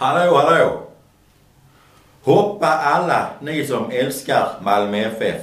Hallå, 0.00 0.36
hallå! 0.36 0.82
Hoppa 2.24 2.66
alla 2.66 3.30
ni 3.40 3.66
som 3.66 3.90
älskar 3.90 4.48
Malmö 4.62 4.98
FF. 4.98 5.42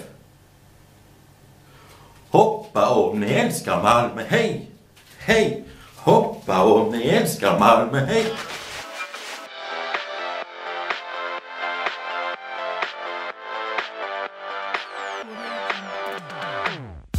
Hoppa 2.29 2.89
om 2.89 3.19
ni 3.19 3.33
älskar 3.33 3.83
Malmö, 3.83 4.23
hej! 4.27 4.71
Hej! 5.17 5.63
Hoppa 5.95 6.63
om 6.63 6.91
ni 6.91 7.07
älskar 7.07 7.59
Malmö, 7.59 7.99
hej! 7.99 8.25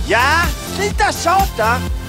Ja, 0.08 0.42
sluta 0.76 1.12
tjata! 1.12 2.07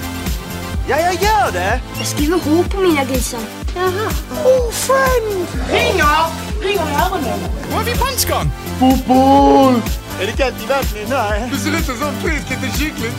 Ja, 0.89 0.99
jag 0.99 1.13
gör 1.13 1.51
det! 1.51 1.81
Jag 1.97 2.07
skriver 2.07 2.39
H 2.45 2.63
på 2.71 2.81
mina 2.81 3.03
grisar. 3.03 3.39
Jaha. 3.75 4.09
Oh, 4.45 4.71
friend! 4.71 5.47
Ringer! 5.71 6.25
Ringer 6.61 6.91
i 6.91 6.95
öronen. 7.03 7.39
Var 7.71 7.81
är 7.81 7.85
vi 7.85 7.93
punchgång? 7.93 8.51
Fotboll! 8.79 9.81
Är 10.21 10.25
det 10.25 10.31
kallt 10.31 10.63
i 10.63 10.65
vattnet? 10.65 11.09
Nej. 11.09 11.49
Du 11.51 11.57
ser 11.57 11.69
ut 11.69 11.85
som 11.85 12.13
frisk 12.23 12.49
liten 12.49 12.71
kyckling. 12.71 13.11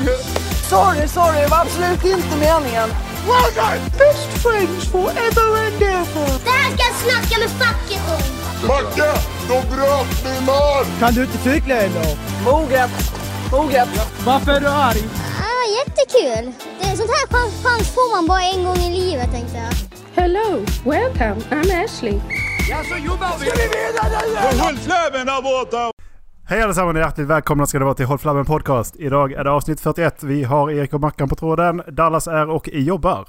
Sorry, 0.69 1.09
sorry. 1.09 1.41
Det 1.41 1.47
var 1.47 1.61
absolut 1.61 2.05
inte 2.05 2.37
meningen. 2.37 2.89
Well 3.29 3.51
done! 3.55 3.81
Best 3.99 4.29
friends 4.43 4.85
forever 4.93 5.49
and 5.67 5.83
ever. 5.83 6.29
Det 6.45 6.51
här 6.51 6.71
ska 6.73 6.83
jag 6.89 6.95
snacka 7.05 7.41
med 7.41 7.51
facket 7.51 8.03
om. 8.15 8.23
Macke, 8.69 9.11
de 9.49 9.75
bröt 9.75 10.25
min 10.25 10.45
man! 10.47 10.85
Kan 10.99 11.15
du 11.15 11.23
inte 11.23 11.39
cykla 11.39 11.75
eller? 11.75 12.17
Moget. 12.45 12.91
Moget. 13.53 13.89
Varför 14.25 14.53
är 14.53 14.61
du 14.61 14.69
arg? 14.69 15.03
Ah, 15.41 15.65
jättekul. 15.79 16.53
Det 16.91 16.95
är 16.95 16.97
sånt 16.97 17.11
här 17.11 17.27
chans, 17.27 17.65
chans 17.65 17.95
får 17.95 18.17
man 18.17 18.27
bara 18.27 18.43
en 18.43 18.65
gång 18.65 18.77
i 18.77 19.01
livet 19.01 19.31
tänkte 19.31 19.57
jag. 19.57 19.73
Hello, 20.23 20.65
welcome, 20.85 21.41
I'm 21.51 21.85
Ashley. 21.85 22.21
Ja, 22.71 22.83
så 22.85 23.05
jobbar 23.05 23.39
vi! 23.39 23.47
Ska 23.47 23.57
vi 23.57 23.63
vinna 23.63 24.53
nu 24.53 24.59
Håll 24.59 24.77
flabben 24.77 25.27
där 25.27 25.43
borta! 25.43 25.93
Hej 26.49 26.63
allesammans 26.63 26.95
och 26.95 27.01
hjärtligt 27.01 27.27
välkomna 27.27 27.67
ska 27.67 27.79
det 27.79 27.85
vara 27.85 27.95
till 27.95 28.07
Håll 28.07 28.19
Flabben 28.19 28.45
Podcast. 28.45 28.97
Idag 28.97 29.33
är 29.33 29.45
det 29.45 29.51
avsnitt 29.51 29.81
41. 29.81 30.23
Vi 30.23 30.45
har 30.45 30.71
Erik 30.71 30.93
och 30.93 31.01
Mackan 31.01 31.29
på 31.29 31.37
tråden. 31.37 31.83
Dallas 31.89 32.27
är 32.27 32.49
och 32.49 32.69
jobbar. 32.69 33.27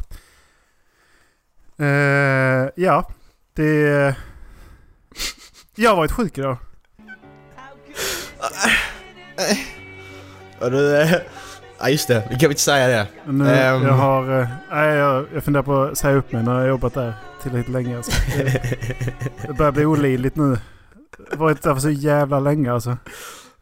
Uh, 1.80 1.88
ja, 2.76 3.12
det... 3.56 4.16
Jag 5.76 5.90
har 5.90 5.98
varit 5.98 6.12
sjuk 6.12 6.38
idag. 6.38 6.58
Ja, 10.60 10.70
du, 10.70 11.02
eh, 11.02 11.22
ja 11.82 11.90
just 11.90 12.08
det, 12.08 12.28
vi 12.30 12.36
kan 12.40 12.50
inte 12.50 12.62
säga 12.62 12.88
det. 12.88 13.08
Nu, 13.32 13.50
Ehm. 13.50 13.84
jag 13.84 13.94
har... 13.94 14.40
eh, 14.42 14.48
nej, 14.72 14.96
jag, 14.96 15.26
jag 15.34 15.44
funderar 15.44 15.64
på 15.64 15.82
att 15.82 15.98
säga 15.98 16.16
upp 16.16 16.32
mig 16.32 16.44
när 16.44 16.52
jag 16.54 16.60
har 16.62 16.68
jobbat 16.68 16.94
där 16.94 17.14
tillräckligt 17.44 17.74
länge. 17.74 17.98
Alltså. 17.98 18.12
Det, 18.38 18.62
det 19.48 19.54
börjar 19.54 19.72
bli 19.72 19.86
olidligt 19.86 20.36
nu. 20.36 20.58
Jag 21.30 21.38
har 21.38 21.46
varit 21.46 21.62
där 21.62 21.74
för 21.74 21.82
så 21.82 21.90
jävla 21.90 22.40
länge 22.40 22.74
alltså. 22.74 22.98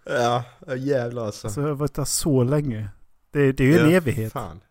Ja, 0.05 0.43
jävlar 0.75 1.25
alltså. 1.25 1.47
alltså 1.47 1.61
jag 1.61 1.67
har 1.67 1.75
varit 1.75 1.93
där 1.93 2.05
så 2.05 2.43
länge. 2.43 2.89
Det, 3.31 3.51
det 3.51 3.63
är 3.63 3.67
ju 3.67 3.79
en 3.79 3.89
Ja, 3.91 3.97
evighet. 3.97 4.33
Fan. 4.33 4.61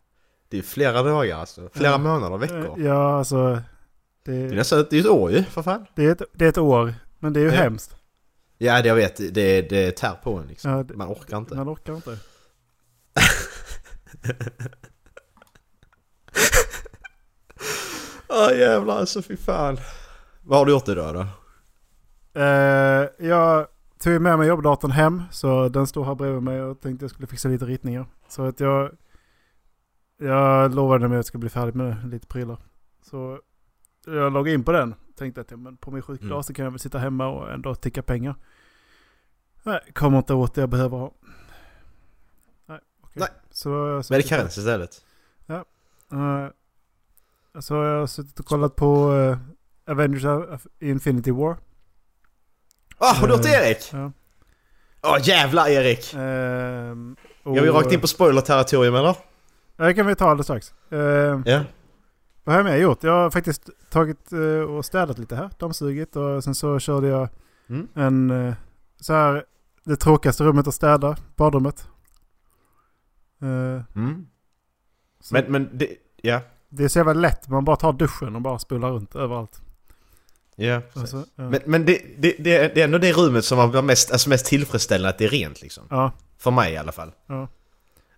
Det 0.51 0.59
är 0.59 0.63
flera 0.63 1.03
dagar 1.03 1.37
alltså. 1.39 1.69
Flera 1.75 1.91
Ja. 1.93 1.99
månader, 1.99 2.35
Eh, 2.35 2.41
veckor. 2.41 2.81
Ja, 2.81 3.19
alltså... 3.19 3.63
Det 4.25 4.33
är 4.35 4.49
Det, 4.49 4.57
nästan 4.57 4.85
det 4.91 4.97
är 4.97 5.01
ett 5.01 5.07
år 5.07 5.31
ju, 5.33 5.43
för 5.45 5.63
fan. 5.63 5.87
det, 5.95 6.05
är 6.05 6.13
ett, 6.13 6.23
det 6.33 6.45
är 6.45 6.49
ett 6.49 6.59
år. 6.59 6.95
Men 7.19 7.33
det 7.33 7.41
är 7.41 7.45
ju 7.45 7.51
Ja. 7.51 7.55
hemskt. 7.63 7.95
Ja, 8.59 8.83
det 8.83 8.89
jag 8.89 8.95
vet. 8.95 9.35
Det, 9.35 9.63
det 9.63 9.91
tär 9.97 10.13
på 10.23 10.35
en 10.35 10.47
liksom. 10.47 10.71
Ja, 10.71 10.83
det- 10.83 10.95
Man 10.95 11.09
orkar 11.09 11.37
inte. 11.39 11.55
Man 11.55 11.69
orkar 11.69 11.95
inte. 11.95 12.17
Ja 18.29 18.53
jävlar 18.55 18.97
alltså, 18.99 19.23
fy 19.23 19.37
fan. 19.37 19.77
Vad 20.43 20.59
har 20.59 20.67
du 20.67 20.73
gjort 20.73 20.89
idag 20.89 21.15
då? 21.15 21.27
Eh, 22.41 23.09
jag 23.29 23.67
tog 23.99 24.21
med 24.23 24.39
mig 24.39 24.49
jobbdatorn 24.49 24.91
hem. 24.91 25.23
Så 25.31 25.69
den 25.69 25.87
står 25.87 26.05
här 26.05 26.15
bredvid 26.15 26.43
mig 26.43 26.63
och 26.63 26.81
tänkte 26.81 27.05
jag 27.05 27.11
skulle 27.11 27.27
fixa 27.27 27.49
lite 27.49 27.65
ritningar. 27.65 28.07
Så 28.29 28.43
att 28.43 28.61
jag... 28.61 28.91
Jag 30.21 30.75
lovade 30.75 31.09
mig 31.09 31.17
att 31.17 31.19
jag 31.19 31.25
skulle 31.25 31.41
bli 31.41 31.49
färdig 31.51 31.75
med 31.75 32.09
lite 32.11 32.27
prylar. 32.27 32.59
Så 33.03 33.41
jag 34.07 34.33
loggade 34.33 34.55
in 34.55 34.65
på 34.65 34.73
den. 34.73 34.95
Tänkte 35.17 35.41
att 35.41 35.51
ja, 35.51 35.57
men 35.57 35.77
på 35.77 35.91
min 35.91 36.03
sjukdag 36.03 36.31
Mm. 36.31 36.43
så 36.43 36.55
kan 36.55 36.65
jag 36.65 36.71
väl 36.73 36.81
sitta 36.81 36.99
hemma 36.99 37.27
och 37.29 37.53
ändå 37.53 37.75
ticka 37.75 38.03
pengar. 38.03 38.35
Nej, 39.63 39.81
kommer 39.95 40.19
inte 40.19 40.35
åt 40.35 40.55
det 40.55 40.61
jag 40.61 40.69
behöver 40.71 40.99
ha. 40.99 41.13
Nej, 42.67 42.79
okej. 43.03 43.21
Nej. 43.21 43.29
Så, 43.59 44.03
så 44.03 44.13
Men 44.13 44.19
är 44.19 44.23
det 44.23 44.29
karens 44.29 44.59
istället? 44.59 45.05
Uh, 46.13 46.47
så 47.61 47.75
har 47.75 47.85
jag 47.85 48.09
suttit 48.09 48.41
och 48.41 48.47
kollat 48.47 48.77
på 48.77 49.11
uh, 49.13 49.37
Avengers 49.91 50.25
Infinity 50.81 51.31
War. 51.31 51.57
Ah, 52.99 53.13
har 53.15 53.29
du 53.29 53.35
gjort 53.35 53.45
Eh, 53.45 53.53
Erik? 53.53 53.91
Ja. 53.93 54.13
Åh 55.03 55.17
jävlar 55.23 55.69
Erik! 55.69 56.15
Ehm, 56.15 57.17
och, 57.43 57.55
Går 57.55 57.63
vi 57.63 57.71
rakt 57.71 57.93
in 57.93 58.01
på 58.01 58.07
spoiler-territorium 58.07 58.95
eller? 58.95 59.17
Ja, 59.77 59.85
det 59.85 59.95
kan 59.95 60.07
vi 60.07 60.15
ta 60.15 60.31
alldeles 60.31 60.47
strax. 60.47 60.75
Ehm, 60.91 61.43
Ja. 61.47 61.65
Vad 62.45 62.55
har 62.57 62.63
jag 62.63 62.65
mer 62.73 62.77
gjort? 62.77 63.03
Jag 63.03 63.13
har 63.13 63.31
faktiskt 63.31 63.71
tagit 63.91 64.33
eh, 64.33 64.39
och 64.71 64.85
städat 64.85 65.19
lite 65.19 65.37
här. 65.37 65.51
Dammsugit 65.59 66.17
och 66.17 66.45
sen 66.45 66.55
så 66.55 66.79
körde 66.79 67.07
jag 67.09 67.29
Mm. 67.69 67.89
en 67.95 68.31
eh, 68.31 68.55
så 69.01 69.13
här 69.13 69.45
det 69.85 69.97
tråkigaste 69.97 70.45
rummet 70.45 70.69
att 70.69 70.75
städa. 70.75 71.17
Badrummet. 71.37 71.89
Eh, 73.43 73.83
Mm. 73.97 74.27
Men, 75.31 75.45
men 75.49 75.79
det, 75.79 75.89
ja. 76.23 76.41
Det 76.69 76.85
är 76.85 76.89
så 76.89 76.99
jävla 76.99 77.13
lätt. 77.13 77.49
Man 77.49 77.65
bara 77.65 77.77
tar 77.77 77.93
duschen 77.93 78.37
och 78.37 78.43
bara 78.43 78.59
spolar 78.59 78.91
runt 78.91 79.15
överallt. 79.17 79.61
Ja, 80.57 80.83
Och 80.95 81.09
så, 81.09 81.17
ja. 81.37 81.49
Men, 81.51 81.61
men 81.67 81.85
det, 81.85 82.03
det, 82.19 82.37
det, 82.39 82.57
är- 82.79 82.85
ändå 82.85 82.99
det 82.99 83.13
rummet 83.13 83.45
som 83.45 83.71
blir 83.71 83.83
mest, 83.83 84.11
alltså 84.13 84.29
mest 84.29 84.47
tillfredsställande 84.47 85.09
att 85.09 85.19
det 85.19 85.25
är 85.25 85.29
rent 85.29 85.63
liksom. 85.63 85.87
ja, 85.91 86.13
För 86.39 86.51
mig 86.51 86.73
i 86.73 86.77
alla 86.77 86.93
fall. 86.93 87.13
ja. 87.27 87.49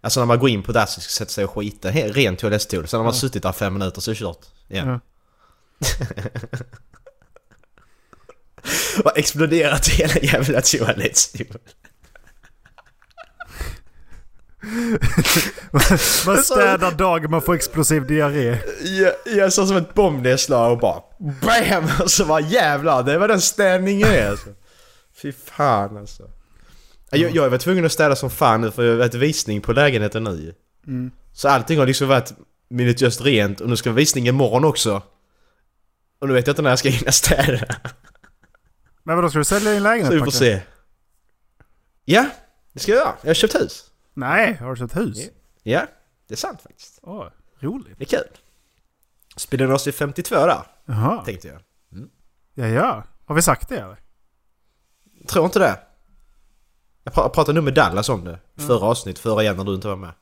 Alltså 0.00 0.20
när 0.20 0.26
man 0.26 0.38
går 0.38 0.48
in 0.48 0.62
på 0.62 0.72
dass 0.72 0.96
och 0.96 1.02
sätta 1.02 1.30
sig 1.30 1.44
och 1.44 1.50
skita, 1.50 1.90
he- 1.90 2.12
ren 2.12 2.36
toalettstol. 2.36 2.86
Sen 2.88 2.98
har 2.98 3.04
man 3.04 3.14
Ja. 3.14 3.18
suttit 3.18 3.42
där 3.42 3.52
fem 3.52 3.72
minuter 3.72 4.00
så 4.00 4.10
är 4.10 4.14
det 4.14 4.18
kört. 4.18 4.46
Igen. 4.68 4.88
ja. 4.88 5.00
och 9.04 9.18
exploderat 9.18 9.88
hela 9.88 10.14
jävla 10.14 10.60
toalettstolen. 10.60 11.58
Man 16.26 16.42
städar 16.42 16.90
dagen 16.90 17.30
man 17.30 17.42
får 17.42 17.54
explosiv 17.54 18.06
diarré. 18.06 18.58
Jag, 18.82 19.12
jag 19.36 19.52
såg 19.52 19.68
som 19.68 19.76
ett 19.76 19.94
bombnedslag 19.94 20.72
och 20.72 20.78
bara 20.78 21.02
BAM! 21.18 21.88
Så 22.06 22.24
bara 22.24 22.40
jävlar, 22.40 23.02
det 23.02 23.18
var 23.18 23.28
den 23.28 23.40
städningen 23.40 24.08
är 24.08 24.30
alltså. 24.30 24.48
Fy 25.22 25.32
fan 25.32 25.96
alltså. 25.96 26.30
Jag, 27.10 27.36
jag 27.36 27.50
var 27.50 27.58
tvungen 27.58 27.84
att 27.84 27.92
städa 27.92 28.16
som 28.16 28.30
fan 28.30 28.60
nu 28.60 28.70
för 28.70 28.84
jag 28.84 28.90
har 28.90 28.98
varit 28.98 29.14
visning 29.14 29.60
på 29.60 29.72
lägenheten 29.72 30.24
nu. 30.24 30.54
Mm. 30.86 31.10
Så 31.32 31.48
allting 31.48 31.78
har 31.78 31.86
liksom 31.86 32.08
varit 32.08 32.32
minutiöst 32.68 33.20
rent 33.20 33.60
och 33.60 33.68
nu 33.68 33.76
ska 33.76 33.90
visning 33.90 34.28
imorgon 34.28 34.64
också. 34.64 35.02
Och 36.20 36.28
nu 36.28 36.34
vet 36.34 36.46
jag 36.46 36.52
inte 36.52 36.62
när 36.62 36.70
jag 36.70 36.78
ska 36.78 36.88
hinna 36.88 37.12
städa. 37.12 37.66
Men 39.02 39.16
vadå, 39.16 39.28
ska 39.30 39.38
du 39.38 39.44
sälja 39.44 39.72
din 39.72 39.82
lägenhet 39.82 40.06
Så 40.06 40.14
vi 40.14 40.24
får 40.24 40.30
se. 40.30 40.60
Ja, 42.04 42.26
det 42.72 42.80
ska 42.80 42.92
jag 42.92 42.98
göra. 42.98 43.14
Jag 43.22 43.28
har 43.28 43.34
köpt 43.34 43.54
hus. 43.54 43.89
Nej, 44.14 44.54
har 44.54 44.70
du 44.70 44.76
köpt 44.76 44.96
hus? 44.96 45.18
Ja. 45.62 45.86
Det 46.28 46.34
är 46.34 46.38
sant 46.38 46.62
faktiskt. 46.62 46.98
Åh, 47.02 47.26
roligt. 47.58 47.98
Det 47.98 48.04
är 48.14 48.18
kul. 48.18 48.36
Spelade 49.36 49.74
oss 49.74 49.86
i 49.86 49.92
52 49.92 50.34
där, 50.34 50.62
Jaha. 50.84 51.24
tänkte 51.24 51.48
jag. 51.48 51.58
Ja, 52.54 52.66
ja. 52.66 53.04
Har 53.24 53.34
vi 53.34 53.42
sagt 53.42 53.68
det 53.68 53.76
eller? 53.78 53.96
Tror 55.28 55.44
inte 55.44 55.58
det. 55.58 55.78
Jag 57.04 57.14
pra- 57.14 57.28
pratade 57.28 57.52
nog 57.52 57.64
med 57.64 57.74
Dallas 57.74 58.08
om 58.08 58.24
det. 58.24 58.38
Förra 58.56 58.86
avsnitt, 58.86 59.18
förra 59.18 59.42
igen 59.42 59.56
när 59.56 59.64
du 59.64 59.74
inte 59.74 59.88
var 59.88 59.96
med. 59.96 60.12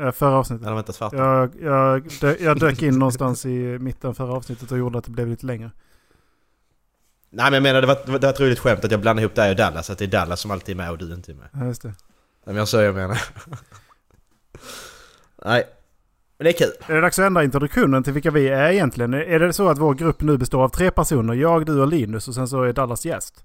Eh, 0.00 0.12
Förra 0.12 0.34
avsnittet. 0.36 0.62
Jag 0.62 0.68
hade 0.68 0.76
väntat 0.76 0.94
svart. 0.96 1.12
Jag, 1.12 1.50
jag, 1.62 2.08
dö, 2.20 2.36
jag 2.40 2.58
dök 2.60 2.82
in 2.82 2.98
någonstans 2.98 3.46
i 3.46 3.78
mitten 3.78 4.14
förra 4.14 4.32
avsnittet 4.32 4.72
och 4.72 4.78
gjorde 4.78 4.98
att 4.98 5.04
det 5.04 5.10
blev 5.10 5.28
lite 5.28 5.46
längre. 5.46 5.70
Nej 7.30 7.44
men 7.44 7.54
jag 7.54 7.62
menar 7.62 7.80
det 7.80 7.86
var, 7.86 7.98
det 8.06 8.12
var 8.18 8.30
ett 8.30 8.40
roligt 8.40 8.58
skämt 8.58 8.84
att 8.84 8.90
jag 8.90 9.00
blandade 9.00 9.22
ihop 9.24 9.34
dig 9.34 9.50
och 9.50 9.56
Dallas. 9.56 9.90
Att 9.90 9.98
det 9.98 10.04
är 10.04 10.08
Dallas 10.08 10.40
som 10.40 10.50
alltid 10.50 10.72
är 10.72 10.76
med 10.76 10.90
och 10.90 10.98
du 10.98 11.14
inte 11.14 11.32
är 11.32 11.34
med. 11.34 11.48
Ja, 11.52 11.64
just 11.64 11.82
det. 11.82 11.94
Nej 12.44 12.54
men 12.54 12.56
jag 12.56 12.68
så 12.68 12.80
jag 12.80 12.94
menar. 12.94 13.22
Nej. 15.44 15.64
Men 16.38 16.44
det 16.44 16.50
är 16.50 16.66
kul. 16.66 16.72
Är 16.86 16.94
det 16.94 17.00
dags 17.00 17.18
att 17.18 17.26
ändra 17.26 17.44
introduktionen 17.44 18.02
till 18.02 18.12
vilka 18.12 18.30
vi 18.30 18.48
är 18.48 18.72
egentligen? 18.72 19.14
Är 19.14 19.38
det 19.38 19.52
så 19.52 19.68
att 19.68 19.78
vår 19.78 19.94
grupp 19.94 20.20
nu 20.20 20.38
består 20.38 20.64
av 20.64 20.68
tre 20.68 20.90
personer? 20.90 21.34
Jag, 21.34 21.66
du 21.66 21.80
och 21.80 21.88
Linus 21.88 22.28
och 22.28 22.34
sen 22.34 22.48
så 22.48 22.62
är 22.62 22.72
Dallas 22.72 23.04
gäst? 23.06 23.44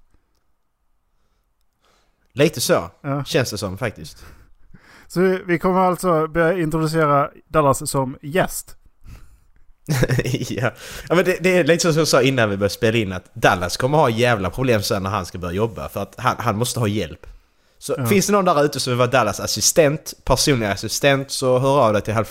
Lite 2.32 2.60
så. 2.60 2.90
Ja. 3.00 3.24
Känns 3.24 3.50
det 3.50 3.58
som 3.58 3.78
faktiskt. 3.78 4.24
Så 5.06 5.38
vi 5.46 5.58
kommer 5.58 5.80
alltså 5.80 6.26
börja 6.26 6.58
introducera 6.58 7.30
Dallas 7.48 7.90
som 7.90 8.16
gäst. 8.22 8.76
ja. 10.48 10.70
ja 11.08 11.14
men 11.14 11.24
det, 11.24 11.36
det 11.40 11.58
är 11.58 11.64
lite 11.64 11.82
så 11.82 11.92
som 11.92 11.98
jag 11.98 12.08
sa 12.08 12.22
innan 12.22 12.50
vi 12.50 12.56
började 12.56 12.74
spela 12.74 12.98
in 12.98 13.12
att 13.12 13.34
Dallas 13.34 13.76
kommer 13.76 13.98
ha 13.98 14.10
jävla 14.10 14.50
problem 14.50 14.82
sen 14.82 15.02
när 15.02 15.10
han 15.10 15.26
ska 15.26 15.38
börja 15.38 15.54
jobba 15.54 15.88
för 15.88 16.02
att 16.02 16.14
han, 16.18 16.36
han 16.38 16.58
måste 16.58 16.80
ha 16.80 16.86
hjälp. 16.86 17.26
Så 17.78 17.94
Ja. 17.98 18.06
finns 18.06 18.26
det 18.26 18.32
någon 18.32 18.44
där 18.44 18.64
ute 18.64 18.80
som 18.80 18.90
vill 18.90 18.98
vara 18.98 19.08
Dallas 19.08 19.40
assistent, 19.40 20.14
personlig 20.24 20.66
assistent, 20.66 21.30
så 21.30 21.58
hör 21.58 21.80
av 21.86 21.92
dig 21.92 22.02
till 22.02 22.14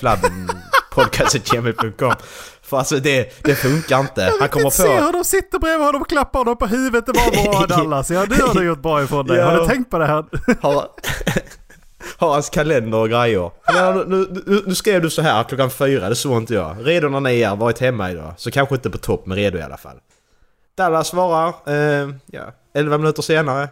podcastetgmail.com 0.92 2.14
För 2.62 2.78
alltså 2.78 3.00
det, 3.00 3.44
det 3.44 3.56
funkar 3.56 4.00
inte. 4.00 4.22
Han 4.24 4.32
Jag 4.40 4.52
kommer 4.52 4.64
kan 4.64 4.72
se 4.72 4.84
på... 4.84 4.94
hur 5.06 5.12
de 5.14 5.24
sitter 5.24 5.60
bredvid 5.60 5.86
honom 5.86 6.02
och 6.02 6.10
klappar 6.10 6.40
honom 6.40 6.58
på 6.58 6.66
huvudet. 6.68 7.06
Det 7.06 7.12
var 7.12 7.44
bra 7.68 7.78
Dallas. 7.78 8.12
Ja, 8.12 8.26
det 8.26 8.42
har 8.42 8.54
du 8.54 8.66
gjort 8.66 8.82
bra 8.82 9.04
ifrån 9.04 9.26
dig. 9.28 9.38
Ja. 9.40 9.46
Har 9.46 9.58
du 9.60 9.66
tänkt 9.66 9.90
på 9.92 9.98
det 9.98 10.06
här? 10.06 10.26
Har, 10.62 10.88
har 12.18 12.34
hans 12.34 12.50
kalender 12.50 12.98
och 12.98 13.10
grejer. 13.10 13.52
Men 13.74 13.98
nu, 13.98 14.44
nu, 14.46 14.64
nu 14.66 14.76
skrev 14.76 15.02
du 15.02 15.10
så 15.10 15.22
här 15.22 15.44
klockan 15.44 15.70
fyra, 15.70 16.10
det 16.10 16.16
såg 16.16 16.38
inte 16.38 16.54
jag. 16.54 16.76
Redo 16.80 17.10
när 17.10 17.20
ni 17.20 17.42
är, 17.42 17.56
varit 17.56 17.80
hemma 17.80 18.12
idag. 18.12 18.34
Så 18.38 18.52
kanske 18.52 18.76
inte 18.76 18.90
på 18.90 18.98
topp, 18.98 19.26
men 19.26 19.38
redo 19.38 19.58
i 19.58 19.62
alla 19.62 19.78
fall. 19.78 19.98
Dallas 20.78 21.08
svarar, 21.08 21.54
eh, 21.68 22.10
ja, 22.26 22.44
11 22.74 22.98
minuter 22.98 23.22
senare. 23.22 23.70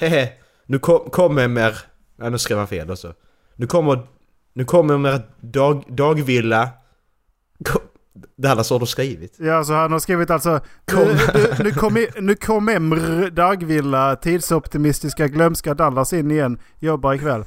Hehe, 0.00 0.28
nu 0.68 0.78
kom, 0.78 1.10
kommer 1.10 1.48
mer... 1.48 1.78
Ja, 2.16 2.28
nu 2.30 2.38
skrev 2.38 2.58
han 2.58 2.66
fel 2.68 2.90
också. 2.90 3.14
Nu 3.56 3.66
kommer... 3.66 4.06
Nu 4.52 4.64
kommer 4.64 4.98
mer 4.98 5.20
dag, 5.40 5.84
dagvilla... 5.88 6.70
Kom, 7.64 7.80
Dallas 8.36 8.70
har 8.70 8.78
du 8.78 8.86
skrivit. 8.86 9.36
Ja, 9.38 9.64
så 9.64 9.72
han 9.72 9.92
har 9.92 9.98
skrivit 9.98 10.30
alltså... 10.30 10.60
Kom. 10.84 11.04
Nu, 11.08 11.14
nu, 11.34 11.64
nu, 11.64 11.70
kom, 11.70 11.96
i- 11.96 12.08
nu 12.20 12.34
kom 12.34 12.68
Emr, 12.68 13.30
Dagvilla, 13.30 14.16
tidsoptimistiska, 14.16 15.28
glömska 15.28 15.74
Dallas 15.74 16.12
in 16.12 16.30
igen. 16.30 16.58
Jobbar 16.78 17.14
ikväll. 17.14 17.44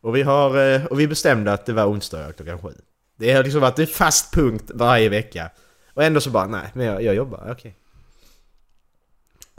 Och 0.00 0.16
vi 0.16 0.22
har... 0.22 0.74
eh, 0.74 0.86
Och 0.86 1.00
vi 1.00 1.08
bestämde 1.08 1.52
att 1.52 1.66
det 1.66 1.72
var 1.72 1.86
onsdag 1.86 2.32
klockan 2.32 2.58
sju. 2.58 2.72
Det 3.16 3.32
har 3.32 3.42
liksom 3.44 3.60
varit 3.60 3.78
en 3.78 3.86
fast 3.86 4.34
punkt 4.34 4.70
varje 4.74 5.08
vecka. 5.08 5.50
Och 5.94 6.04
ändå 6.04 6.20
så 6.20 6.30
bara, 6.30 6.46
nej, 6.46 6.70
men 6.74 6.86
jag, 6.86 7.02
jag 7.02 7.14
jobbar, 7.14 7.48
okej. 7.52 7.76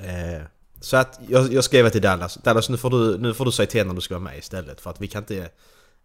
Eh, 0.03 0.41
så 0.79 0.97
att 0.97 1.19
jag, 1.27 1.53
jag 1.53 1.63
skrev 1.63 1.89
till 1.89 2.01
Dallas, 2.01 2.35
Dallas 2.44 2.69
nu 2.69 2.77
får, 2.77 2.89
du, 2.89 3.17
nu 3.17 3.33
får 3.33 3.45
du 3.45 3.51
säga 3.51 3.67
till 3.67 3.88
när 3.88 3.94
du 3.94 4.01
ska 4.01 4.13
vara 4.13 4.23
med 4.23 4.38
istället. 4.38 4.81
För 4.81 4.89
att 4.89 5.01
vi 5.01 5.07
kan 5.07 5.21
inte... 5.21 5.50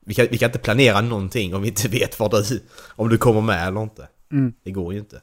Vi 0.00 0.14
kan, 0.14 0.26
vi 0.30 0.38
kan 0.38 0.48
inte 0.48 0.58
planera 0.58 1.00
någonting 1.00 1.54
om 1.54 1.62
vi 1.62 1.68
inte 1.68 1.88
vet 1.98 2.20
vad 2.20 2.30
du, 2.30 2.60
om 2.88 3.08
du 3.08 3.18
kommer 3.18 3.40
med 3.40 3.68
eller 3.68 3.82
inte. 3.82 4.08
Mm. 4.32 4.52
Det 4.64 4.70
går 4.70 4.92
ju 4.92 4.98
inte. 4.98 5.20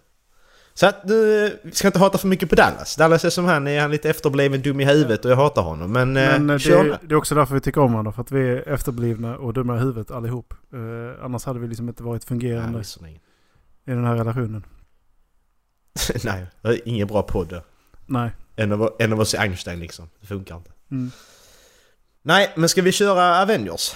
Så 0.74 0.88
att 0.88 1.08
du, 1.08 1.60
vi 1.64 1.72
ska 1.72 1.88
inte 1.88 2.00
hata 2.00 2.18
för 2.18 2.28
mycket 2.28 2.50
på 2.50 2.56
Dallas. 2.56 2.96
Dallas 2.96 3.26
är 3.26 3.30
som 3.30 3.46
han, 3.46 3.68
är 3.68 3.82
han 3.82 3.92
lite 3.92 4.10
efterbliven, 4.10 4.62
dum 4.62 4.80
i 4.80 4.86
huvudet 4.86 5.26
och 5.26 5.32
jag 5.32 5.36
hatar 5.36 5.62
honom. 5.62 5.92
Men, 5.92 6.14
Men 6.14 6.50
eh, 6.50 6.56
eh, 6.56 6.60
kör 6.60 6.84
det, 6.84 6.90
med. 6.90 7.00
det 7.02 7.14
är 7.14 7.18
också 7.18 7.36
därför 7.36 7.54
vi 7.54 7.62
tycker 7.62 7.82
om 7.82 7.92
varandra. 7.92 8.12
För 8.12 8.22
att 8.22 8.32
vi 8.32 8.50
är 8.50 8.70
efterblivna 8.70 9.38
och 9.38 9.54
dumma 9.54 9.76
i 9.76 9.80
huvudet 9.80 10.12
allihop. 10.12 10.54
Eh, 10.74 11.26
annars 11.26 11.46
hade 11.46 11.60
vi 11.60 11.68
liksom 11.68 11.90
inte 11.90 12.04
varit 12.04 12.24
fungerande 12.24 12.78
visserligen. 12.78 13.20
i 13.86 13.92
den 13.92 14.06
här 14.06 14.16
relationen. 14.16 14.64
Nej, 16.24 16.46
det 16.62 16.68
är 16.68 16.88
ingen 16.88 17.08
bra 17.08 17.24
podd. 17.24 17.62
Nej. 18.06 18.32
Av, 18.72 18.96
en 19.00 19.14
av 19.14 19.20
oss 19.20 19.34
är 19.34 19.40
Einstein 19.40 19.80
liksom. 19.80 20.10
Det 20.22 20.28
funkar 20.28 20.56
inte. 20.56 20.72
Mm. 20.92 21.12
Nej, 22.22 22.54
men 22.56 22.70
ska 22.70 22.82
vi 22.82 22.92
köra 22.92 23.42
Avengers? 23.42 23.96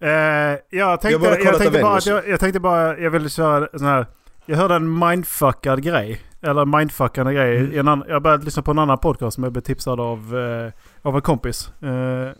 Eh, 0.00 0.10
jag 0.10 1.00
tänkte, 1.00 1.28
Jag 1.28 1.40
jag, 1.44 1.58
tänkte 1.58 1.82
bara, 1.82 1.96
att 1.96 2.06
jag, 2.06 2.28
jag 2.28 2.40
tänkte 2.40 2.60
bara, 2.60 2.98
jag 2.98 3.10
ville 3.10 3.28
köra 3.28 3.68
sån 3.78 3.86
här. 3.86 4.06
Jag 4.46 4.56
hörde 4.56 4.74
en 4.74 4.98
mindfuckad 4.98 5.82
grej. 5.82 6.22
Eller 6.42 6.64
mindfuckande 6.64 7.34
grej. 7.34 7.58
Mm. 7.58 7.88
annan, 7.88 8.04
jag 8.08 8.22
började 8.22 8.44
lyssna 8.44 8.62
på 8.62 8.70
en 8.70 8.78
annan 8.78 8.98
podcast 8.98 9.34
som 9.34 9.44
jag 9.44 9.52
blev 9.52 9.62
tipsad 9.62 10.00
av, 10.00 10.38
eh, 10.38 10.72
av 11.02 11.16
en 11.16 11.22
kompis. 11.22 11.72
Eh, 11.82 12.30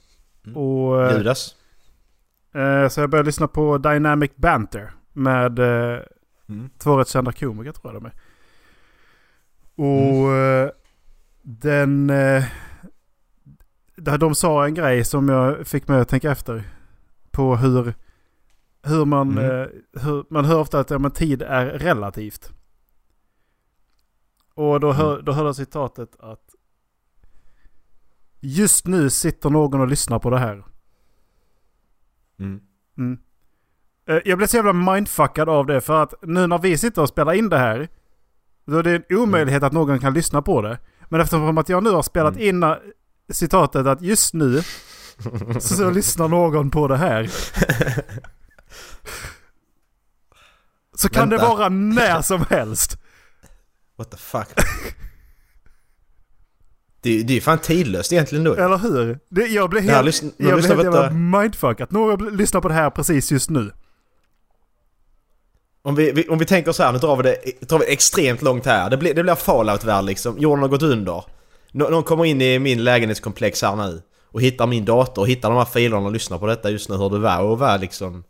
och, 0.57 1.03
eh, 1.03 1.17
Judas? 1.19 1.55
så 2.91 3.01
jag 3.01 3.11
började 3.11 3.27
lyssna 3.27 3.49
på 3.49 3.79
Dynamic 3.79 4.31
Banter. 4.37 4.91
Med 5.13 5.59
Mm. 6.49 6.71
två 6.79 6.97
rätt 6.99 7.09
kända 7.09 7.33
komiker 7.33 7.73
tror 7.73 7.93
jag 7.95 8.03
de 8.03 8.07
är. 8.07 8.13
Och 9.77 10.33
eh, 10.33 10.71
den... 11.45 12.11
Eh, 12.11 12.45
där 13.97 14.19
de 14.19 14.35
sa 14.35 14.67
en 14.67 14.75
grej 14.75 15.05
som 15.05 15.29
jag 15.29 15.67
fick 15.67 15.89
mig 15.89 16.01
att 16.01 16.09
tänka 16.09 16.31
efter. 16.31 16.63
På 17.31 17.57
hur, 17.57 17.95
hur 18.83 19.05
man... 19.05 19.39
Mm. 19.39 19.45
Eh, 19.45 19.67
hur, 20.03 20.25
man 20.31 20.45
hör 20.45 20.59
ofta 20.61 20.81
att 20.81 20.91
ja, 20.91 20.99
men 20.99 21.11
tid 21.11 21.43
är 21.43 21.67
relativt. 21.67 22.53
Och 24.55 24.81
då, 24.81 24.93
hör, 24.93 25.23
då 25.23 25.33
hörde 25.33 25.49
jag 25.49 25.57
citatet 25.57 26.17
att 26.19 26.55
Just 28.47 28.87
nu 28.87 29.11
sitter 29.11 29.51
någon 29.51 29.81
och 29.81 29.89
lyssnar 29.89 30.19
på 30.19 30.31
det 30.31 30.39
här. 30.39 30.65
Mm. 32.39 32.61
Mm. 32.99 33.19
Eh, 34.07 34.19
Jag 34.25 34.39
blev 34.39 34.47
så 34.47 34.57
jävla 34.57 34.73
mindfuckad 34.73 35.49
av 35.49 35.67
det 35.67 35.81
för 35.81 36.03
att 36.03 36.15
nu 36.23 36.47
när 36.47 36.59
vi 36.59 36.79
sitter 36.79 37.03
och 37.03 37.09
spelar 37.09 37.33
in 37.33 37.49
det 37.49 37.59
här. 37.59 37.89
Då 38.65 38.79
är 38.79 38.83
det 38.83 38.91
en 38.97 39.17
omöjlighet 39.19 39.63
att 39.63 39.73
någon 39.73 39.99
kan 39.99 40.15
lyssna 40.15 40.43
på 40.43 40.63
det. 40.63 40.79
Men 41.09 41.21
eftersom 41.21 41.59
att 41.59 41.69
jag 41.69 41.83
nu 41.85 41.91
har 41.91 42.03
spelat 42.03 42.35
Mm. 42.35 42.49
in 42.49 42.63
eh, 42.63 42.75
citatet 43.33 43.87
att 43.87 44.03
just 44.03 44.35
nu 44.35 44.63
så, 45.19 45.61
så 45.61 45.91
lyssnar 45.91 46.29
någon 46.29 46.71
på 46.71 46.89
det 46.89 46.97
här. 46.97 47.31
Så 50.97 51.09
kan 51.09 51.29
Vänta. 51.31 51.45
det 51.45 51.51
vara 51.51 51.69
när 51.69 52.23
som 52.23 52.45
helst. 52.51 52.99
What 53.97 54.11
the 54.11 54.17
fuck? 54.17 54.49
det, 57.01 57.23
det 57.23 57.33
är 57.33 57.35
ju 57.35 57.41
fan 57.41 57.59
tidlöst 57.59 58.13
egentligen 58.13 58.45
då. 58.45 58.55
Eller 58.55 58.79
hur? 58.79 59.19
Det, 59.31 59.47
jag 59.47 59.71
blev 59.71 59.83
helt, 59.83 60.23
jag 60.23 60.35
blev 60.37 60.67
helt 60.69 60.85
jävla. 60.85 61.11
Någon 61.91 62.17
bl- 62.19 62.37
lyssnar 62.37 62.61
på 62.61 62.69
det 62.69 62.75
här 62.75 62.91
precis 62.91 63.33
just 63.33 63.51
nu. 63.51 63.71
Om 65.87 65.95
vi, 65.95 66.13
vi, 66.13 66.29
om 66.29 66.39
vi 66.39 66.45
tänker 66.47 66.73
så 66.73 66.83
här, 66.83 66.93
nu 66.93 66.99
drar 66.99 67.17
vi 67.17 67.23
det 67.23 67.61
drar 67.69 67.79
vi 67.79 67.93
extremt 67.93 68.43
långt 68.43 68.67
här. 68.67 68.91
Det 68.91 68.97
blir, 68.97 69.15
det 69.15 69.23
blir 69.23 69.35
fallout-värld 69.35 70.05
liksom. 70.05 70.39
Jorden 70.39 70.63
har 70.63 70.69
gått 70.69 70.83
under. 70.83 71.25
Nå, 71.73 71.89
någon 71.89 72.03
kommer 72.03 72.25
in 72.25 72.43
i 72.43 72.59
min 72.59 72.85
lägenhetskomplex 72.85 73.63
här 73.63 73.77
nu 73.77 74.03
och 74.31 74.41
hittar 74.43 74.67
min 74.67 74.85
dator 74.85 75.23
och 75.23 75.29
hittar 75.29 75.49
de 75.51 75.59
här 75.59 75.65
filerna 75.65 76.07
och 76.07 76.13
lyssnar 76.13 76.39
på 76.39 76.47
detta 76.47 76.71
just 76.71 76.89
nu. 76.89 76.97
Hur 76.97 77.11
det 77.11 77.19
var 77.19 77.41
och 77.41 77.59
var 77.59 77.79
liksom... 77.79 78.25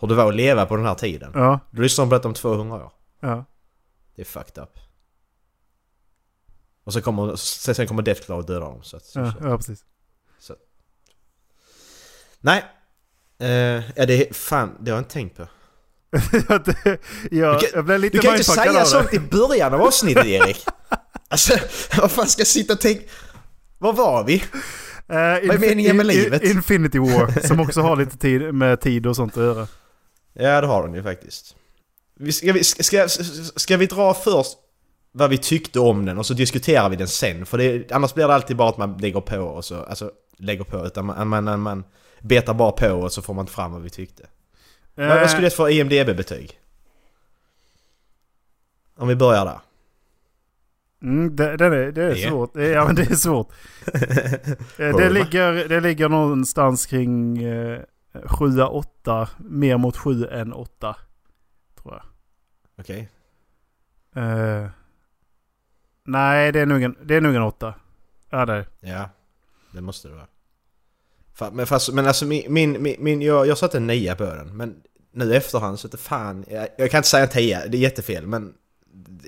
Hur 0.00 0.08
det 0.08 0.14
var 0.14 0.28
att 0.28 0.34
leva 0.36 0.66
på 0.66 0.76
den 0.76 0.86
här 0.86 0.94
tiden. 0.94 1.30
Ja, 1.34 1.60
Då 1.70 1.82
lyssnar 1.82 2.06
på 2.06 2.14
detta 2.14 2.28
om 2.28 2.34
200 2.34 2.76
år. 2.76 2.92
ja. 3.20 3.44
Det 4.16 4.22
är 4.22 4.26
fucked 4.26 4.62
up. 4.62 4.78
Och 6.84 6.92
så 6.92 7.02
kommer, 7.02 7.36
sen 7.36 7.86
kommer 7.86 8.02
Deathclaw 8.02 8.42
och 8.42 8.46
döda 8.46 8.66
dem. 8.66 8.82
Så 8.82 8.96
att, 8.96 9.04
så, 9.04 9.18
Ja, 9.20 9.32
så. 9.32 9.46
ja 9.48 9.56
precis. 9.56 9.84
Nej. 12.40 12.64
Eh, 13.38 13.48
ja, 13.96 14.06
det 14.06 14.28
är 14.28 14.34
fan, 14.34 14.76
det 14.80 14.90
har 14.90 14.96
jag 14.96 15.00
inte 15.00 15.12
tänkt 15.12 15.36
på. 15.36 15.46
Jag, 17.30 17.54
Du 17.54 17.58
kan- 17.60 17.68
jag 17.74 17.84
blev 17.84 18.00
lite 18.00 18.16
Du 18.16 18.22
kan 18.22 18.30
inte 18.32 18.44
säga 18.44 18.84
sånt 18.84 19.14
i 19.14 19.18
början 19.18 19.74
av 19.74 19.82
avsnittet 19.82 20.26
Erik! 20.26 20.64
Alltså, 21.28 21.54
vad 22.00 22.10
fan 22.10 22.26
ska 22.26 22.40
jag 22.40 22.46
sitta 22.46 22.72
och 22.72 22.80
tänka... 22.80 23.02
Var 23.78 23.92
var 23.92 24.24
vi? 24.24 24.34
Eh, 24.34 24.42
Vad 25.08 25.18
är 25.50 25.58
meningen 25.58 25.96
med 25.96 26.06
livet? 26.06 26.42
Infinity 26.42 26.98
War, 26.98 27.46
som 27.46 27.60
också 27.60 27.80
har 27.80 27.96
lite 27.96 28.18
tid 28.18 28.54
med 28.54 28.80
tid 28.80 29.06
och 29.06 29.16
sånt 29.16 29.36
att 29.36 29.42
göra. 29.42 29.66
Ja, 30.32 30.60
det 30.60 30.66
har 30.66 30.82
den 30.86 30.94
ju 30.94 31.02
faktiskt. 31.02 31.54
Vi- 32.20 32.32
Ska 32.32 32.52
vi, 32.52 32.64
ska, 32.64 33.08
ska, 33.56 33.76
vi 33.76 33.86
dra 33.86 34.14
först 34.14 34.52
vad 35.12 35.30
vi 35.30 35.38
tyckte 35.38 35.80
om 35.80 36.04
den 36.06 36.18
och 36.18 36.26
så 36.26 36.34
diskuterar 36.34 36.88
vi 36.88 36.96
den 36.96 37.08
sen? 37.08 37.46
För 37.46 37.58
det, 37.58 37.92
annars 37.92 38.14
blir 38.14 38.28
det 38.28 38.34
alltid 38.34 38.56
bara 38.56 38.68
att 38.68 38.78
man 38.78 38.96
lägger 38.98 39.20
på 39.20 39.38
och 39.38 39.64
så... 39.64 39.82
Alltså, 39.82 40.10
lägger 40.38 40.64
på 40.64 40.86
utan 40.86 41.04
man, 41.06 41.28
man, 41.44 41.60
man 41.60 41.84
betar 42.20 42.54
bara 42.54 42.72
på 42.72 42.88
och 42.88 43.12
så 43.12 43.22
får 43.22 43.34
man 43.34 43.46
fram 43.46 43.72
vad 43.72 43.82
vi 43.82 43.90
tyckte. 43.90 44.22
Vad, 44.96 45.08
vad 45.08 45.30
skulle 45.30 45.46
du 45.46 45.50
få 45.50 45.70
IMDB-betyg? 45.70 46.60
Om 48.96 49.08
vi 49.08 49.16
börjar 49.16 49.44
där. 49.44 49.60
Mm, 51.02 51.36
det, 51.36 51.56
det, 51.56 51.64
är, 51.64 51.92
det 51.92 52.02
är 52.02 52.14
svårt. 52.14 52.56
Ja, 52.56 52.84
men 52.86 52.94
det 52.94 53.10
är 53.10 53.14
svårt. 53.14 53.52
Eh, 54.78 54.96
det, 54.96 55.10
ligger, 55.10 55.68
det 55.68 55.80
ligger 55.80 56.08
någonstans 56.08 56.86
kring 56.86 57.42
eh, 57.42 57.80
7-8. 58.12 59.28
Mer 59.38 59.76
mot 59.76 59.96
7 59.96 60.26
än 60.26 60.52
8. 60.52 60.96
Tror 61.82 61.94
jag. 61.94 62.02
Okej. 62.78 63.08
Eh, 64.14 64.68
nej, 66.04 66.52
det 66.52 66.60
är 66.60 66.66
nog 66.66 66.82
en, 66.82 66.96
det 67.02 67.14
är 67.14 67.20
nog 67.20 67.34
en 67.34 67.42
8. 67.42 67.74
Ja, 68.30 68.46
det 68.46 68.52
är. 68.52 68.66
Ja, 68.80 69.10
det 69.72 69.80
måste 69.80 70.08
det 70.08 70.14
vara. 70.14 70.26
Men, 71.52 71.66
fast, 71.66 71.92
men 71.92 72.06
alltså 72.06 72.24
min, 72.24 72.52
min, 72.52 72.96
min, 72.98 73.22
jag, 73.22 73.46
jag 73.46 73.58
satte 73.58 73.76
en 73.76 73.86
nia 73.86 74.14
på 74.14 74.24
den. 74.24 74.56
Men 74.56 74.74
nu 75.12 75.32
i 75.32 75.36
efterhand 75.36 75.78
så 75.78 75.88
det 75.88 75.96
fan... 75.96 76.44
Jag, 76.48 76.68
jag 76.78 76.90
kan 76.90 76.98
inte 76.98 77.08
säga 77.08 77.22
en 77.22 77.28
tia, 77.28 77.66
det 77.66 77.76
är 77.76 77.80
jättefel 77.80 78.26
men... 78.26 78.54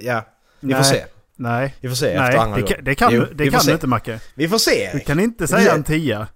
Ja, 0.01 0.27
vi 0.61 0.75
får 0.75 0.83
se. 0.83 1.05
Nej, 1.37 1.75
Vi 1.81 1.89
får 1.89 1.97
se 1.97 2.07
efter 2.07 2.23
nej 2.23 2.37
andra 2.37 2.57
det, 2.57 2.63
kan, 2.63 2.85
det 2.85 2.95
kan, 2.95 3.15
Jo, 3.15 3.25
det 3.35 3.51
kan 3.51 3.61
du 3.67 3.73
inte 3.73 3.87
Macke. 3.87 4.21
Vi 4.35 4.49
får 4.49 4.59
se 4.59 4.91
Du 4.93 5.01
kan 5.01 5.21
inte 5.21 5.47
säga 5.47 5.75
en 5.75 5.85
10. 5.85 6.27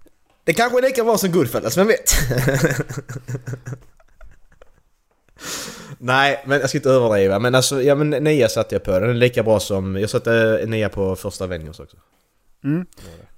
Det 0.43 0.53
kanske 0.53 0.77
är 0.77 0.81
lika 0.81 1.03
bra 1.03 1.17
som 1.17 1.31
Goodfellas, 1.31 1.77
vem 1.77 1.87
vet? 1.87 2.11
Nej, 5.97 6.43
men 6.45 6.59
jag 6.59 6.69
ska 6.69 6.77
inte 6.77 6.89
överdriva. 6.89 7.39
Men 7.39 7.55
alltså, 7.55 7.81
ja 7.81 7.95
men 7.95 8.09
nia 8.09 8.49
satte 8.49 8.75
jag 8.75 8.83
på. 8.83 8.91
Den 8.91 9.09
är 9.09 9.13
lika 9.13 9.43
bra 9.43 9.59
som... 9.59 9.95
Jag 9.99 10.09
satte 10.09 10.63
nia 10.67 10.89
på 10.89 11.15
första 11.15 11.43
Avengers 11.43 11.79
också. 11.79 11.97
Mm. 12.63 12.85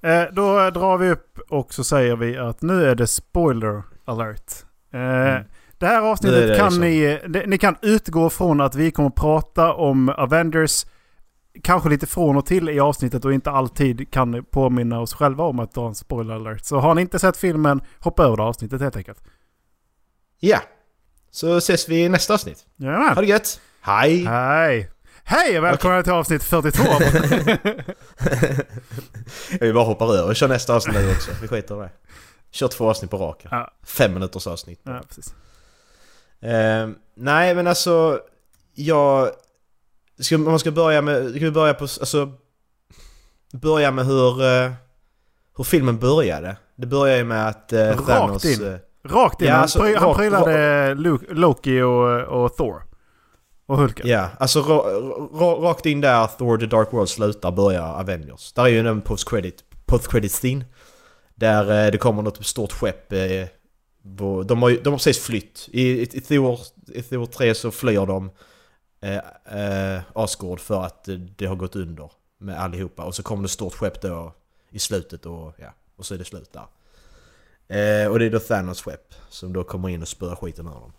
Eh, 0.02 0.24
då 0.34 0.70
drar 0.70 0.98
vi 0.98 1.10
upp 1.10 1.40
och 1.50 1.74
så 1.74 1.84
säger 1.84 2.16
vi 2.16 2.38
att 2.38 2.62
nu 2.62 2.86
är 2.86 2.96
det 2.96 3.08
spoiler 3.08 3.84
alert. 4.06 4.54
Eh, 4.94 5.46
Det 5.78 5.86
här 5.86 6.02
avsnittet 6.02 6.48
det 6.48 6.56
kan 6.58 6.66
liksom- 6.66 6.82
ni, 6.82 7.20
det- 7.28 7.46
ni 7.48 7.58
kan 7.58 7.76
utgå 7.82 8.30
från 8.30 8.62
att 8.62 8.76
vi 8.76 8.92
kommer 8.92 9.10
prata 9.10 9.74
om 9.74 10.10
Avengers 10.10 10.86
kanske 11.64 11.90
lite 11.90 12.08
från 12.08 12.38
och 12.38 12.46
till 12.46 12.70
i 12.70 12.80
avsnittet 12.80 13.26
och 13.26 13.34
inte 13.34 13.52
alltid 13.52 14.12
kan 14.12 14.44
påminna 14.52 15.00
oss 15.00 15.14
själva 15.14 15.44
om 15.44 15.60
att 15.60 15.74
dra 15.74 15.88
en 15.88 15.96
spoiler 15.96 16.34
alert. 16.36 16.66
Så 16.66 16.80
har 16.80 16.96
ni 16.96 17.02
inte 17.02 17.20
sett 17.20 17.38
filmen, 17.38 17.82
hoppa 18.00 18.24
över 18.24 18.38
det 18.38 18.44
avsnittet 18.44 18.82
helt 18.82 18.96
enkelt. 18.96 19.24
Ja. 20.40 20.60
Så 21.32 21.58
ses 21.58 21.90
vi 21.90 22.04
i 22.04 22.10
nästa 22.10 22.34
avsnitt. 22.34 22.66
Ha 22.80 22.86
Jajamän. 22.86 23.16
det 23.16 23.26
gött! 23.26 23.60
Hej! 23.82 24.26
Hej! 24.26 24.90
Hej 25.28 25.58
och 25.58 25.64
välkomna 25.64 26.04
till 26.04 26.12
avsnitt 26.12 26.44
42. 26.44 26.84
Vi 29.60 29.74
bara 29.74 29.84
hoppar 29.84 30.16
över. 30.16 30.30
Vi 30.30 30.36
kör 30.36 30.48
nästa 30.48 30.76
avsnitt 30.76 30.96
nu 30.96 31.12
också. 31.12 31.32
Vi 31.42 31.48
skiter 31.48 31.76
i 31.76 31.80
det. 31.80 31.90
Kör 32.52 32.68
två 32.68 32.90
avsnitt 32.90 33.12
på 33.12 33.18
raken. 33.18 33.50
ja, 33.52 33.72
Fem 33.84 34.14
minuters 34.14 34.48
avsnitt. 34.48 34.82
ja. 34.84 35.02
Ehm, 36.42 36.96
nej 37.16 37.56
men 37.56 37.68
alltså... 37.68 38.20
Jag... 38.74 39.30
Ska, 40.20 40.38
man 40.38 40.60
ska 40.60 40.72
börja 40.72 41.02
med... 41.02 41.30
Ska 41.30 41.40
vi 41.40 41.52
börja 41.52 41.74
på... 41.74 41.84
Alltså... 41.84 42.32
Börja 43.54 43.92
med 43.92 44.06
hur... 44.06 44.44
eh, 44.44 44.72
hur 45.58 45.64
filmen 45.64 46.00
började. 46.00 46.58
Det 46.76 46.88
började 46.88 47.18
ju 47.18 47.24
med 47.26 47.48
att 47.48 47.74
uh, 47.74 47.80
Rakt 47.80 48.06
Thanos... 48.08 48.46
in. 48.46 48.68
eh, 48.74 48.78
Rakt 49.04 49.42
in. 49.42 49.48
Ja, 49.48 49.54
alltså, 49.56 49.96
han 49.98 50.16
prylade 50.16 50.94
Loki 51.30 51.82
och, 51.82 52.22
och 52.22 52.58
Thor. 52.58 52.84
Och 53.66 53.78
Hulken. 53.78 54.08
Ja, 54.08 54.30
alltså 54.40 54.62
rakt 55.62 55.86
in 55.86 56.02
där 56.02 56.28
Thor 56.28 56.58
The 56.58 56.66
Dark 56.66 56.94
World 56.94 57.10
slutar 57.10 57.52
börjar 57.52 58.00
Avengers. 58.00 58.54
Där 58.54 58.64
är 58.64 58.68
ju 58.68 58.80
en 58.80 59.02
post-credit, 59.02 59.64
post-credit 59.86 60.32
scene. 60.32 60.66
Där 61.36 61.86
eh, 61.86 61.92
det 61.92 61.98
kommer 61.98 62.22
något 62.22 62.46
stort 62.46 62.72
skepp. 62.72 63.14
Eh, 63.14 63.48
de, 64.46 64.62
har, 64.62 64.84
de 64.84 64.90
har 64.90 64.98
precis 64.98 65.20
flytt. 65.20 65.70
I, 65.72 65.82
i, 65.82 66.02
i, 66.02 66.22
Thor, 66.22 66.60
I 66.88 67.02
Thor 67.02 67.26
3 67.26 67.56
så 67.56 67.72
flyr 67.72 68.06
de 68.06 68.32
eh, 69.02 69.96
eh, 69.96 70.02
Asgård 70.14 70.60
för 70.60 70.84
att 70.84 71.08
eh, 71.08 71.16
det 71.16 71.46
har 71.46 71.56
gått 71.56 71.76
under 71.76 72.12
med 72.38 72.60
allihopa. 72.60 73.04
Och 73.04 73.16
så 73.16 73.24
kommer 73.24 73.44
det 73.44 73.48
ett 73.48 73.52
stort 73.52 73.74
skepp 73.74 74.02
då 74.02 74.34
i 74.72 74.80
slutet 74.80 75.26
och 75.26 75.54
ja, 75.58 75.74
och 75.96 76.06
så 76.06 76.14
är 76.14 76.18
det 76.18 76.26
slut 76.26 76.54
där. 76.54 76.66
Eh, 77.68 78.12
och 78.12 78.20
det 78.20 78.26
är 78.26 78.30
då 78.30 78.40
Thanos 78.40 78.82
skepp 78.82 79.14
som 79.30 79.54
då 79.54 79.64
kommer 79.64 79.90
in 79.90 80.02
och 80.02 80.08
spöar 80.08 80.36
skiten 80.36 80.68
ur 80.68 80.72
dem. 80.72 80.94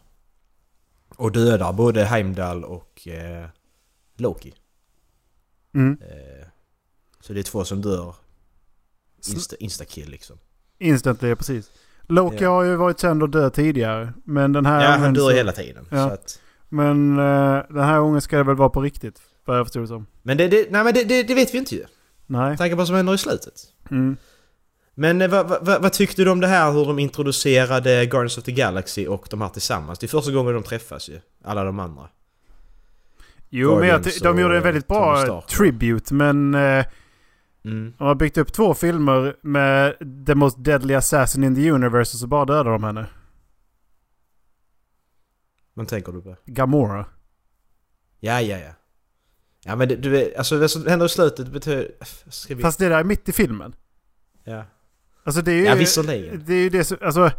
Och 1.17 1.33
dödar 1.33 1.73
både 1.73 2.05
Heimdall 2.05 2.65
och 2.65 3.09
eh, 3.09 3.47
Loki. 4.17 4.55
Mm. 5.75 5.99
Eh, 6.03 6.47
så 7.21 7.33
det 7.33 7.41
är 7.41 7.43
två 7.43 7.65
som 7.65 7.83
dör. 7.83 8.15
Insta, 9.29 9.57
instakill 9.57 10.11
liksom. 10.11 10.39
Instantly, 10.79 11.35
precis. 11.35 11.71
Loki 12.09 12.37
Ja. 12.45 12.51
har 12.51 12.63
ju 12.63 12.77
varit 12.77 13.01
känd 13.01 13.23
och 13.23 13.29
död 13.31 13.53
tidigare. 13.53 14.13
Men 14.25 14.53
den 14.53 14.67
här 14.67 14.85
Ja, 14.85 14.91
han 14.91 15.15
dör 15.15 15.31
så- 15.31 15.37
hela 15.37 15.53
tiden. 15.53 15.87
Ja. 15.91 16.11
Att, 16.13 16.41
Men 16.69 17.19
eh, 17.19 17.63
den 17.69 17.85
här 17.85 18.01
gången 18.01 18.21
ska 18.21 18.37
det 18.37 18.43
väl 18.45 18.57
vara 18.57 18.69
på 18.69 18.81
riktigt. 18.83 19.21
Vad 19.45 19.59
jag 19.59 19.67
förstod 19.67 19.83
det 19.83 19.87
som. 19.89 20.07
men 20.23 20.37
det, 20.37 20.49
det, 20.49 20.71
nej, 20.71 20.85
men 20.85 20.95
det, 20.95 21.05
det, 21.05 21.23
det 21.23 21.35
vet 21.35 21.55
vi 21.55 21.59
inte 21.59 21.75
ju. 21.75 21.85
Nej. 22.27 22.57
Tänk 22.59 22.73
på 22.73 22.77
vad 22.77 22.87
som 22.87 22.97
händer 22.97 23.15
i 23.15 23.19
slutet. 23.19 23.55
Mm. 23.91 24.17
Men 24.99 25.23
eh, 25.23 25.29
vad, 25.31 25.49
vad, 25.67 25.83
vad 25.83 25.93
tyckte 25.93 26.25
du 26.25 26.31
om 26.31 26.41
det 26.41 26.47
här 26.47 26.73
hur 26.73 26.85
de 26.87 26.99
introducerade 26.99 28.07
Guardians 28.07 28.39
of 28.39 28.45
the 28.45 28.53
Galaxy 28.53 29.07
och 29.07 29.27
de 29.31 29.41
här 29.41 29.49
tillsammans? 29.49 29.99
Det 29.99 30.07
är 30.07 30.09
första 30.09 30.33
gången 30.33 30.55
de 30.55 30.63
träffas 30.63 31.09
ju. 31.09 31.21
Alla 31.45 31.65
de 31.65 31.79
andra. 31.79 32.09
Jo, 33.49 33.79
men 33.79 33.89
jag, 33.89 34.03
Guardians 34.03 34.21
de 34.23 34.39
gjorde 34.41 34.57
en 34.57 34.63
väldigt 34.63 34.89
bra 34.89 35.43
tribute. 35.49 36.15
Men 36.15 36.55
eh, 36.55 36.87
Mm. 37.65 37.95
de 37.99 38.05
har 38.05 38.15
byggt 38.15 38.39
upp 38.39 38.53
två 38.53 38.75
filmer 38.75 39.37
med 39.43 39.97
The 40.27 40.35
Most 40.35 40.65
Deadly 40.65 40.95
Assassin 40.95 41.45
in 41.45 41.55
the 41.55 41.71
Universe 41.71 42.15
och 42.17 42.21
så 42.21 42.27
bara 42.27 42.45
dödar 42.45 42.71
de 42.71 42.85
henne. 42.85 43.07
Vad 45.75 45.89
tänker 45.89 46.13
du 46.13 46.23
på? 46.23 46.37
Gamora. 46.45 47.07
Ja, 48.21 48.41
ja, 48.41 48.59
ja. 48.59 48.73
Ja 49.65 49.77
men 49.77 49.89
du 49.89 50.09
vet, 50.11 50.37
alltså 50.37 50.59
det 50.59 50.69
som 50.69 50.87
händer 50.87 51.07
i 51.07 51.09
slutet 51.09 51.49
betyder... 51.49 51.91
Vi... 52.49 52.63
Fast 52.63 52.79
det 52.79 52.89
där 52.89 52.99
är 52.99 53.05
mitt 53.05 53.29
i 53.29 53.33
filmen. 53.33 53.75
Ja. 54.45 54.65
Alltså 55.27 55.43
det 55.43 55.53
är 55.53 55.57
ju... 55.57 55.65
Ja, 55.65 55.75
visserligen. 55.75 56.43
Det 56.47 56.55
är 56.55 56.59
ju 56.63 56.69
det 56.69 56.85
som... 56.85 56.99
Alltså... 57.01 57.31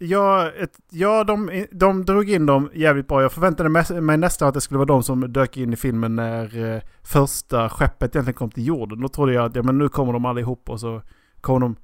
Ja, 0.00 0.50
ett, 0.50 0.78
ja 0.90 1.24
de, 1.24 1.66
de 1.72 2.04
drog 2.04 2.30
in 2.30 2.46
dem 2.46 2.70
jävligt 2.74 3.08
bra. 3.08 3.22
Jag 3.22 3.32
förväntade 3.32 3.68
mig- 4.00 4.16
nästan 4.18 4.48
att 4.48 4.54
det 4.54 4.60
skulle 4.60 4.78
vara 4.78 4.86
de 4.86 5.02
som 5.02 5.32
dök 5.32 5.56
in 5.56 5.72
i 5.72 5.76
filmen 5.76 6.16
när 6.16 6.74
eh, 6.74 6.80
första 7.02 7.68
skeppet 7.68 8.14
egentligen 8.16 8.34
kom 8.38 8.50
till 8.50 8.66
jorden. 8.66 9.00
Då 9.00 9.08
trodde 9.08 9.32
jag 9.32 9.44
att 9.44 9.56
ja, 9.56 9.62
men 9.62 9.78
nu 9.78 9.88
kommer 9.88 10.12
de 10.12 10.24
allihop 10.24 10.70
och 10.70 10.80
så 10.80 11.02
kommer 11.40 11.60
de 11.60 11.76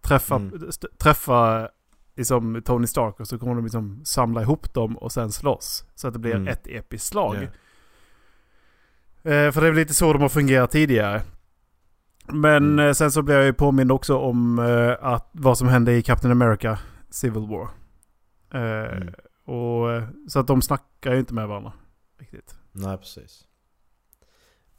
träffa, 0.00 0.36
Mm. 0.36 0.60
träffa 0.98 1.68
liksom 2.16 2.62
Tony 2.64 2.86
Stark 2.86 3.20
och 3.20 3.28
så 3.28 3.38
kommer 3.38 3.54
de 3.54 3.64
liksom 3.64 4.00
samla 4.04 4.42
ihop 4.42 4.74
dem 4.74 4.96
och 4.98 5.12
sen 5.12 5.32
slåss. 5.32 5.84
Så 5.94 6.06
att 6.08 6.12
det 6.12 6.18
blir 6.20 6.34
Mm. 6.34 6.48
ett 6.48 6.66
episkt 6.66 7.06
slag. 7.08 7.36
Ja. 9.22 9.30
Eh, 9.30 9.52
för 9.52 9.60
det 9.60 9.66
är 9.66 9.70
väl 9.70 9.74
lite 9.74 9.94
så 9.94 10.12
de 10.12 10.22
har 10.22 10.28
fungerat 10.28 10.70
tidigare. 10.70 11.22
Men 12.28 12.56
Mm. 12.72 12.86
eh, 12.86 12.92
sen 12.92 13.12
så 13.12 13.22
blev 13.22 13.36
jag 13.36 13.46
ju 13.46 13.52
påmind 13.52 13.92
också 13.92 14.16
om 14.18 14.58
eh, 14.58 14.94
att 15.12 15.28
vad 15.32 15.58
som 15.58 15.68
hände 15.68 15.92
i 15.96 16.02
Captain 16.02 16.32
America 16.32 16.78
Civil 17.10 17.46
War. 17.48 17.68
Eh, 18.54 18.96
Mm. 18.96 19.14
och, 19.46 20.02
så 20.28 20.38
att 20.40 20.46
de 20.46 20.62
snackar 20.62 21.12
ju 21.12 21.18
inte 21.18 21.34
med 21.34 21.48
varandra. 21.48 21.72
Riktigt. 22.18 22.54
Nej, 22.72 22.96
precis. 22.98 23.42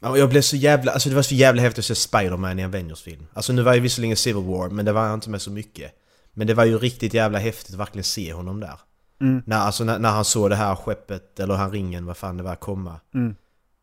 Jag 0.00 0.28
blev 0.28 0.40
så 0.42 0.56
jävla... 0.56 0.92
Alltså 0.92 1.08
det 1.08 1.14
var 1.14 1.22
så 1.22 1.34
jävla 1.34 1.62
häftigt 1.62 1.78
att 1.78 1.84
se 1.84 1.94
Spider-Man 1.94 2.58
i 2.58 2.62
en 2.62 2.68
Avengers-film. 2.68 3.26
Alltså 3.34 3.52
nu 3.52 3.62
var 3.62 3.74
ju 3.74 3.80
visserligen 3.80 4.16
Civil 4.16 4.44
War, 4.44 4.70
men 4.70 4.84
det 4.84 4.92
var 4.92 5.14
inte 5.14 5.30
med 5.30 5.42
så 5.42 5.50
mycket. 5.50 5.92
Men 6.32 6.46
det 6.46 6.54
var 6.54 6.64
ju 6.64 6.78
riktigt 6.78 7.14
jävla 7.14 7.38
häftigt 7.38 7.74
att 7.74 7.80
verkligen 7.80 8.04
se 8.04 8.32
honom 8.32 8.60
där. 8.60 8.80
Mm. 9.20 9.42
När, 9.46 9.56
alltså, 9.58 9.84
när, 9.84 9.98
när 9.98 10.10
han 10.10 10.24
såg 10.24 10.50
det 10.50 10.56
här 10.56 10.74
skeppet, 10.74 11.40
eller 11.40 11.54
han 11.54 11.70
ringen, 11.70 12.06
vad 12.06 12.16
fan 12.16 12.36
det 12.36 12.42
var, 12.42 12.54
komma. 12.54 13.00
Mm. 13.14 13.34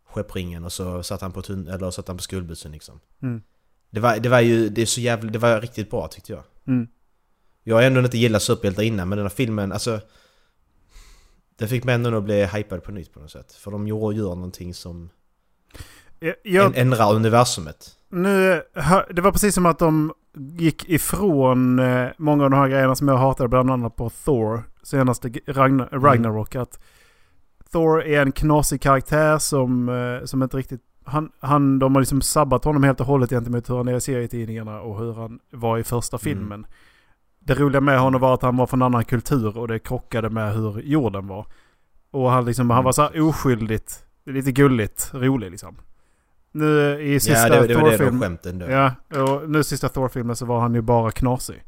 Skeppringen 0.10 0.64
och 0.64 0.74
så 0.74 1.04
satt 1.04 1.22
han 1.22 1.32
på, 1.32 1.42
tun- 1.42 1.74
eller 1.74 1.92
satt 1.92 2.08
han 2.08 2.18
på 2.18 2.24
skolbussen 2.24 2.72
liksom. 2.72 3.00
Mm. 3.22 3.42
Det 3.96 4.02
var, 4.02 4.20
det 4.20 4.30
var 4.30 4.40
ju, 4.40 4.70
det 4.70 4.82
är 4.82 4.86
så 4.86 5.02
jävla, 5.02 5.32
det 5.32 5.40
var 5.40 5.62
riktigt 5.62 5.90
bra 5.90 6.08
tyckte 6.08 6.34
jag. 6.34 6.44
Mm. 6.68 6.88
Jag 7.64 7.76
har 7.76 7.84
ändå 7.84 8.00
inte 8.02 8.18
gillat 8.18 8.42
superhjältar 8.42 8.84
innan, 8.84 9.10
men 9.10 9.18
den 9.18 9.26
här 9.26 9.30
filmen, 9.36 9.72
alltså... 9.72 10.00
Den 11.58 11.68
fick 11.68 11.84
mig 11.84 11.96
ändå 11.96 12.18
att 12.18 12.24
bli 12.24 12.46
hypad 12.46 12.84
på 12.84 12.92
nytt 12.92 13.14
på 13.14 13.20
något 13.20 13.32
sätt. 13.32 13.52
För 13.54 13.72
de 13.72 13.88
gör, 13.88 14.12
gör 14.12 14.36
någonting 14.36 14.74
som 14.74 15.10
Jag, 16.44 16.78
ändrar 16.78 17.14
universumet. 17.14 17.90
nu, 18.10 18.64
det 19.10 19.22
var 19.22 19.32
precis 19.32 19.56
som 19.56 19.66
att 19.66 19.80
de 19.80 20.14
gick 20.58 20.90
ifrån 20.90 21.80
eh, 21.80 22.08
många 22.18 22.44
av 22.44 22.50
de 22.50 22.58
här 22.58 22.68
grejerna 22.68 22.96
som 22.96 23.08
jag 23.08 23.18
hatade, 23.18 23.50
bland 23.50 23.72
annat 23.72 23.96
på 23.96 24.10
Thor, 24.10 24.64
senaste 24.84 25.28
Ragnar, 25.48 25.88
Mm. 25.92 26.04
Ragnarok. 26.04 26.56
Att 26.56 26.80
Thor 27.72 28.04
är 28.04 28.22
en 28.22 28.32
knasig 28.32 28.82
karaktär 28.82 29.38
som, 29.38 29.90
eh, 29.90 30.26
som 30.26 30.44
inte 30.44 30.58
riktigt... 30.58 30.82
Han, 31.06 31.32
han, 31.40 31.80
de 31.80 31.96
har 31.96 32.02
liksom 32.02 32.22
sabbat 32.22 32.64
honom 32.66 32.84
helt 32.84 33.00
och 33.00 33.06
hållet 33.06 33.30
gentemot 33.30 33.70
hur 33.70 33.78
han 33.78 33.88
är 33.88 33.96
i 33.96 34.02
serietidningarna 34.02 34.82
och 34.82 35.00
hur 35.00 35.14
han 35.14 35.40
var 35.52 35.78
i 35.78 35.84
första 35.84 36.18
filmen. 36.18 36.66
Det 37.40 37.54
roliga 37.54 37.82
med 37.82 38.00
honom 38.00 38.22
var 38.22 38.34
att 38.34 38.42
han 38.42 38.58
var 38.58 38.68
från 38.68 38.82
en 38.82 38.86
annan 38.86 39.06
kultur 39.06 39.58
och 39.58 39.68
det 39.68 39.80
krockade 39.80 40.30
med 40.30 40.54
hur 40.54 40.82
jorden 40.82 41.28
var. 41.28 41.46
Och 42.12 42.32
han, 42.32 42.46
liksom, 42.46 42.70
han 42.70 42.84
var 42.84 42.92
så 42.92 43.02
här 43.02 43.22
oskyldigt, 43.22 44.06
lite 44.26 44.52
gulligt, 44.52 45.10
rolig 45.14 45.52
liksom. 45.52 45.76
Nu 46.52 47.02
i 47.02 47.20
sista 47.20 47.48
Ja, 47.48 47.62
det, 47.62 47.68
det 47.68 47.76
var 47.76 47.84
det 47.84 47.90
de 47.92 47.98
Thor-filmen... 47.98 48.22
skämten 48.22 48.60
då. 48.60 48.66
Ja, 48.70 48.92
och 49.22 49.50
nu 49.50 49.64
sista 49.64 49.90
Thor-filmen 49.90 50.36
så 50.36 50.46
var 50.46 50.60
han 50.60 50.74
ju 50.76 50.82
bara 50.82 51.12
knasig. 51.12 51.64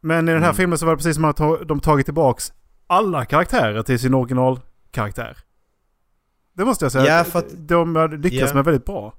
Men 0.00 0.28
i 0.28 0.32
den 0.32 0.42
här 0.42 0.48
Mm. 0.48 0.56
filmen 0.56 0.78
så 0.78 0.86
var 0.86 0.92
det 0.92 0.96
precis 0.96 1.14
som 1.14 1.24
att 1.24 1.36
de 1.68 1.80
tagit 1.80 2.06
tillbaks 2.06 2.52
alla 2.86 3.24
karaktärer 3.24 3.82
till 3.82 3.98
sin 3.98 4.14
originalkaraktär. 4.14 5.36
Det 6.54 6.64
måste 6.64 6.84
jag 6.84 6.92
säga. 6.92 7.18
Ja, 7.18 7.24
för 7.24 7.38
att- 7.38 7.54
De 7.68 7.96
hade 7.96 8.16
lyckats 8.16 8.50
Ja. 8.50 8.54
med 8.54 8.64
väldigt 8.64 8.84
bra. 8.84 9.14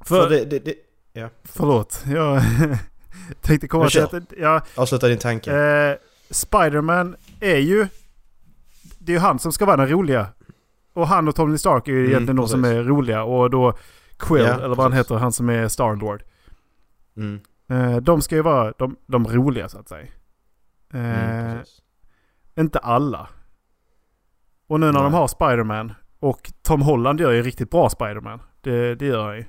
För 0.00 0.04
För, 0.22 0.30
det, 0.30 0.44
det, 0.44 0.58
det, 0.58 0.74
ja. 1.12 1.28
Förlåt, 1.44 2.04
jag 2.06 2.42
tänkte 3.40 3.68
komma 3.68 3.88
till 3.88 4.02
att... 4.02 4.14
Ja, 4.38 4.62
Avsluta 4.76 5.08
din 5.08 5.18
tanke. 5.18 5.52
Eh, 5.56 5.96
Spiderman 6.30 7.16
är 7.40 7.56
ju... 7.58 7.86
Det 8.98 9.12
är 9.12 9.14
ju 9.16 9.20
han 9.20 9.38
som 9.38 9.52
ska 9.52 9.64
vara 9.66 9.76
den 9.76 9.88
roliga. 9.88 10.26
Och 10.92 11.08
han 11.08 11.28
och 11.28 11.34
Tony 11.36 11.58
Stark 11.58 11.88
är 11.88 11.92
ju 11.92 11.98
Mm, 11.98 12.10
egentligen 12.10 12.36
de 12.36 12.48
som 12.48 12.64
är 12.64 12.82
roliga. 12.82 13.22
Och 13.24 13.50
då 13.50 13.78
Quill, 14.18 14.42
Ja, 14.42 14.54
eller 14.54 14.68
vad 14.68 14.78
han 14.78 14.90
precis. 14.90 15.06
heter, 15.06 15.14
han 15.14 15.32
som 15.32 15.48
är 15.50 15.68
Starlord. 15.68 16.22
Mm. 17.16 17.40
Eh, 17.68 17.96
de 17.96 18.22
ska 18.22 18.34
ju 18.34 18.42
vara 18.42 18.72
de, 18.78 18.96
de 19.06 19.26
roliga 19.26 19.68
så 19.68 19.78
att 19.78 19.88
säga. 19.88 20.06
Eh, 20.94 21.50
Mm, 21.50 21.58
inte 22.56 22.78
alla. 22.78 23.28
Och 24.66 24.80
nu 24.80 24.86
när 24.86 24.92
de 25.02 25.12
Nej. 25.12 25.20
har 25.20 25.28
Spiderman 25.28 25.92
och 26.20 26.52
Tom 26.62 26.82
Holland 26.82 27.20
gör 27.20 27.30
ju 27.30 27.38
en 27.38 27.44
riktigt 27.44 27.70
bra 27.70 27.90
Spiderman. 27.90 28.42
Det, 28.60 28.94
det 28.94 29.06
gör 29.06 29.24
han 29.26 29.36
ju. 29.36 29.40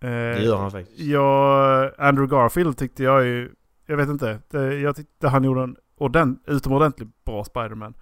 Eh, 0.00 0.36
Det 0.36 0.42
gör 0.42 0.56
han 0.56 0.70
faktiskt. 0.70 0.98
Ja, 0.98 1.90
Andrew 1.98 2.36
Garfield 2.36 2.76
tyckte 2.78 3.02
jag 3.02 3.24
ju... 3.24 3.52
Jag 3.86 3.96
vet 3.96 4.08
inte. 4.08 4.40
Det, 4.50 4.74
jag 4.74 4.96
tyckte 4.96 5.28
han 5.28 5.44
gjorde 5.44 5.62
en 5.62 5.76
ordent, 5.96 6.42
utomordentligt 6.46 7.24
bra 7.24 7.44
Spiderman. 7.44 7.94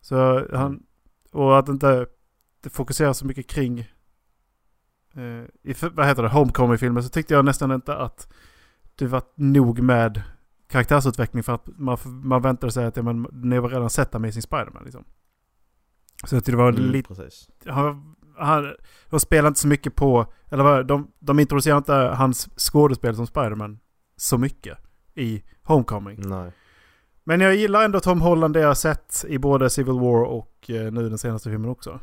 Så 0.00 0.46
han... 0.56 0.82
Och 1.32 1.58
att 1.58 1.68
inte 1.68 2.06
det 2.60 2.70
fokuserar 2.70 3.12
så 3.12 3.26
mycket 3.26 3.46
kring... 3.46 3.78
Eh, 5.14 5.44
i, 5.70 5.74
vad 5.92 6.06
heter 6.06 6.22
det? 6.22 6.28
Homecoming-filmen 6.28 7.02
så 7.02 7.08
tyckte 7.08 7.34
jag 7.34 7.44
nästan 7.44 7.72
inte 7.72 7.96
att 7.96 8.32
det 8.94 9.06
var 9.06 9.22
nog 9.34 9.80
med 9.80 10.22
karaktärsutveckling 10.68 11.42
för 11.42 11.54
att 11.54 11.68
man, 11.76 11.98
man 12.04 12.42
väntade 12.42 12.72
sig 12.72 12.86
att 12.86 12.96
ja, 12.96 13.02
men, 13.02 13.26
ni 13.32 13.56
har 13.56 13.68
redan 13.68 13.90
sett 13.90 14.14
Amazing 14.14 14.42
Spiderman 14.42 14.82
liksom. 14.84 15.04
Så 16.26 16.34
jag 16.36 16.44
tyckte 16.44 16.52
det 16.52 16.56
var 16.62 16.68
Mm, 16.72 16.90
lite 16.90 17.08
precis. 17.14 17.48
han, 17.66 18.14
han, 18.38 18.74
de 19.10 19.20
spelar 19.20 19.48
inte 19.48 19.60
så 19.60 19.68
mycket 19.68 19.94
på... 19.94 20.32
Eller 20.50 20.64
vad, 20.64 20.86
de, 20.86 21.10
de 21.18 21.40
introducerar 21.40 21.76
inte 21.76 21.92
hans 21.94 22.48
skådespel 22.56 23.16
som 23.16 23.26
Spiderman 23.26 23.78
så 24.16 24.38
mycket 24.38 24.78
i 25.14 25.42
Homecoming. 25.62 26.28
Nej. 26.28 26.52
Men 27.24 27.40
jag 27.40 27.54
gillar 27.56 27.84
ändå 27.84 28.00
Tom 28.00 28.20
Holland 28.20 28.54
det 28.54 28.60
jag 28.60 28.68
har 28.68 28.74
sett 28.74 29.24
i 29.28 29.38
både 29.38 29.70
Civil 29.70 29.94
War 30.00 30.22
och 30.24 30.70
eh, 30.70 30.92
nu 30.92 31.08
den 31.08 31.18
senaste 31.18 31.50
filmen 31.50 31.70
också. 31.70 32.00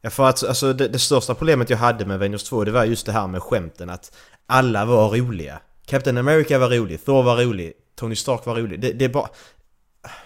Ja, 0.00 0.10
för 0.10 0.28
att 0.28 0.44
alltså, 0.44 0.72
det, 0.72 0.88
det 0.88 0.98
största 0.98 1.34
problemet 1.34 1.70
jag 1.70 1.78
hade 1.78 2.06
med 2.06 2.14
Avengers 2.14 2.44
2 2.44 2.64
det 2.64 2.70
var 2.70 2.84
just 2.84 3.06
det 3.06 3.12
här 3.12 3.26
med 3.26 3.42
skämten 3.42 3.90
att 3.90 4.16
alla 4.46 4.84
var 4.84 5.08
roliga. 5.16 5.60
Captain 5.86 6.18
America 6.18 6.58
var 6.58 6.68
rolig, 6.70 7.04
Thor 7.04 7.22
var 7.22 7.36
rolig, 7.44 7.72
Tony 7.94 8.16
Stark 8.16 8.46
var 8.46 8.56
rolig. 8.56 8.80
Det, 8.80 8.92
det 8.92 9.04
är 9.04 9.08
bara... 9.08 9.28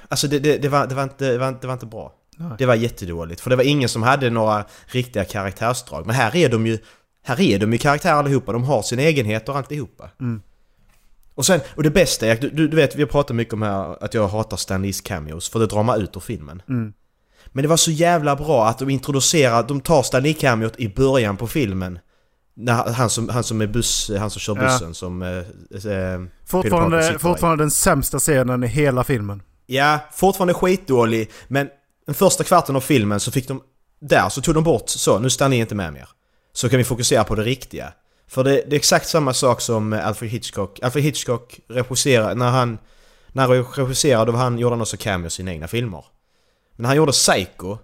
Alltså 0.09 0.29
det, 0.29 0.39
det, 0.39 0.59
det, 0.59 0.69
var, 0.69 0.87
det, 0.87 0.95
var 0.95 1.03
inte, 1.03 1.33
det, 1.33 1.39
var, 1.39 1.49
inte- 1.49 1.61
det 1.61 1.67
var 1.67 1.75
inte 1.75 1.87
bra. 1.87 2.13
Nej. 2.43 2.53
Det 2.59 2.67
var 2.67 2.75
jättedåligt. 2.75 3.41
För 3.41 3.51
det 3.51 3.57
var 3.57 3.65
ingen 3.65 3.89
som 3.89 4.03
hade 4.03 4.31
några 4.31 4.65
riktiga 4.87 5.25
karaktärsdrag. 5.25 6.07
Men 6.07 6.15
här 6.15 6.37
är 6.37 6.49
de 6.49 6.67
ju... 6.67 6.79
Här 7.25 7.41
är 7.41 7.59
de 7.59 7.73
ju 7.73 7.79
karaktärer 7.79 8.15
allihopa. 8.15 8.53
De 8.53 8.65
har 8.65 8.83
sina 8.83 9.03
egenheter 9.03 9.53
alltihopa. 9.53 10.11
Mm. 10.21 10.43
Och 11.35 11.47
sen, 11.47 11.61
och 11.77 11.83
det 11.83 11.91
bästa 11.91 12.27
är, 12.27 12.37
du, 12.37 12.69
du 12.69 12.77
vet 12.77 12.97
vi 12.97 13.03
har 13.03 13.09
pratat 13.09 13.37
mycket 13.37 13.55
om 13.55 13.63
här 13.63 14.05
att 14.05 14.15
jag 14.15 14.29
hatar 14.29 14.57
Stan 14.57 14.83
Lees 14.83 15.01
cameos 15.01 15.49
för 15.49 15.59
det 15.59 15.67
drar 15.67 15.83
man 15.83 16.01
ut 16.01 16.17
ur 16.17 16.21
filmen. 16.21 16.63
Mm. 16.69 16.93
Men 17.47 17.63
det 17.63 17.69
var 17.69 17.77
så 17.77 17.91
jävla 17.91 18.37
bra 18.37 18.67
att 18.69 18.79
de 18.79 18.91
introducerar, 18.91 19.63
de 19.63 19.81
tar 19.81 20.03
Stan 20.03 20.23
Lee 20.23 20.35
cameot 20.35 20.81
i 20.81 20.89
början 20.89 21.37
på 21.37 21.47
filmen. 21.47 21.99
När 22.55 22.93
han 22.93 23.11
som, 23.11 23.29
han 23.29 23.45
som 23.45 23.61
är 23.61 23.67
buss, 23.67 24.11
han 24.19 24.31
som 24.31 24.41
kör 24.41 24.57
Ja. 24.57 24.63
bussen 24.63 24.95
som... 24.95 25.23
Eh, 25.23 25.29
eh, 25.93 26.21
Fortfarande, 26.47 27.15
i. 27.15 27.19
fortfarande 27.19 27.63
den 27.65 27.71
sämsta 27.71 28.19
scenen 28.19 28.65
i 28.65 28.67
hela 28.67 29.05
filmen. 29.05 29.43
Ja, 29.67 29.99
fortfarande 30.13 30.55
skitdålig, 30.55 31.31
men 31.49 31.69
den 32.07 32.15
första 32.15 32.45
kvarten 32.45 32.77
av 32.77 32.81
filmen 32.81 33.21
så 33.21 33.33
fick 33.33 33.49
de... 33.49 33.63
Där 34.01 34.29
så 34.29 34.43
tog 34.43 34.55
de 34.55 34.65
bort 34.65 34.89
så, 34.89 35.19
nu 35.19 35.31
stannar 35.31 35.51
ni 35.51 35.57
inte 35.57 35.75
med 35.75 35.93
mer. 35.93 36.09
Så 36.53 36.69
kan 36.69 36.79
vi 36.79 36.85
fokusera 36.85 37.25
på 37.25 37.35
det 37.35 37.43
riktiga. 37.43 37.93
För 38.29 38.45
det, 38.45 38.51
det 38.51 38.77
är 38.77 38.79
exakt 38.79 39.09
samma 39.09 39.35
sak 39.35 39.61
som 39.61 39.93
Alfred 39.93 40.31
Hitchcock. 40.31 40.81
Alfred 40.83 41.05
Hitchcock 41.05 41.61
regisserade, 41.69 42.35
när 42.35 42.51
han... 42.51 42.79
När 43.35 43.49
han 43.49 43.65
regisserade, 43.65 44.33
då 44.33 44.39
han 44.39 44.59
gjorde 44.59 44.75
han 44.75 44.81
också 44.81 44.97
cameos 44.97 45.33
i 45.33 45.37
sina 45.37 45.53
egna 45.53 45.69
filmer. 45.69 46.05
Men 46.73 46.83
när 46.83 46.89
han 46.89 46.97
gjorde 46.97 47.13
Psycho, 47.13 47.79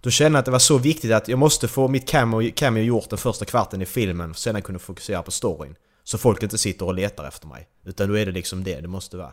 då 0.00 0.10
kände 0.10 0.36
jag 0.36 0.40
att 0.40 0.44
det 0.44 0.50
var 0.50 0.58
så 0.58 0.78
viktigt 0.78 1.12
att 1.12 1.28
jag 1.28 1.38
måste 1.38 1.68
få 1.68 1.88
mitt 1.88 2.08
cameo, 2.08 2.52
cameo 2.56 2.82
gjort 2.82 3.10
den 3.10 3.18
första 3.18 3.44
kvarten 3.44 3.82
i 3.82 3.86
filmen, 3.86 4.34
för 4.34 4.40
sen 4.40 4.62
kunna 4.62 4.78
fokusera 4.78 5.22
på 5.22 5.30
storyn. 5.30 5.76
Så 6.04 6.18
folk 6.18 6.42
inte 6.42 6.58
sitter 6.58 6.86
och 6.86 6.94
letar 6.94 7.28
efter 7.28 7.46
mig. 7.46 7.68
Utan 7.84 8.08
då 8.08 8.18
är 8.18 8.26
det 8.26 8.32
liksom 8.32 8.64
det 8.64 8.80
det 8.80 8.88
måste 8.88 9.16
vara. 9.16 9.32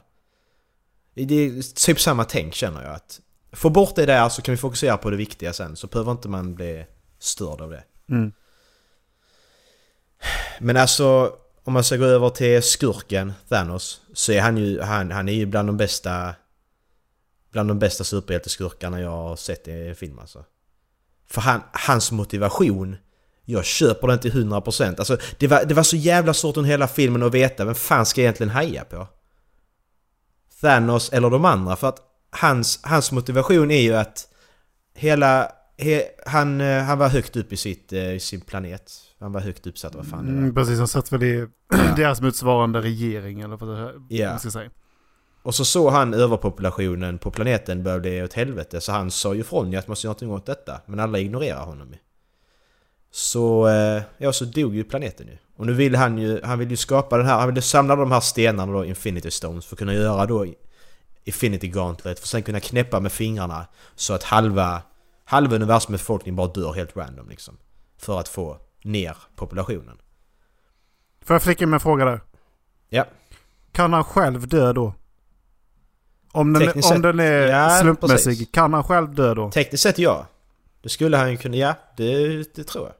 Det 1.15 1.21
är 1.21 1.75
typ 1.85 2.01
samma 2.01 2.23
tänk 2.23 2.53
känner 2.53 2.83
jag 2.83 2.93
att 2.93 3.19
Få 3.53 3.69
bort 3.69 3.95
det 3.95 4.05
där 4.05 4.29
så 4.29 4.41
kan 4.41 4.53
vi 4.53 4.57
fokusera 4.57 4.97
på 4.97 5.09
det 5.09 5.17
viktiga 5.17 5.53
sen 5.53 5.75
så 5.75 5.87
behöver 5.87 6.11
inte 6.11 6.29
man 6.29 6.55
bli 6.55 6.85
störd 7.19 7.61
av 7.61 7.69
det. 7.69 7.83
Mm. 8.09 8.31
Men 10.59 10.77
alltså 10.77 11.35
om 11.63 11.73
man 11.73 11.83
ska 11.83 11.97
gå 11.97 12.05
över 12.05 12.29
till 12.29 12.63
skurken 12.63 13.33
Thanos 13.49 14.01
så 14.13 14.31
är 14.31 14.41
han 14.41 14.57
ju, 14.57 14.81
han, 14.81 15.11
han 15.11 15.29
är 15.29 15.33
ju 15.33 15.45
bland 15.45 15.69
de 15.69 15.77
bästa 15.77 16.35
Bland 17.51 17.69
de 17.69 17.79
bästa 17.79 18.03
superhjälteskurkarna 18.03 19.01
jag 19.01 19.09
har 19.09 19.35
sett 19.35 19.67
i 19.67 19.95
film 19.95 20.19
alltså. 20.19 20.45
För 21.27 21.41
han, 21.41 21.61
hans 21.73 22.11
motivation 22.11 22.95
Jag 23.45 23.65
köper 23.65 24.07
den 24.07 24.19
till 24.19 24.31
100% 24.31 24.95
Alltså 24.97 25.17
det 25.37 25.47
var, 25.47 25.65
det 25.65 25.73
var 25.73 25.83
så 25.83 25.95
jävla 25.95 26.33
svårt 26.33 26.57
under 26.57 26.69
hela 26.69 26.87
filmen 26.87 27.23
att 27.23 27.33
veta 27.33 27.65
vem 27.65 27.75
fan 27.75 28.05
ska 28.05 28.21
jag 28.21 28.23
egentligen 28.23 28.49
heja 28.49 28.83
på? 28.83 29.07
Thanos 30.61 31.09
eller 31.09 31.29
de 31.29 31.45
andra 31.45 31.75
för 31.75 31.89
att 31.89 32.10
hans, 32.31 32.79
hans 32.83 33.11
motivation 33.11 33.71
är 33.71 33.81
ju 33.81 33.95
att 33.95 34.27
hela... 34.95 35.51
He, 35.77 36.03
han, 36.25 36.61
eh, 36.61 36.83
han 36.83 36.97
var 36.97 37.09
högt 37.09 37.35
upp 37.35 37.53
i, 37.53 37.57
sitt, 37.57 37.93
eh, 37.93 38.13
i 38.13 38.19
sin 38.19 38.41
planet. 38.41 38.91
Han 39.19 39.31
var 39.31 39.41
högt 39.41 39.67
uppsatt, 39.67 39.95
vad 39.95 40.07
fan 40.07 40.25
det 40.25 40.31
var. 40.31 40.39
Mm, 40.39 40.55
precis, 40.55 40.77
han 40.77 40.87
satt 40.87 41.11
väl 41.11 41.23
i 41.23 41.47
deras 41.95 42.21
motsvarande 42.21 42.81
regering 42.81 43.41
eller 43.41 43.57
vad 43.57 43.77
det 43.77 44.15
Ja. 44.15 44.29
man 44.29 44.39
ska 44.39 44.51
säga. 44.51 44.69
Och 45.43 45.55
så 45.55 45.65
såg 45.65 45.91
han 45.91 46.13
överpopulationen 46.13 47.17
på 47.17 47.31
planeten 47.31 47.83
började 47.83 48.01
bli 48.01 48.23
åt 48.23 48.33
helvete 48.33 48.81
så 48.81 48.91
han 48.91 49.11
sa 49.11 49.33
ju 49.33 49.39
ifrån 49.41 49.67
att 49.67 49.87
man 49.87 49.91
måste 49.91 50.07
göra 50.07 50.13
någonting 50.13 50.31
åt 50.31 50.45
detta. 50.45 50.81
Men 50.85 50.99
alla 50.99 51.19
ignorerar 51.19 51.65
honom 51.65 51.87
ju. 51.91 51.97
Så, 53.11 53.67
eh, 53.67 54.01
ja 54.17 54.33
så 54.33 54.45
dog 54.45 54.75
ju 54.75 54.83
planeten 54.83 55.27
ju. 55.27 55.37
Och 55.57 55.65
nu 55.65 55.73
vill 55.73 55.95
han 55.95 56.17
ju, 56.17 56.41
han 56.43 56.59
vill 56.59 56.71
ju 56.71 56.77
skapa 56.77 57.17
den 57.17 57.25
här, 57.25 57.39
han 57.39 57.53
vill 57.53 57.63
samla 57.63 57.95
de 57.95 58.11
här 58.11 58.19
stenarna 58.19 58.71
då, 58.71 58.85
Infinity 58.85 59.31
Stones, 59.31 59.65
för 59.65 59.75
att 59.75 59.79
kunna 59.79 59.93
göra 59.93 60.25
då 60.25 60.45
Infinity 61.23 61.67
Gauntlet, 61.67 62.19
för 62.19 62.23
att 62.25 62.29
sen 62.29 62.43
kunna 62.43 62.59
knäppa 62.59 62.99
med 62.99 63.11
fingrarna 63.11 63.65
så 63.95 64.13
att 64.13 64.23
halva, 64.23 64.81
halva 65.25 65.55
universumets 65.55 66.03
befolkning 66.03 66.35
bara 66.35 66.47
dör 66.47 66.73
helt 66.73 66.97
random 66.97 67.29
liksom. 67.29 67.57
För 67.97 68.19
att 68.19 68.27
få 68.27 68.57
ner 68.83 69.17
populationen. 69.35 69.97
Får 71.21 71.33
jag 71.33 71.41
flika 71.41 71.67
med 71.67 71.73
en 71.73 71.79
fråga 71.79 72.05
där? 72.05 72.21
Ja. 72.89 73.05
Kan 73.71 73.93
han 73.93 74.03
själv 74.03 74.47
dö 74.47 74.73
då? 74.73 74.93
Om 76.31 76.53
den, 76.53 76.65
Tekniskt 76.65 76.91
om 76.91 77.01
den 77.01 77.19
är 77.19 77.47
Ja, 77.47 77.79
slumpmässig, 77.81 78.31
precis. 78.31 78.51
kan 78.51 78.73
han 78.73 78.83
själv 78.83 79.15
dö 79.15 79.33
då? 79.33 79.51
Tekniskt 79.51 79.83
sett 79.83 79.99
ja. 79.99 80.27
Det 80.81 80.89
skulle 80.89 81.17
han 81.17 81.31
ju 81.31 81.37
kunna, 81.37 81.55
ja 81.57 81.75
det, 81.97 82.27
det 82.55 82.63
tror 82.63 82.85
jag. 82.85 82.93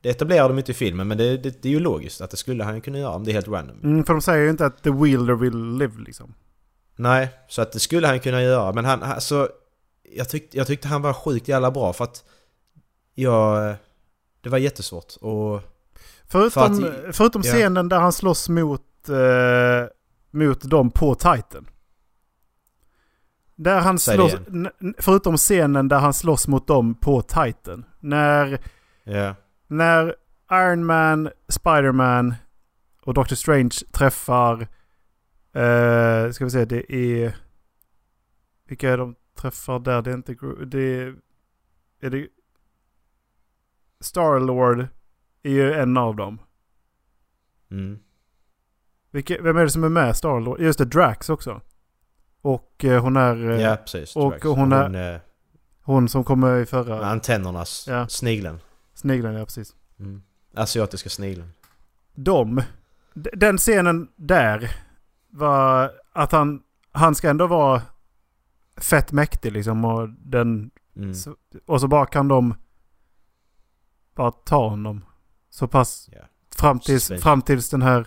Det 0.00 0.08
etablerar 0.10 0.48
de 0.48 0.58
inte 0.58 0.72
i 0.72 0.74
filmen 0.74 1.08
men 1.08 1.18
det, 1.18 1.36
det, 1.36 1.62
det 1.62 1.68
är 1.68 1.72
ju 1.72 1.80
logiskt 1.80 2.20
att 2.20 2.30
det 2.30 2.36
skulle 2.36 2.64
han 2.64 2.80
kunna 2.80 2.98
göra 2.98 3.14
om 3.14 3.24
det 3.24 3.30
är 3.30 3.32
helt 3.32 3.48
random. 3.48 3.80
Mm, 3.82 4.04
för 4.04 4.12
de 4.12 4.22
säger 4.22 4.44
ju 4.44 4.50
inte 4.50 4.66
att 4.66 4.82
the 4.82 4.90
wielder 4.90 5.34
will 5.34 5.76
live 5.78 6.02
liksom. 6.06 6.34
Nej, 6.98 7.28
så 7.48 7.62
att 7.62 7.72
det 7.72 7.80
skulle 7.80 8.06
han 8.06 8.20
kunna 8.20 8.42
göra 8.42 8.72
men 8.72 8.84
han, 8.84 9.02
alltså... 9.02 9.48
Jag, 10.02 10.28
tyckte 10.28 10.56
jag 10.56 10.66
tyckte 10.66 10.88
han 10.88 11.02
var 11.02 11.12
sjukt 11.12 11.48
jävla 11.48 11.70
bra 11.70 11.92
för 11.92 12.04
att... 12.04 12.24
Jag... 13.14 13.74
Det 14.40 14.48
var 14.48 14.58
jättesvårt 14.58 15.14
och... 15.20 15.60
Förutom, 16.28 16.50
För 16.80 17.08
att- 17.08 17.16
förutom 17.16 17.42
ja. 17.44 17.52
scenen 17.52 17.88
där 17.88 17.98
han 17.98 18.12
slåss 18.12 18.48
mot, 18.48 19.08
eh, 19.08 19.86
mot 20.30 20.62
dem 20.62 20.90
på 20.90 21.14
Titan. 21.14 21.68
Där 23.56 23.80
han 23.80 23.98
slåss, 23.98 24.32
förutom 24.98 25.36
scenen 25.36 25.88
där 25.88 25.98
han 25.98 26.14
slåss 26.14 26.48
mot 26.48 26.66
dem 26.66 26.94
på 26.94 27.22
Titan. 27.22 27.84
När, 28.00 28.60
Ja. 29.04 29.34
när 29.66 30.14
Iron 30.52 30.84
Man, 30.84 31.30
Spider-Man 31.48 32.34
och 33.02 33.14
Doctor 33.14 33.36
Strange 33.36 33.74
träffar... 33.92 34.68
Eh, 35.62 36.30
ska 36.30 36.44
vi 36.44 36.50
se, 36.50 36.64
det 36.64 36.92
är... 36.94 37.36
Vilka 38.68 38.90
är 38.90 38.98
de 38.98 39.14
träffar 39.34 39.78
där? 39.78 40.02
Det 40.02 40.10
är 40.10 40.14
inte... 40.14 40.34
Det 40.66 40.78
är... 41.00 41.16
är 42.00 42.10
det, 42.10 42.28
Star-Lord 44.00 44.86
är 45.42 45.50
ju 45.50 45.72
en 45.72 45.96
av 45.96 46.16
dem. 46.16 46.38
Mm. 47.70 47.98
Vilka, 49.10 49.42
vem 49.42 49.56
är 49.56 49.62
det 49.64 49.70
som 49.70 49.84
är 49.84 49.88
med 49.88 50.16
Star-Lord? 50.16 50.60
Just 50.60 50.78
det, 50.78 50.84
Drax 50.84 51.28
också. 51.30 51.60
Och 52.40 52.84
eh, 52.84 53.02
hon 53.02 53.16
är... 53.16 53.50
eh, 53.50 53.60
Ja, 53.60 53.76
precis. 53.76 54.16
och 54.16 54.30
Drax. 54.30 54.44
hon 54.44 54.72
är- 54.72 55.14
eh, 55.14 55.20
Hon 55.82 56.08
som 56.08 56.24
kommer 56.24 56.60
i 56.60 56.66
förra... 56.66 57.06
antennernas... 57.06 57.86
Ja. 57.88 58.08
Snigeln. 58.08 58.58
Snigeln, 58.94 59.34
ja 59.34 59.44
precis. 59.44 59.76
Mm. 59.98 60.22
Asiatiska 60.54 61.10
snigeln. 61.10 61.50
De. 62.14 62.62
Den 63.14 63.58
scenen 63.58 64.08
där 64.16 64.70
var 65.38 65.90
att 66.12 66.32
han... 66.32 66.62
Han 66.92 67.14
ska 67.14 67.30
ändå 67.30 67.46
vara 67.46 67.82
fett 68.76 69.12
mäktig 69.12 69.52
liksom 69.52 69.84
och 69.84 70.08
den... 70.08 70.70
Mm. 70.96 71.14
Så, 71.14 71.34
och 71.66 71.80
så 71.80 71.88
bara 71.88 72.06
kan 72.06 72.28
de 72.28 72.54
bara 74.14 74.30
ta 74.30 74.68
honom. 74.68 75.04
Så 75.50 75.68
pass 75.68 76.08
Ja. 76.12 76.20
fram 76.56 76.80
tills, 76.80 77.12
fram 77.22 77.42
tills 77.42 77.70
den 77.70 77.82
här 77.82 78.06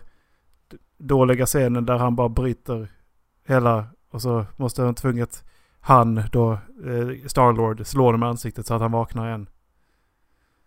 dåliga 0.98 1.46
scenen 1.46 1.86
där 1.86 1.98
han 1.98 2.16
bara 2.16 2.30
bryter 2.30 2.92
hela 3.48 3.86
och 4.12 4.22
så 4.22 4.46
måste 4.58 4.84
han 4.84 4.96
tvunget 4.96 5.44
han 5.80 6.24
då, 6.32 6.52
eh, 6.54 7.28
Starlord, 7.28 7.86
slå 7.86 8.06
honom 8.06 8.24
i 8.24 8.26
ansiktet 8.26 8.66
så 8.68 8.74
att 8.74 8.82
han 8.82 8.92
vaknar 8.92 9.28
igen. 9.28 9.50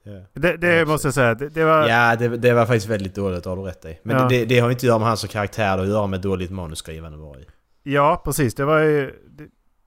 Ja. 0.06 0.12
Det, 0.32 0.56
det 0.56 0.88
måste 0.88 1.06
jag 1.06 1.14
säga. 1.14 1.34
Det, 1.34 1.48
det 1.48 1.64
var... 1.64 1.88
Ja, 1.88 2.16
det, 2.16 2.28
det 2.28 2.52
var 2.54 2.66
faktiskt 2.66 2.86
väldigt 2.88 3.14
dåligt, 3.14 3.44
har 3.44 3.56
du 3.56 3.62
rätt 3.62 3.84
i. 3.84 3.98
Men 4.02 4.16
Ja. 4.16 4.28
det, 4.28 4.44
det 4.44 4.58
har 4.58 4.70
inte 4.70 4.78
att 4.78 4.82
göra 4.82 4.98
med 4.98 5.08
hans 5.08 5.24
karaktär, 5.24 5.64
det 5.64 5.70
har 5.70 5.78
att 5.82 5.88
göra 5.88 6.06
med 6.06 6.20
dåligt 6.20 6.50
manusskrivande 6.50 7.18
var 7.18 7.36
i. 7.38 7.46
Ja, 7.82 8.22
precis. 8.24 8.54
Det 8.54 8.64
var 8.64 8.78
ju... 8.78 9.12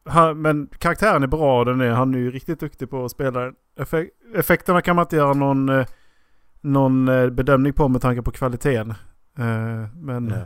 Han, 0.05 0.41
men 0.41 0.69
karaktären 0.79 1.23
är 1.23 1.27
bra. 1.27 1.63
Den 1.63 1.81
är, 1.81 1.89
han 1.89 2.13
är 2.15 2.19
ju 2.19 2.31
riktigt 2.31 2.59
duktig 2.59 2.89
på 2.89 3.05
att 3.05 3.11
spela 3.11 3.39
den. 3.39 3.53
Effek, 3.79 4.09
effekterna 4.35 4.81
kan 4.81 4.95
man 4.95 5.03
inte 5.05 5.15
göra 5.15 5.33
någon, 5.33 5.69
eh, 5.69 5.85
någon 6.61 7.07
eh, 7.07 7.29
bedömning 7.29 7.73
på 7.73 7.87
med 7.87 8.01
tanke 8.01 8.21
på 8.21 8.31
kvaliteten. 8.31 8.89
Eh, 9.37 9.93
men... 9.95 10.27
Ja. 10.29 10.45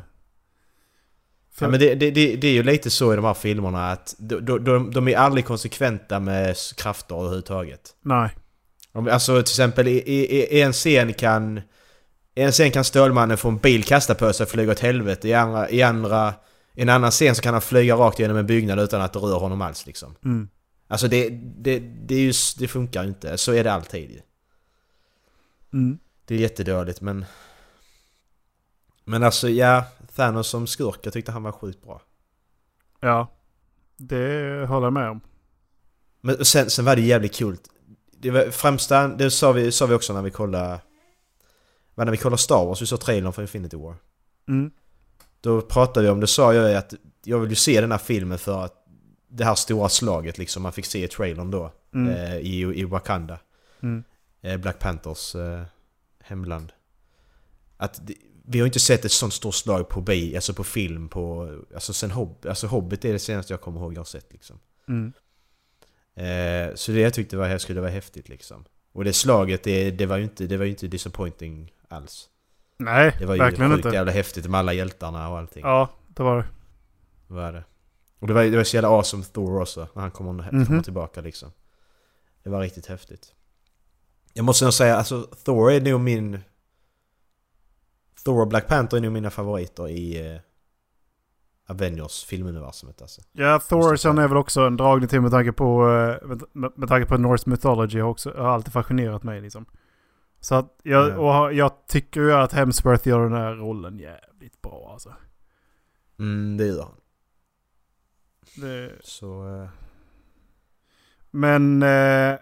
För, 1.53 1.65
Ja, 1.65 1.71
men 1.71 1.79
det, 1.79 1.95
det, 1.95 2.11
det, 2.11 2.35
det 2.35 2.47
är 2.47 2.53
ju 2.53 2.63
lite 2.63 2.89
så 2.89 3.13
i 3.13 3.15
de 3.15 3.25
här 3.25 3.33
filmerna 3.33 3.91
att 3.91 4.15
de, 4.19 4.39
de, 4.39 4.91
de, 4.91 5.07
är 5.07 5.17
aldrig 5.17 5.45
konsekventa 5.45 6.19
med 6.19 6.55
krafter 6.77 7.15
överhuvudtaget. 7.15 7.81
Nej. 8.01 8.29
Om- 8.91 9.07
Alltså 9.07 9.33
till 9.43 9.51
exempel 9.51 9.87
i, 9.87 9.91
i, 9.91 10.57
i 10.57 10.61
en 10.61 10.73
scen 10.73 11.13
kan... 11.13 11.57
I 12.35 12.41
en 12.41 12.51
scen 12.51 12.71
kan 12.71 12.83
Stålmannen 12.83 13.37
få 13.37 13.49
en 13.49 13.57
bil 13.57 13.83
kastad 13.83 14.15
på 14.15 14.33
sig 14.33 14.43
och 14.43 14.49
flyga 14.49 14.71
åt 14.71 14.79
helvete. 14.79 15.27
I 15.27 15.33
andra... 15.33 15.69
I 15.69 15.81
andra 15.81 16.33
i 16.73 16.81
en 16.81 16.89
annan 16.89 17.11
scen 17.11 17.35
så 17.35 17.41
kan 17.41 17.53
han 17.53 17.61
flyga 17.61 17.95
rakt 17.95 18.19
genom 18.19 18.37
en 18.37 18.47
byggnad 18.47 18.79
utan 18.79 19.01
att 19.01 19.13
det 19.13 19.19
rör 19.19 19.39
honom 19.39 19.61
alls 19.61 19.85
liksom. 19.85 20.15
Mm. 20.25 20.49
Alltså 20.87 21.07
det, 21.07 21.29
det, 21.39 21.79
det, 21.79 22.15
är 22.15 22.19
ju, 22.19 22.29
s- 22.29 22.55
det 22.59 22.67
funkar 22.67 23.03
ju 23.03 23.09
inte. 23.09 23.37
Så 23.37 23.53
är 23.53 23.63
det 23.63 23.73
alltid 23.73 24.11
ju. 24.11 24.21
Mm. 25.73 25.99
Det 26.25 26.35
är 26.35 26.39
jättedåligt 26.39 27.01
men... 27.01 27.25
Men 29.05 29.23
alltså 29.23 29.49
ja, 29.49 29.83
Thanos 30.15 30.47
som 30.47 30.67
skurk, 30.67 30.99
jag 31.03 31.13
tyckte 31.13 31.31
han 31.31 31.43
var 31.43 31.51
sjukt 31.51 31.83
bra. 31.83 32.01
Ja. 32.99 33.31
Det 33.97 34.65
håller 34.67 34.85
jag 34.85 34.93
med 34.93 35.09
om. 35.09 35.21
Men 36.21 36.45
sen, 36.45 36.69
sen 36.69 36.85
var 36.85 36.95
det 36.95 37.01
jävligt 37.01 37.35
kul. 37.35 37.57
Det 38.21 38.55
främsta, 38.55 39.07
det 39.07 39.31
sa 39.31 39.51
vi, 39.51 39.71
sa 39.71 39.85
vi 39.85 39.95
också 39.95 40.13
när 40.13 40.21
vi 40.21 40.31
kollade... 40.31 40.81
När 41.95 42.11
vi 42.11 42.17
kollade 42.17 42.41
Star 42.41 42.65
Wars, 42.65 42.81
vi 42.81 42.85
såg 42.85 42.99
trailern 42.99 43.33
för 43.33 43.41
Infinity 43.41 43.77
War. 43.77 43.95
Mm. 44.47 44.71
Då 45.41 45.61
pratade 45.61 46.05
vi 46.05 46.11
om, 46.11 46.19
det 46.19 46.27
sa 46.27 46.53
jag 46.53 46.75
att 46.75 46.93
jag 47.23 47.39
vill 47.39 47.49
ju 47.49 47.55
se 47.55 47.81
den 47.81 47.91
här 47.91 47.97
filmen 47.97 48.37
för 48.37 48.65
att 48.65 48.85
det 49.27 49.45
här 49.45 49.55
stora 49.55 49.89
slaget 49.89 50.37
liksom, 50.37 50.63
man 50.63 50.71
fick 50.71 50.85
se 50.85 51.03
i 51.03 51.07
trailern 51.07 51.51
då. 51.51 51.71
Mm. 51.93 52.13
Eh, 52.13 52.37
i, 52.37 52.61
I 52.61 52.83
Wakanda. 52.83 53.39
Mm. 53.81 54.03
Eh, 54.41 54.57
Black 54.57 54.79
Panthers 54.79 55.35
eh, 55.35 55.63
hemland. 56.19 56.71
Att 57.77 58.07
det, 58.07 58.15
vi 58.45 58.59
har 58.59 58.65
inte 58.65 58.79
sett 58.79 59.05
ett 59.05 59.11
sånt 59.11 59.33
stort 59.33 59.55
slag 59.55 59.89
på 59.89 60.01
bi, 60.01 60.35
alltså 60.35 60.53
på 60.53 60.63
film 60.63 61.09
på... 61.09 61.55
Alltså 61.73 61.93
sen 61.93 62.11
Hob, 62.11 62.45
alltså 62.49 62.67
Hobbit 62.67 63.05
är 63.05 63.13
det 63.13 63.19
senaste 63.19 63.53
jag 63.53 63.61
kommer 63.61 63.79
ihåg 63.79 63.93
jag 63.93 63.99
har 63.99 64.05
sett 64.05 64.33
liksom. 64.33 64.59
Mm. 64.87 65.13
Eh, 66.15 66.75
så 66.75 66.91
det 66.91 66.99
jag 66.99 67.13
tyckte 67.13 67.37
var, 67.37 67.57
skulle 67.57 67.81
vara 67.81 67.91
häftigt 67.91 68.29
liksom. 68.29 68.65
Och 68.93 69.03
det 69.03 69.13
slaget, 69.13 69.63
det, 69.63 69.91
det 69.91 70.05
var 70.05 70.17
ju 70.17 70.23
inte, 70.23 70.47
det 70.47 70.57
var 70.57 70.65
inte 70.65 70.87
disappointing 70.87 71.71
alls. 71.87 72.29
Nej, 72.77 73.15
Det 73.19 73.25
var 73.25 73.33
ju 73.35 73.39
verkligen 73.39 73.71
sjukt 73.71 73.85
inte. 73.85 73.95
jävla 73.95 74.11
häftigt 74.11 74.47
med 74.47 74.59
alla 74.59 74.73
hjältarna 74.73 75.29
och 75.29 75.37
allting. 75.37 75.61
Ja, 75.63 75.89
det 76.07 76.23
var 76.23 76.37
det. 76.37 76.45
Vad 77.27 77.43
är 77.45 77.51
det? 77.53 77.63
Och 78.19 78.27
det 78.27 78.33
var, 78.33 78.43
det 78.43 78.57
var 78.57 78.63
så 78.63 78.75
jävla 78.77 78.89
awesome 78.89 79.23
Thor 79.23 79.61
också, 79.61 79.87
när 79.93 80.01
han 80.01 80.11
kommer, 80.11 80.33
Mhm. 80.51 80.65
kommer 80.65 80.81
tillbaka 80.81 81.21
liksom. 81.21 81.51
Det 82.43 82.49
var 82.49 82.61
riktigt 82.61 82.85
häftigt. 82.85 83.33
Jag 84.33 84.45
måste 84.45 84.65
nog 84.65 84.73
säga, 84.73 84.95
alltså 84.97 85.21
Thor 85.23 85.71
är 85.71 85.81
nog 85.81 85.99
min... 85.99 86.39
Thor 88.25 88.41
och 88.41 88.47
Black 88.47 88.67
Panther 88.67 88.97
är 88.97 89.01
nog 89.01 89.11
mina 89.11 89.29
favoriter 89.29 89.89
i 89.89 90.39
eh, 91.71 91.75
Avengers 91.75 92.23
filmuniversumet 92.25 93.01
alltså. 93.01 93.21
Ja, 93.31 93.53
Måste 93.53 93.69
Thor 93.69 93.89
jag 93.89 93.99
känner 93.99 94.15
säga. 94.15 94.23
jag 94.23 94.29
väl 94.29 94.37
också 94.37 94.61
en 94.61 94.77
dragning 94.77 95.07
till 95.07 95.21
med 95.21 95.31
tanke 95.31 95.51
på, 95.51 95.89
eh, 95.89 96.27
med, 96.53 96.71
med, 96.75 96.89
tanke 96.89 97.07
på 97.07 97.17
Norse 97.17 97.49
Mythology 97.49 97.99
har, 97.99 98.09
också, 98.09 98.33
har 98.37 98.49
alltid 98.49 98.73
fascinerat 98.73 99.23
mig 99.23 99.41
liksom. 99.41 99.65
Så 100.39 100.55
att 100.55 100.79
jag, 100.83 101.09
Ja. 101.09 101.17
och 101.45 101.53
jag 101.53 101.71
tycker 101.87 102.21
ju 102.21 102.33
att 102.33 102.53
Hemsworth 102.53 103.07
gör 103.07 103.19
den 103.19 103.33
här 103.33 103.53
rollen 103.53 103.99
jävligt 103.99 104.61
bra 104.61 104.89
alltså. 104.93 105.13
Mm, 106.19 106.57
det 106.57 106.65
gör 106.65 106.81
han. 106.83 106.95
Det, 108.55 108.91
Så... 109.03 109.47
Eh, 109.61 109.69
men... 111.31 111.83
Eh, 111.83 112.35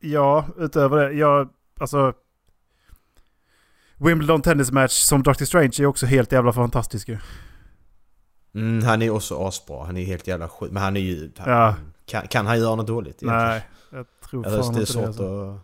ja, 0.00 0.46
utöver 0.58 0.96
det. 0.96 1.12
Jag, 1.12 1.48
alltså... 1.80 2.14
Wimbledon 3.96 4.42
Tennis 4.42 4.72
Match 4.72 4.92
som 4.92 5.22
Doctor 5.22 5.44
Strange 5.44 5.72
är 5.78 5.86
också 5.86 6.06
helt 6.06 6.32
jävla 6.32 6.52
fantastisk 6.52 7.08
ju. 7.08 7.18
Mm, 8.54 8.84
han 8.84 9.02
är 9.02 9.10
också 9.10 9.46
asbra, 9.46 9.84
han 9.84 9.96
är 9.96 10.04
helt 10.04 10.26
jävla 10.26 10.48
sjuk. 10.48 10.70
Men 10.72 10.82
han 10.82 10.96
är 10.96 11.00
ju... 11.00 11.30
Ja. 11.36 11.74
kan, 12.04 12.28
kan 12.28 12.46
han 12.46 12.58
göra 12.58 12.74
något 12.74 12.86
dåligt 12.86 13.22
egentligen? 13.22 13.48
Nej, 13.48 13.68
jag 13.90 14.06
tror 14.30 14.44
fan 14.44 14.54
Alltså, 14.54 14.72
det 14.72 14.78
är 14.78 14.80
inte 14.80 14.92
svårt 14.92 15.02
det. 15.02 15.08
Alltså. 15.08 15.50
att... 15.50 15.60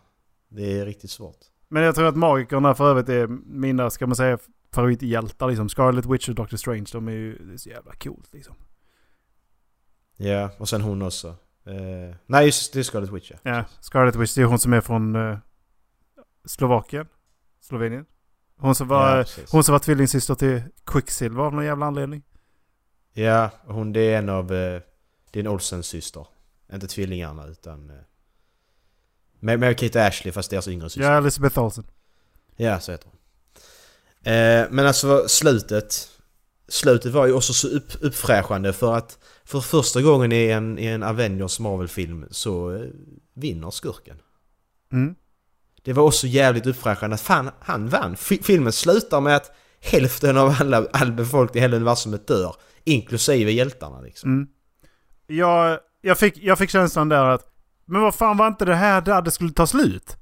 Det 0.49 0.81
är 0.81 0.87
riktigt 0.87 1.11
svårt. 1.11 1.39
Men 1.69 1.83
jag 1.83 1.95
tror 1.95 2.07
att 2.07 2.17
magikerna 2.17 2.75
för 2.75 2.91
övrigt 2.91 3.09
är 3.09 3.27
mina, 3.47 3.91
ska 3.91 4.07
man 4.07 4.17
säga, 4.17 4.39
favorithjältar 4.73 5.49
liksom. 5.49 5.69
Scarlet 5.69 6.07
Witch 6.07 6.29
och 6.29 6.35
Doctor 6.35 6.57
Strange, 6.57 6.87
de 6.93 7.09
är 7.09 7.13
ju 7.13 7.39
det 7.39 7.53
är 7.53 7.57
så 7.57 7.69
jävla 7.69 7.93
coolt 7.93 8.33
liksom. 8.33 8.55
Ja, 10.17 10.51
och 10.59 10.69
sen 10.69 10.81
hon 10.81 11.03
också. 11.03 11.29
Eh, 11.67 12.17
nej, 12.27 12.47
just 12.47 12.73
det 12.73 12.79
är 12.79 12.83
Scarlet 12.83 13.11
Witch 13.11 13.31
ja. 13.31 13.37
Ja, 13.43 13.65
Scarlet 13.81 14.17
Witch, 14.17 14.35
det 14.35 14.43
är 14.43 14.47
hon 14.47 14.59
som 14.59 14.73
är 14.73 14.81
från 14.81 15.17
eh, 15.17 15.39
Slovakien. 16.45 17.07
Slovenien. 17.61 18.07
Hon 18.57 18.75
som 18.75 18.89
var, 18.89 19.17
ja, 19.17 19.25
hon 19.51 19.65
som 19.65 19.73
var 19.73 19.79
tvillingsyster 19.79 20.35
till 20.35 20.63
Quicksilver 20.87 21.43
av 21.43 21.55
någon 21.55 21.65
jävla 21.65 21.87
anledning. 21.87 22.23
Ja, 23.19 23.51
hon 23.67 23.93
det 23.93 24.01
är 24.01 24.19
en 24.19 24.29
av... 24.29 24.53
Eh, 24.53 24.81
det 25.31 25.39
är 25.39 25.45
en 25.45 25.47
Olsens 25.47 25.87
syster. 25.87 26.27
Inte 26.73 26.87
tvillingarna 26.87 27.47
utan... 27.47 27.91
Eh, 27.91 27.97
med, 29.41 29.61
med 29.61 29.79
Kate 29.79 30.07
Ashley 30.07 30.33
fast 30.33 30.51
deras 30.51 30.69
yngre 30.69 30.91
syster. 30.91 31.11
Ja, 31.11 31.19
Elizabeth 31.19 31.59
Olsen. 31.59 31.85
Ja, 32.57 32.81
så 32.81 32.93
heter 32.93 33.09
hon. 33.09 33.19
Eh, 34.33 34.67
men 34.71 34.87
alltså 34.87 35.29
slutet... 35.29 36.09
Slutet 36.71 37.13
var 37.13 37.27
ju 37.27 37.33
också 37.33 37.53
så 37.53 37.69
upp, 37.69 37.93
uppfräschande 38.01 38.73
för 38.73 38.95
att 38.95 39.19
för 39.45 39.61
första 39.61 40.03
gången 40.03 40.33
i 40.33 40.47
en, 40.47 40.79
i 40.79 40.87
en 40.87 41.03
Avengers 41.03 41.61
Marvel-film 41.61 42.27
så 42.31 42.75
eh, 42.75 42.81
vinner 43.35 43.71
skurken. 43.71 44.17
Mm. 44.93 45.15
Det 45.83 45.93
var 45.93 46.03
också 46.03 46.27
jävligt 46.27 46.67
uppfräschande 46.67 47.15
att 47.15 47.21
fan, 47.21 47.51
han 47.61 47.89
vann. 47.89 48.17
Fi- 48.17 48.43
filmen 48.43 48.73
slutar 48.73 49.21
med 49.21 49.37
att 49.37 49.53
hälften 49.81 50.37
av 50.37 50.57
alla, 50.61 50.87
all 50.93 51.13
befolkning 51.13 51.59
i 51.59 51.63
hela 51.63 51.77
universumet 51.77 52.27
dör. 52.27 52.57
Inklusive 52.89 53.51
hjältarna 53.51 54.01
liksom. 54.01 54.31
Mm. 54.31 54.49
Jag, 55.27 55.79
jag, 56.01 56.19
fick, 56.19 56.39
jag 56.39 56.59
fick 56.59 56.71
känslan 56.71 57.09
där 57.09 57.25
att 57.25 57.45
men 57.85 58.03
vad 58.03 58.15
fan 58.15 58.37
var 58.37 58.47
inte 58.47 58.65
det 58.65 58.75
här 58.75 59.01
där 59.01 59.23
det 59.23 59.31
skulle 59.31 59.53
ta 59.53 59.67
slut? 59.67 60.17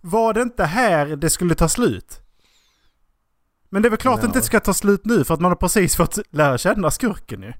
Var 0.00 0.34
det 0.34 0.42
inte 0.42 0.64
här 0.64 1.06
det 1.06 1.30
skulle 1.30 1.54
ta 1.54 1.68
slut? 1.68 2.20
Men 3.68 3.82
det 3.82 3.88
är 3.88 3.90
väl 3.90 3.98
klart 3.98 4.14
att 4.14 4.20
det 4.20 4.26
inte 4.26 4.42
ska 4.42 4.60
ta 4.60 4.74
slut 4.74 5.04
nu 5.04 5.24
för 5.24 5.34
att 5.34 5.40
man 5.40 5.50
har 5.50 5.56
precis 5.56 5.96
fått 5.96 6.18
lära 6.30 6.58
känna 6.58 6.90
skurken 6.90 7.42
ju. 7.42 7.52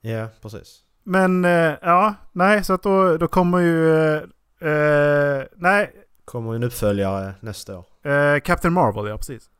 Ja, 0.00 0.28
precis. 0.42 0.82
Men 1.04 1.44
eh, 1.44 1.74
ja, 1.82 2.14
nej 2.32 2.64
så 2.64 2.72
att 2.72 2.82
då, 2.82 3.16
då 3.16 3.28
kommer 3.28 3.58
ju... 3.58 3.98
Eh, 4.06 4.22
eh, 4.70 5.44
nej, 5.56 5.92
Kommer 6.24 6.54
en 6.54 6.62
uppföljare 6.62 7.34
nästa 7.40 7.78
år. 7.78 7.84
eh, 8.10 8.40
Captain 8.40 8.74
Marvel 8.74 9.06
ja, 9.06 9.16
precis. 9.16 9.50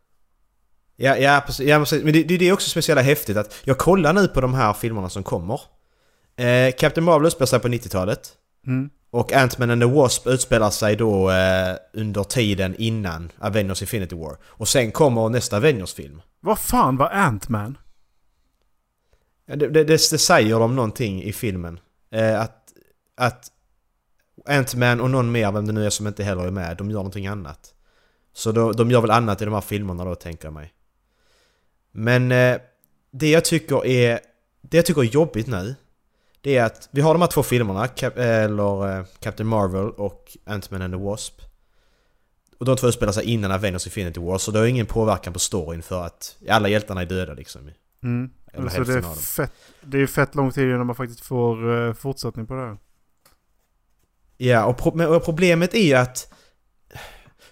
Ja, 0.96 1.16
ja, 1.16 1.42
precis. 1.46 1.66
Ja, 1.66 1.78
precis. 1.78 2.04
Men 2.04 2.12
det, 2.12 2.22
det, 2.22 2.36
det 2.36 2.48
är 2.48 2.52
också 2.52 2.70
speciellt 2.70 3.00
häftigt 3.00 3.36
att 3.36 3.54
jag 3.64 3.78
kollar 3.78 4.12
nu 4.12 4.28
på 4.28 4.40
de 4.40 4.54
här 4.54 4.72
filmerna 4.72 5.08
som 5.08 5.22
kommer. 5.22 5.60
Eh, 6.36 6.74
Captain 6.78 7.04
Marvel 7.04 7.26
utspelar 7.26 7.46
sig 7.46 7.60
på 7.60 7.68
90-talet. 7.68 8.32
Mm. 8.66 8.90
Och 9.10 9.32
Ant-Man 9.32 9.70
and 9.70 9.82
the 9.82 9.86
Wasp 9.86 10.26
utspelar 10.26 10.70
sig 10.70 10.96
då 10.96 11.30
eh, 11.30 11.76
under 11.92 12.24
tiden 12.24 12.74
innan 12.78 13.32
Avengers 13.38 13.82
Infinity 13.82 14.16
War. 14.16 14.36
Och 14.44 14.68
sen 14.68 14.92
kommer 14.92 15.28
nästa 15.28 15.56
Avengers-film. 15.56 16.22
Vad 16.40 16.58
fan 16.58 16.96
var 16.96 17.10
Ant-Man? 17.10 17.78
Det, 19.46 19.56
det, 19.56 19.68
det, 19.68 19.84
det 19.84 19.98
säger 19.98 20.58
de 20.58 20.76
någonting 20.76 21.22
i 21.22 21.32
filmen. 21.32 21.80
Eh, 22.12 22.40
att 22.40 22.62
att 23.16 23.52
Ant-Man 24.46 25.00
och 25.00 25.10
någon 25.10 25.32
mer, 25.32 25.52
vem 25.52 25.66
det 25.66 25.72
nu 25.72 25.86
är 25.86 25.90
som 25.90 26.06
inte 26.06 26.24
heller 26.24 26.46
är 26.46 26.50
med, 26.50 26.76
de 26.76 26.90
gör 26.90 26.98
någonting 26.98 27.26
annat. 27.26 27.74
Så 28.32 28.52
då, 28.52 28.72
de 28.72 28.90
gör 28.90 29.00
väl 29.00 29.10
annat 29.10 29.42
i 29.42 29.44
de 29.44 29.54
här 29.54 29.60
filmerna 29.60 30.04
då, 30.04 30.14
tänker 30.14 30.46
jag 30.46 30.52
mig. 30.54 30.72
Men 31.96 32.32
eh, 32.32 32.56
det 33.10 33.30
jag 33.30 33.44
tycker 33.44 33.86
är... 33.86 34.20
Det 34.60 34.76
jag 34.76 34.86
tycker 34.86 35.00
är 35.00 35.04
jobbigt 35.04 35.46
nu, 35.46 35.74
det 36.40 36.56
är 36.56 36.64
att 36.64 36.88
vi 36.92 37.00
har 37.00 37.14
de 37.14 37.20
här 37.20 37.28
två 37.28 37.42
filmerna, 37.42 37.88
Cap, 37.88 38.18
eller 38.18 38.98
eh, 38.98 39.04
Captain 39.20 39.48
Marvel 39.48 39.90
och 39.90 40.36
Ant-Man 40.44 40.82
and 40.82 40.94
the 40.94 40.98
Wasp. 40.98 41.40
Och 42.58 42.66
de 42.66 42.76
två 42.76 42.88
utspelar 42.88 43.12
sig 43.12 43.24
innan 43.24 43.52
Avengers 43.52 43.86
Infinity 43.86 44.20
War, 44.20 44.38
så 44.38 44.50
det 44.50 44.58
har 44.58 44.66
ingen 44.66 44.86
påverkan 44.86 45.32
på 45.32 45.38
storyn 45.38 45.82
för 45.82 46.02
att 46.02 46.36
alla 46.48 46.68
hjältarna 46.68 47.02
är 47.02 47.06
döda 47.06 47.34
liksom. 47.34 47.70
Mm. 48.02 48.30
Eller 48.52 48.68
Så 48.68 48.84
det, 48.84 48.94
är 48.94 49.02
fett, 49.02 49.52
det 49.82 49.98
är 49.98 50.06
fett 50.06 50.34
lång 50.34 50.50
tid 50.50 50.64
innan 50.64 50.86
man 50.86 50.96
faktiskt 50.96 51.20
får 51.20 51.70
uh, 51.70 51.94
fortsättning 51.94 52.46
på 52.46 52.54
det 52.54 52.60
här. 52.60 52.76
Ja, 54.36 54.64
och, 54.64 54.78
pro- 54.78 55.16
och 55.16 55.24
problemet 55.24 55.74
är 55.74 55.86
ju 55.86 55.94
att 55.94 56.32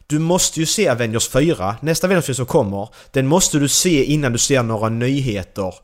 du 0.07 0.19
måste 0.19 0.61
ju 0.61 0.67
se 0.67 0.89
Avengers 0.89 1.29
4, 1.29 1.77
nästa 1.83 2.07
Avengers 2.07 2.25
film 2.27 2.35
som 2.37 2.47
kommer, 2.47 2.89
den 3.11 3.27
måste 3.27 3.59
du 3.59 3.69
se 3.69 4.05
innan 4.05 4.33
du 4.33 4.39
ser 4.39 4.63
några 4.63 4.89
nyheter 4.89 5.75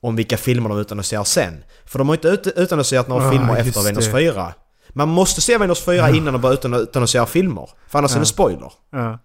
om 0.00 0.16
vilka 0.16 0.36
filmer 0.36 0.68
de 0.68 0.78
utannonserar 0.78 1.24
sen. 1.24 1.64
För 1.86 1.98
de 1.98 2.08
har 2.08 2.14
inte 2.16 2.28
ut- 2.28 2.46
utannonserat 2.46 3.08
några 3.08 3.28
Ah, 3.28 3.30
filmer 3.30 3.56
efter 3.56 3.80
Avengers 3.80 4.04
det. 4.06 4.12
4. 4.12 4.54
Man 4.92 5.08
måste 5.08 5.40
se 5.40 5.54
Avengers 5.54 5.80
4 5.80 6.10
innan 6.10 6.32
de 6.32 6.42
börjar 6.42 6.54
utan- 6.54 6.74
utannonsera 6.74 7.26
filmer, 7.26 7.70
för 7.88 7.98
annars 7.98 8.10
är 8.10 8.16
Ja. 8.16 8.20
det 8.20 8.26
spoiler. 8.26 8.72
Ja. 8.92 9.18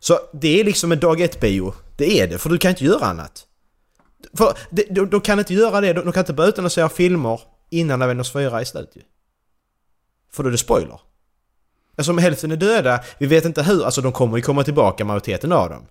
Så 0.00 0.18
det 0.32 0.60
är 0.60 0.64
liksom 0.64 0.92
en 0.92 1.00
dag 1.00 1.20
ett 1.20 1.40
bio. 1.40 1.74
Det 1.96 2.20
är 2.20 2.26
det, 2.28 2.38
för 2.38 2.50
du 2.50 2.58
kan 2.58 2.70
inte 2.70 2.84
göra 2.84 3.04
annat. 3.06 3.46
För 4.36 4.54
de 5.10 5.20
kan 5.20 5.38
inte 5.38 5.54
göra 5.54 5.80
det, 5.80 5.92
de, 5.92 6.00
de 6.04 6.12
kan 6.12 6.20
inte 6.20 6.32
börja 6.32 6.48
utannonsera 6.48 6.88
filmer 6.88 7.40
innan 7.70 8.02
Avengers 8.02 8.32
4 8.32 8.60
är 8.60 8.64
slut 8.64 8.90
ju. 8.94 9.02
För 10.32 10.42
då 10.42 10.48
är 10.48 10.50
det 10.52 10.58
spoiler. 10.58 11.00
Alltså 11.96 12.12
om 12.12 12.18
hälften 12.18 12.50
är 12.52 12.56
döda, 12.56 13.00
vi 13.18 13.26
vet 13.26 13.44
inte 13.44 13.62
hur, 13.62 13.84
alltså 13.84 14.00
de 14.00 14.12
kommer 14.12 14.36
ju 14.36 14.42
komma 14.42 14.64
tillbaka 14.64 15.04
majoriteten 15.04 15.52
av 15.52 15.68
dem. 15.70 15.86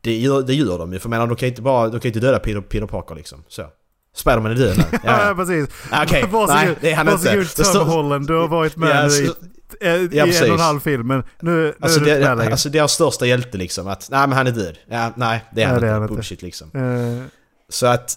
Det 0.00 0.16
gör, 0.18 0.42
det 0.42 0.54
gör 0.54 0.78
de 0.78 0.92
ju, 0.92 0.98
för 0.98 1.06
jag 1.06 1.10
menar 1.10 1.26
de 1.26 1.36
kan 1.36 1.48
inte 1.48 1.62
bara, 1.62 1.88
de 1.88 2.00
kan 2.00 2.08
inte 2.08 2.20
döda 2.20 2.38
Peter, 2.38 2.60
Peter 2.60 2.86
Parker 2.86 3.14
liksom. 3.14 3.44
Så. 3.48 3.66
Spiderman 4.16 4.50
är 4.52 4.54
död 4.54 4.76
nu. 4.78 4.84
Ja, 4.92 4.98
Ja, 5.04 5.28
ja. 5.28 5.34
precis. 5.34 5.68
Ah, 5.90 6.04
Okej, 6.04 6.22
Varsågod, 6.30 6.48
nej 6.54 6.76
det 6.80 6.90
är 6.92 6.96
han 6.96 7.08
inte. 7.08 7.24
varsågod 7.24 7.46
står- 7.46 7.78
Tom 7.78 7.88
Holland, 7.88 8.26
du 8.26 8.34
har 8.34 8.48
varit 8.48 8.76
med 8.76 9.06
Ja, 9.06 9.10
i, 9.10 9.30
eh, 9.80 9.94
i 9.94 10.08
Ja, 10.12 10.26
en 10.26 10.50
och 10.50 10.54
en 10.58 10.60
halv 10.60 10.80
film, 10.80 11.06
men 11.06 11.22
nu, 11.40 11.50
nu 11.50 11.74
Alltså, 11.80 12.00
är 12.00 12.04
du 12.04 12.10
inte 12.10 12.20
det, 12.20 12.28
med 12.28 12.38
längre. 12.38 12.52
alltså 12.52 12.68
deras 12.68 12.92
största 12.92 13.26
hjälte 13.26 13.58
liksom, 13.58 13.88
att 13.88 14.08
nej 14.10 14.20
men 14.28 14.32
han 14.38 14.46
är 14.46 14.50
död. 14.50 14.78
Ja, 14.88 15.12
nej 15.16 15.44
det 15.54 15.62
är 15.62 15.66
han 15.66 15.74
Nej, 15.74 15.80
det 15.80 15.86
är 15.86 15.88
inte. 15.88 15.92
han 15.92 16.02
inte. 16.02 16.14
Bullshit 16.14 16.42
liksom. 16.42 16.70
Eh, 16.74 17.26
Så 17.68 17.86
att... 17.86 18.14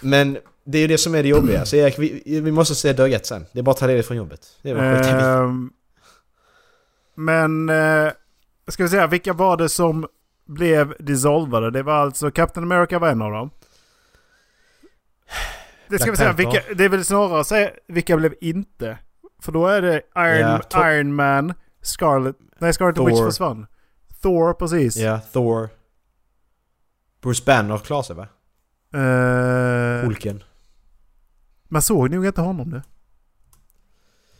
Men 0.00 0.38
det 0.66 0.78
är 0.78 0.82
ju 0.82 0.88
det 0.88 0.98
som 0.98 1.14
är 1.14 1.22
det 1.22 1.28
jobbiga. 1.28 1.64
Så 1.66 1.76
Erik, 1.76 1.98
vi, 1.98 2.22
vi 2.40 2.52
måste 2.52 2.74
se 2.74 2.92
dag 2.92 3.12
ett 3.12 3.26
sen. 3.26 3.46
Det 3.52 3.58
är 3.58 3.62
bara 3.62 3.70
att 3.70 3.76
ta 3.78 3.86
ledigt 3.86 4.06
från 4.06 4.16
jobbet. 4.16 4.40
Det 4.62 4.70
är 4.70 4.74
bara 4.74 4.96
skit 4.98 5.06
i 5.08 5.12
det. 5.12 5.20
ehm, 5.24 5.70
men, 7.18 7.68
eh, 7.68 8.12
ska 8.68 8.82
vi 8.82 8.88
säga, 8.88 9.06
vilka 9.06 9.32
var 9.32 9.56
det 9.56 9.68
som 9.68 10.06
blev 10.46 10.94
dissolvade? 10.98 11.70
Det 11.70 11.82
var 11.82 11.94
alltså 11.94 12.30
Captain 12.30 12.72
America 12.72 12.98
var 12.98 13.08
en 13.08 13.22
av 13.22 13.32
dem. 13.32 13.50
det 15.88 15.98
ska 15.98 16.04
Black 16.04 16.12
vi 16.12 16.16
säga, 16.16 16.28
Panther. 16.34 16.52
vilka, 16.52 16.74
det 16.74 16.84
är 16.84 16.88
väl 16.88 17.04
snarare 17.04 17.40
att 17.40 17.46
säga 17.46 17.70
vilka 17.86 18.16
blev 18.16 18.34
inte. 18.40 18.98
För 19.42 19.52
då 19.52 19.66
är 19.66 19.82
det 19.82 20.02
Iron, 20.16 20.60
Ja, 20.70 20.92
Iron 20.92 21.14
Man, 21.14 21.54
Scarlet... 21.82 22.36
Nej, 22.58 22.72
Scarlet 22.72 22.96
Thor. 22.96 23.06
Witch 23.06 23.18
försvann. 23.20 23.66
Thor, 24.22 24.52
precis. 24.54 24.96
Ja, 24.96 25.20
Thor. 25.32 25.68
Bruce 27.22 27.42
Banner 27.46 27.78
klarar 27.78 28.02
sig 28.02 28.16
va? 28.16 28.28
Eh, 28.94 30.04
Hulken. 30.04 30.42
man 31.68 31.82
såg 31.82 32.10
nog 32.10 32.26
inte 32.26 32.40
honom 32.40 32.70
det. 32.70 32.82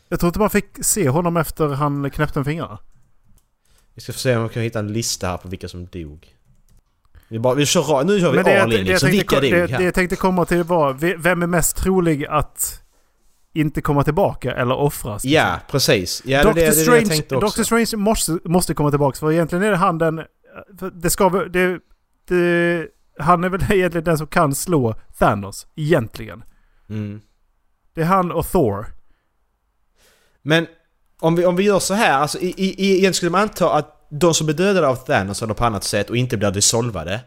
Jag 0.09 0.21
tror 0.21 0.29
inte 0.29 0.38
man 0.38 0.51
fick 0.51 0.85
se 0.85 1.09
honom 1.09 1.37
efter 1.37 1.68
han 1.68 2.11
knäppte 2.11 2.38
med 2.38 2.47
fingrarna. 2.47 2.79
Vi 3.94 4.01
ska 4.01 4.12
få 4.12 4.18
se 4.18 4.37
om 4.37 4.42
vi 4.42 4.49
kan 4.49 4.62
hitta 4.62 4.79
en 4.79 4.92
lista 4.92 5.27
här 5.29 5.37
på 5.37 5.49
vilka 5.49 5.68
som 5.68 5.87
dog. 5.87 6.35
Vi, 7.29 7.38
bara, 7.38 7.55
vi 7.55 7.66
kör, 7.66 8.05
nu 8.05 8.21
kör 8.21 8.31
vi 8.31 8.37
det, 8.37 8.42
det, 8.42 8.51
det, 8.51 8.59
jag 8.59 8.68
liksom. 8.71 8.87
tänkte, 8.87 9.11
Vilka 9.11 9.40
det, 9.40 9.61
dog 9.61 9.68
det 9.68 9.77
här? 9.77 9.85
jag 9.85 9.94
tänkte 9.94 10.16
komma 10.16 10.44
till 10.44 10.62
var, 10.62 10.92
ve- 10.92 11.16
vem 11.18 11.42
är 11.42 11.47
mest 11.47 11.77
trolig 11.77 12.27
att 12.27 12.83
inte 13.53 13.81
komma 13.81 14.05
tillbaka 14.05 14.55
eller 14.55 14.75
offras? 14.75 15.25
Ja, 15.25 15.61
precis. 15.71 16.23
Ja, 16.25 16.38
det, 16.38 16.44
Doctor, 16.44 16.61
det, 16.61 16.66
det, 16.66 16.83
är 16.83 16.90
det 16.90 16.97
jag 16.97 17.07
Strange. 17.07 17.40
Doctor 17.40 17.62
Strange 17.62 17.97
måste, 17.97 18.38
måste 18.44 18.75
komma 18.75 18.90
tillbaka 18.90 19.18
för 19.18 19.33
egentligen 19.33 19.64
är 19.64 19.71
det 19.71 19.77
han 19.77 19.99
den... 19.99 20.23
Det 20.92 21.11
ska 21.11 21.29
det, 21.31 21.81
det, 22.29 22.87
Han 23.18 23.44
är 23.44 23.49
väl 23.49 23.61
egentligen 23.73 24.05
den 24.05 24.18
som 24.18 24.27
kan 24.27 24.55
slå 24.55 24.94
Thanos, 25.18 25.66
egentligen. 25.77 26.44
Mm. 26.88 27.21
Det 27.94 28.01
är 28.01 28.07
han 28.07 28.33
och 28.33 28.47
Thor. 28.47 28.87
Men 30.42 30.66
om 31.20 31.37
vi, 31.37 31.46
om 31.46 31.57
vi 31.57 31.62
gör 31.62 31.79
så 31.79 31.94
här, 31.94 32.12
alltså 32.18 32.38
i, 32.38 32.55
i, 32.57 32.74
egentligen 32.90 33.14
skulle 33.14 33.31
man 33.31 33.40
anta 33.40 33.72
att 33.72 34.07
de 34.11 34.35
som 34.35 34.46
blir 34.46 34.57
dödade 34.57 34.88
av 34.88 34.96
Thanos 34.96 35.42
eller 35.42 35.55
på 35.55 35.64
annat 35.64 35.85
sätt 35.85 36.11
och 36.11 36.16
inte 36.16 36.37
blir 36.37 36.51
dissolvade 36.51 37.20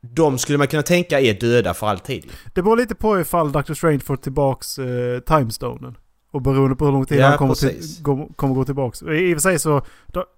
De 0.00 0.38
skulle 0.38 0.58
man 0.58 0.66
kunna 0.66 0.82
tänka 0.82 1.20
är 1.20 1.34
döda 1.34 1.74
för 1.74 1.86
alltid 1.86 2.24
ju. 2.24 2.30
Det 2.54 2.62
beror 2.62 2.76
lite 2.76 2.94
på 2.94 3.20
ifall 3.20 3.52
Doctor 3.52 3.74
Strange 3.74 4.00
får 4.00 4.16
tillbaks 4.16 4.78
eh, 4.78 5.20
timestonen. 5.20 5.96
Och 6.30 6.42
beroende 6.42 6.76
på 6.76 6.84
hur 6.84 6.92
lång 6.92 7.06
tid 7.06 7.18
Ja, 7.20 7.26
han 7.26 7.38
kommer, 7.38 7.54
till, 7.54 8.02
gå, 8.02 8.28
kommer 8.36 8.54
gå 8.54 8.64
tillbaks. 8.64 9.02
I 9.02 9.06
och 9.06 9.36
för 9.36 9.40
sig 9.40 9.58
så, 9.58 9.82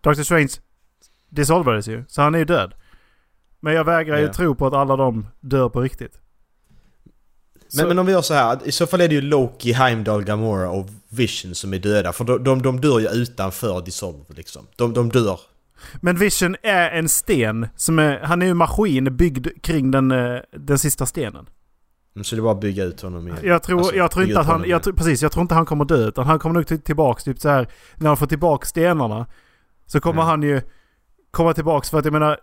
Doctor 0.03 0.23
Strange 0.23 0.51
dissolvades 1.29 1.88
ju, 1.88 2.05
så 2.09 2.23
han 2.23 2.35
är 2.35 2.38
ju 2.38 2.44
död. 2.44 2.75
Men 3.61 3.75
jag 3.75 3.85
vägrar 3.85 4.18
ju 4.18 4.25
Ja. 4.25 4.33
tro 4.33 4.55
på 4.55 4.66
att 4.66 4.73
alla 4.75 4.96
de 4.96 5.27
dör 5.40 5.68
på 5.68 5.81
riktigt. 5.81 6.20
Men, 7.76 7.88
men 7.88 7.98
om 7.98 8.06
vi 8.06 8.12
gör 8.12 8.22
så 8.22 8.35
här, 8.35 8.59
i 8.64 8.72
så 8.72 8.87
fall 8.87 9.00
är 9.00 9.09
det 9.09 9.14
ju 9.14 9.20
Loki, 9.20 9.72
Heimdall, 9.72 10.24
Gamora 10.24 10.70
och 10.70 10.87
Vision 11.09 11.54
som 11.54 11.74
är 11.74 11.78
döda. 11.78 12.12
För 12.12 12.24
de, 12.24 12.44
de, 12.44 12.62
de 12.62 12.80
dör 12.80 12.98
ju 12.98 13.09
utanför 13.09 13.80
Dissolve 13.83 14.24
liksom. 14.28 14.66
De, 14.76 14.92
de 14.94 15.09
dör. 15.09 15.40
Men 16.00 16.16
Vision 16.16 16.56
är 16.62 16.90
en 16.90 17.09
sten 17.09 17.68
som 17.76 17.98
är, 17.98 18.20
han 18.20 18.42
är 18.42 18.46
ju 18.46 18.50
en 18.50 18.56
maskin 18.56 19.16
byggd 19.16 19.46
kring 19.62 19.90
den, 19.90 20.11
eh, 20.11 20.38
den 20.52 20.78
sista 20.78 21.06
stenen. 21.06 21.46
Mm, 22.16 22.24
Så 22.24 22.35
det 22.37 22.40
är 22.40 22.42
bara 22.42 22.52
att 22.54 22.61
bygga 22.61 22.85
ut 22.85 23.00
honom 23.00 23.26
igen. 23.28 23.38
Jag 23.42 23.62
tror, 23.62 23.78
Alltså, 23.78 23.94
jag 23.94 24.11
tror 24.11 24.24
inte 24.24 24.40
att 24.40 24.46
han, 24.46 24.61
jag, 24.61 24.66
igen. 24.87 24.96
precis, 24.96 25.22
jag 25.22 25.33
tror 25.33 25.42
inte 25.42 25.54
han 25.54 25.66
kommer 25.66 25.85
dö 25.85 26.09
utan 26.09 26.26
han 26.26 26.38
kommer 26.38 26.54
nog 26.54 26.66
till- 26.66 26.80
tillbaks 26.80 27.24
typ 27.24 27.40
så 27.40 27.48
här 27.48 27.68
när 27.96 28.09
han 28.09 28.16
får 28.16 28.26
tillbaks 28.26 28.68
stenarna. 28.68 29.26
Så 29.87 30.00
kommer 30.00 30.22
Mm. 30.22 30.26
han 30.30 30.42
ju 30.42 30.61
komma 31.30 31.52
tillbaks 31.54 31.90
för 31.90 31.98
att 31.98 32.04
jag 32.04 32.12
menar 32.12 32.38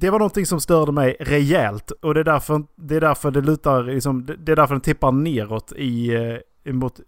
det 0.00 0.10
var 0.10 0.18
någonting 0.18 0.46
som 0.46 0.60
störde 0.60 0.92
mig 0.92 1.16
rejält 1.20 1.90
och 1.90 2.14
det 2.14 2.20
är 2.20 2.24
därför 2.24 2.64
det, 2.76 2.96
är 2.96 3.00
därför 3.00 3.30
det 3.30 3.40
lutar 3.40 3.82
liksom, 3.82 4.26
det 4.38 4.52
är 4.52 4.56
därför 4.56 4.74
den 4.74 4.80
tippar 4.80 5.12
neråt 5.12 5.72
i 5.72 6.14
eh, 6.64 6.72
mot 6.72 7.00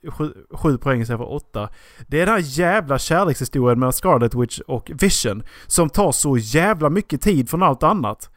sju, 0.50 0.78
poäng 0.78 1.00
istället 1.00 1.20
för 1.20 1.32
åtta. 1.32 1.68
Det 2.06 2.20
är 2.20 2.26
den 2.26 2.34
här 2.34 2.42
jävla 2.44 2.98
kärlekshistorien 2.98 3.78
mellan 3.78 3.92
Scarlet 3.92 4.34
Witch 4.34 4.60
och 4.60 4.90
Vision 4.94 5.42
som 5.66 5.90
tar 5.90 6.12
så 6.12 6.36
jävla 6.36 6.90
mycket 6.90 7.22
tid 7.22 7.50
från 7.50 7.62
allt 7.62 7.82
annat. 7.82 8.30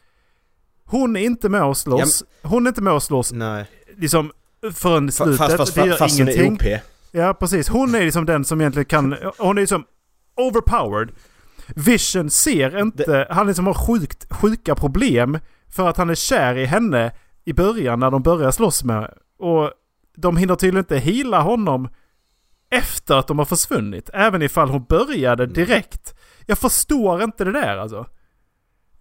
Hon 0.85 1.15
är 1.15 1.21
inte 1.21 1.49
med 1.49 1.63
och 1.63 1.77
slåss. 1.77 2.23
Hon 2.43 2.65
är 2.65 2.67
inte 2.67 2.81
med 2.81 2.93
och 2.93 3.03
slåss 3.03 3.31
Nej. 3.31 3.65
liksom 3.97 4.31
förrän 4.73 5.11
slutet. 5.11 5.37
Fast, 5.37 5.57
fast, 5.57 5.77
gör 5.77 5.95
fast 5.95 6.19
hon 6.19 6.27
är. 6.27 6.51
OP. 6.51 6.81
Ja, 7.11 7.33
precis. 7.33 7.69
Hon 7.69 7.95
är 7.95 8.05
liksom 8.05 8.25
den 8.25 8.45
som 8.45 8.61
egentligen 8.61 8.85
kan... 8.85 9.15
Hon 9.37 9.57
är 9.57 9.61
liksom 9.61 9.85
overpowered. 10.35 11.11
Vision 11.75 12.29
ser 12.29 12.79
inte... 12.79 13.27
Han 13.29 13.47
liksom 13.47 13.67
har 13.67 13.73
sjukt, 13.73 14.33
sjuka 14.33 14.75
problem 14.75 15.39
för 15.67 15.89
att 15.89 15.97
han 15.97 16.09
är 16.09 16.15
kär 16.15 16.57
i 16.57 16.65
henne 16.65 17.11
i 17.45 17.53
början 17.53 17.99
när 17.99 18.11
de 18.11 18.23
börjar 18.23 18.51
slåss 18.51 18.83
med. 18.83 19.13
Och 19.37 19.71
de 20.17 20.37
hinner 20.37 20.55
tydligen 20.55 20.83
inte 20.83 20.97
hila 20.97 21.41
honom 21.41 21.89
efter 22.71 23.15
att 23.15 23.27
de 23.27 23.39
har 23.39 23.45
försvunnit. 23.45 24.09
Även 24.13 24.41
ifall 24.41 24.69
hon 24.69 24.83
började 24.83 25.45
direkt. 25.45 26.15
Jag 26.45 26.57
förstår 26.57 27.23
inte 27.23 27.43
det 27.43 27.51
där 27.51 27.77
alltså. 27.77 28.05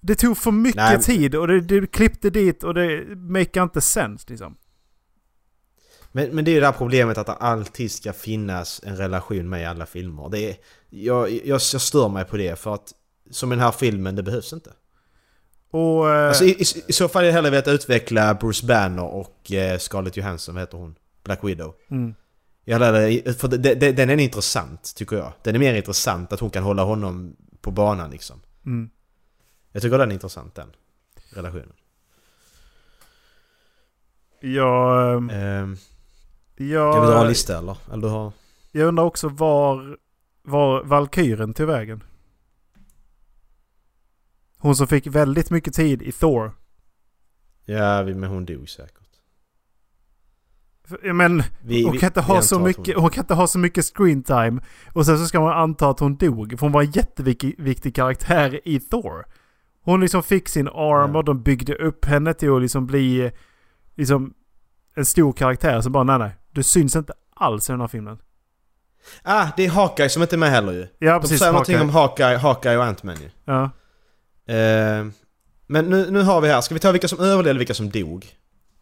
Det 0.01 0.15
tog 0.15 0.39
för 0.39 0.51
mycket 0.51 0.77
Nej, 0.77 1.03
tid 1.03 1.35
och 1.35 1.49
det, 1.49 1.61
det 1.61 1.87
klippte 1.87 2.31
dit 2.31 2.65
och 2.65 2.75
det 2.75 3.17
make 3.17 3.63
inte 3.63 3.81
sense 3.81 4.27
liksom. 4.29 4.57
Men, 6.13 6.31
men 6.31 6.45
det 6.45 6.51
är 6.51 6.53
ju 6.53 6.61
det 6.61 6.67
här 6.67 6.73
problemet 6.73 7.19
att 7.19 7.27
det 7.27 7.33
alltid 7.33 7.91
ska 7.91 8.13
finnas 8.13 8.81
en 8.85 8.97
relation 8.97 9.49
med 9.49 9.63
i 9.63 9.65
alla 9.65 9.87
filmer. 9.87 10.29
Det 10.31 10.51
är, 10.51 10.57
jag, 10.91 11.31
jag, 11.31 11.47
jag 11.47 11.61
stör 11.61 12.09
mig 12.09 12.25
på 12.25 12.37
det 12.37 12.59
för 12.59 12.75
att 12.75 12.93
som 13.31 13.53
i 13.53 13.57
den 13.57 13.65
här 13.65 13.73
filmen, 13.73 14.17
det 14.17 14.23
behövs 14.23 14.53
inte. 14.53 14.71
Och... 15.71 16.11
eh, 16.11 16.29
Alltså, 16.29 16.45
i, 16.45 16.51
i, 16.51 16.65
I 16.89 16.93
så 16.93 17.09
fall 17.09 17.23
är 17.23 17.27
det 17.27 17.33
hellre 17.33 17.51
velat 17.51 17.69
utveckla 17.69 18.35
Bruce 18.35 18.67
Banner 18.67 19.05
och 19.05 19.53
eh, 19.53 19.79
Scarlett 19.79 20.17
Johansson, 20.17 20.55
vad 20.55 20.63
heter 20.63 20.79
hon? 20.79 20.95
Black 21.25 21.45
Widow. 21.45 21.75
mm. 21.91 22.15
Jag 22.65 22.79
hade, 22.79 23.35
för 23.35 23.49
det, 23.49 23.75
det, 23.75 23.93
den 23.93 24.11
är 24.11 24.17
intressant, 24.19 24.95
tycker 24.97 25.17
jag. 25.17 25.33
Den 25.43 25.55
är 25.55 25.59
mer 25.59 25.75
intressant 25.75 26.33
att 26.33 26.41
hon 26.41 26.51
kan 26.51 26.63
hålla 26.63 26.83
honom 26.85 27.37
på 27.61 27.71
banan 27.71 28.11
liksom. 28.11 28.41
Mm. 28.67 28.91
Jag 29.73 29.83
tycker 29.83 29.99
den 29.99 30.11
är 30.11 30.15
intressant, 30.15 30.55
den 30.55 30.69
relationen. 31.35 31.73
Jag, 34.41 35.13
ehm, 35.17 35.31
Ehm, 35.31 35.77
jag, 36.57 36.95
Ska 36.95 37.01
vi 37.01 37.13
dra 37.13 37.21
en 37.21 37.29
lista 37.29 37.59
eller? 37.59 37.77
Eller 37.93 38.03
du 38.03 38.09
har... 38.09 38.33
jag 38.73 38.89
undrar 38.89 39.05
också 39.05 39.29
var, 39.29 39.97
var 40.51 40.85
Valkyren 40.85 41.55
tog 41.55 41.67
vägen. 41.67 42.03
Hon 44.59 44.77
som 44.77 44.87
fick 44.87 45.07
väldigt 45.07 45.51
mycket 45.51 45.75
tid 45.75 46.03
i 46.03 46.13
Thor. 46.13 46.53
Ja, 47.65 48.03
vi- 48.03 48.15
men 48.15 48.31
hon 48.31 48.45
dog 48.45 48.69
säkert. 48.69 48.97
Men 51.15 51.43
Vi, 51.63 51.85
hon 51.85 51.99
kan, 51.99 52.07
inte 52.07 52.21
ha 52.21 52.43
så 52.43 52.59
mycket, 52.59 52.97
hon 52.97 53.11
kan 53.11 53.23
inte 53.25 53.35
ha 53.35 53.47
så 53.47 53.59
mycket 53.59 53.85
screen 53.97 54.23
time. 54.23 54.63
Och 54.93 55.07
sen 55.07 55.19
så 55.19 55.27
ska 55.27 55.41
man 55.41 55.59
anta 55.59 55.89
att 55.91 56.01
hon 56.01 56.17
dog. 56.17 56.51
För 56.59 56.67
hon 56.67 56.73
var 56.73 56.83
en 56.83 56.91
jätteviktig 56.91 57.55
viktig 57.59 57.95
karaktär 57.95 58.61
i 58.65 58.81
Thor. 58.81 59.25
Hon 59.83 60.01
liksom 60.01 60.23
fick 60.23 60.49
sin 60.49 60.69
arm 60.69 61.13
Ja. 61.13 61.19
och 61.19 61.25
de 61.25 61.43
byggde 61.43 61.75
upp 61.75 62.05
henne 62.05 62.35
till 62.35 62.53
att 62.53 62.63
liksom 62.63 62.87
bli 62.87 63.31
liksom 63.95 64.35
en 64.95 65.07
stor 65.07 65.33
karaktär 65.33 65.81
som 65.81 65.93
bara 65.93 66.05
nej 66.05 66.19
nej. 66.19 66.37
Du 66.51 66.63
syns 66.63 66.97
inte 66.97 67.13
alls 67.35 67.69
i 67.71 67.73
den 67.73 67.81
här 67.81 67.89
filmen. 67.89 68.19
Ah, 69.23 69.47
det 69.57 69.65
är 69.67 69.71
Hawkeye 69.71 70.09
som 70.09 70.23
inte 70.23 70.37
är 70.37 70.39
med 70.39 70.51
heller 70.51 70.73
ju. 70.73 70.87
Ja 70.99 71.13
De 71.13 71.21
precis. 71.21 71.39
säger 71.39 71.53
någonting 71.53 71.77
Hawkeye. 71.77 71.89
om 71.89 71.95
Hawkeye, 71.95 72.37
Hawkeye 72.37 72.77
och 72.77 72.85
Ant-Man 72.85 73.17
ju. 73.23 73.31
Ja. 73.45 73.71
Ehm, 74.47 75.13
men 75.67 75.85
nu, 75.85 76.11
nu 76.11 76.23
har 76.23 76.41
vi 76.41 76.49
här, 76.49 76.61
ska 76.61 76.75
vi 76.75 76.81
ta 76.81 76.93
vilka 76.93 77.09
som 77.09 77.21
överlevde 77.21 77.51
och 77.51 77.61
vilka 77.61 77.75
som 77.75 77.91
dog? 77.91 78.27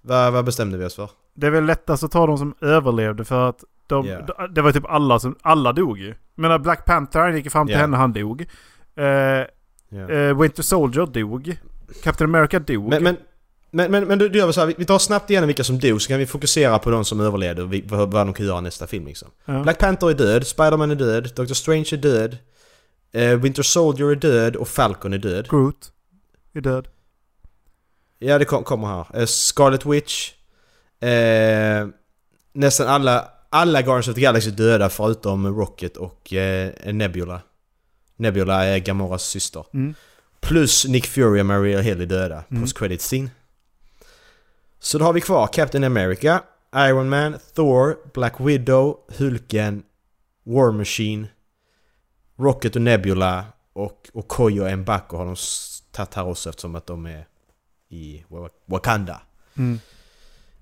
Vad, 0.02 0.33
vad 0.33 0.44
bestämde 0.44 0.78
vi 0.78 0.85
oss 0.85 0.94
för? 0.94 1.11
Det 1.35 1.46
är 1.46 1.50
väl 1.50 1.64
lättast 1.64 2.04
att 2.04 2.11
ta 2.12 2.26
de 2.26 2.38
som 2.38 2.54
överlevde 2.61 3.24
för 3.24 3.48
att 3.48 3.64
de, 3.87 4.07
Ja. 4.07 4.20
d- 4.20 4.33
det 4.54 4.62
var 4.62 4.72
typ 4.72 4.87
alla 4.87 5.18
som, 5.18 5.37
alla 5.42 5.72
dog 5.72 5.98
ju. 5.98 6.07
Jag 6.09 6.16
menar 6.42 6.59
Black 6.59 6.85
Panther, 6.85 7.20
han 7.20 7.37
gick 7.37 7.52
fram 7.52 7.66
till 7.66 7.74
Ja. 7.74 7.81
henne, 7.81 7.96
han 7.96 8.12
dog. 8.12 8.46
Eh, 8.96 9.04
Ja. 9.04 10.11
eh, 10.11 10.40
Winter 10.40 10.62
Soldier 10.62 11.07
dog. 11.07 11.57
Captain 12.04 12.31
America 12.35 12.59
dog. 12.59 12.88
Men, 12.90 13.02
men, 13.02 13.16
men, 13.70 13.90
men, 13.90 14.04
men 14.04 14.18
då 14.18 14.26
gör 14.26 14.46
vi 14.46 14.52
så 14.52 14.61
här, 14.61 14.74
vi- 14.78 14.85
tar 14.85 14.98
snabbt 14.98 15.31
igenom 15.31 15.46
vilka 15.46 15.64
som 15.64 15.78
dog 15.78 16.02
så 16.02 16.09
kan 16.09 16.18
vi 16.18 16.26
fokusera 16.26 16.78
på 16.78 16.90
de 16.90 17.04
som 17.04 17.20
överlevde 17.20 17.62
och 17.62 17.72
vi, 17.72 17.85
vad, 17.87 18.12
vad 18.12 18.26
de 18.26 18.35
kan 18.35 18.46
göra 18.46 18.59
i 18.59 18.62
nästa 18.62 18.87
film 18.87 19.07
liksom. 19.07 19.28
ja. 19.44 19.62
Black 19.62 19.78
Panther 19.78 20.11
är 20.11 20.14
död, 20.14 20.46
Spider-Man 20.46 20.90
är 20.90 20.94
död, 20.94 21.24
Doctor 21.37 21.54
Strange 21.54 21.88
är 21.92 21.96
död, 21.96 22.37
eh, 23.12 23.35
Winter 23.35 23.62
Soldier 23.62 24.11
är 24.11 24.14
död 24.16 24.57
och 24.57 24.68
Falcon 24.68 25.12
är 25.12 25.18
död. 25.18 25.48
Groot 25.50 25.92
är 26.54 26.61
död. 26.61 26.88
Ja, 28.18 28.38
det 28.38 28.44
kom, 28.44 28.64
kommer 28.64 28.87
här. 28.88 29.07
Eh, 29.20 29.26
Scarlet 29.26 29.87
Witch. 29.87 30.33
Eh, 31.00 31.87
nästan 32.52 32.88
alla, 32.88 33.28
alla 33.50 33.83
Guardians 33.83 34.09
of 34.09 34.14
the 34.14 34.20
Galaxy 34.20 34.50
är 34.50 34.54
döda 34.54 34.88
förutom 34.88 35.46
Rocket 35.59 35.96
och 35.96 36.33
eh, 36.33 36.72
Nebula. 36.92 37.40
Nebula 38.16 38.64
är 38.64 38.78
Gamoras 38.78 39.24
syster. 39.24 39.64
Mm. 39.74 39.94
Plus 40.40 40.85
Nick 40.87 41.07
Fury 41.07 41.40
och 41.40 41.46
Maria 41.46 41.81
Hill 41.81 42.00
är 42.00 42.07
döda. 42.07 42.44
Mm. 42.50 42.62
Post 42.62 42.78
credit 42.78 43.00
scene. 43.00 43.31
Så 44.79 44.99
då 44.99 45.05
har 45.05 45.12
vi 45.12 45.21
kvar 45.21 45.47
Captain 45.47 45.85
America, 45.85 46.43
Iron 46.77 47.09
Man, 47.09 47.37
Thor, 47.55 47.97
Black 48.14 48.41
Widow, 48.41 48.97
Hulken, 49.19 49.83
War 50.45 50.73
Machine, 50.73 51.27
Rocket 52.38 52.77
och 52.77 52.83
Nebula 52.83 53.45
och 53.73 54.11
Okoye 54.12 54.61
och 54.61 54.69
M'Baku 54.69 55.17
har 55.17 55.25
de 55.25 55.37
tagit 55.93 56.14
här 56.14 56.27
också 56.27 56.49
eftersom 56.49 56.75
att 56.75 56.87
de 56.87 57.07
är 57.07 57.27
i 57.88 58.25
Wa- 58.29 58.51
Wakanda. 58.67 59.23
Mm. 59.57 59.79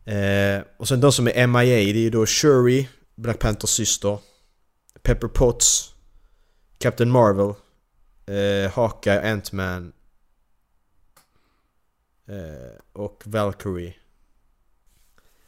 Eh, 0.05 0.65
och 0.77 0.89
sen 0.89 1.01
de 1.01 1.13
som 1.13 1.29
är 1.29 1.47
MIA, 1.47 1.63
det 1.93 1.99
är 1.99 2.03
ju 2.03 2.11
då 2.11 2.27
Shuri, 2.27 2.89
Black 3.15 3.39
Panthers 3.39 3.71
syster, 3.71 4.19
Pepper 5.03 5.29
Potts, 5.29 5.95
Captain 6.79 7.11
Marvel, 7.11 7.55
eh, 8.27 8.73
Hawkeye, 8.73 9.33
Ant-Man 9.33 9.93
eh, 12.29 12.79
och 12.93 13.23
Valkyrie. 13.27 13.95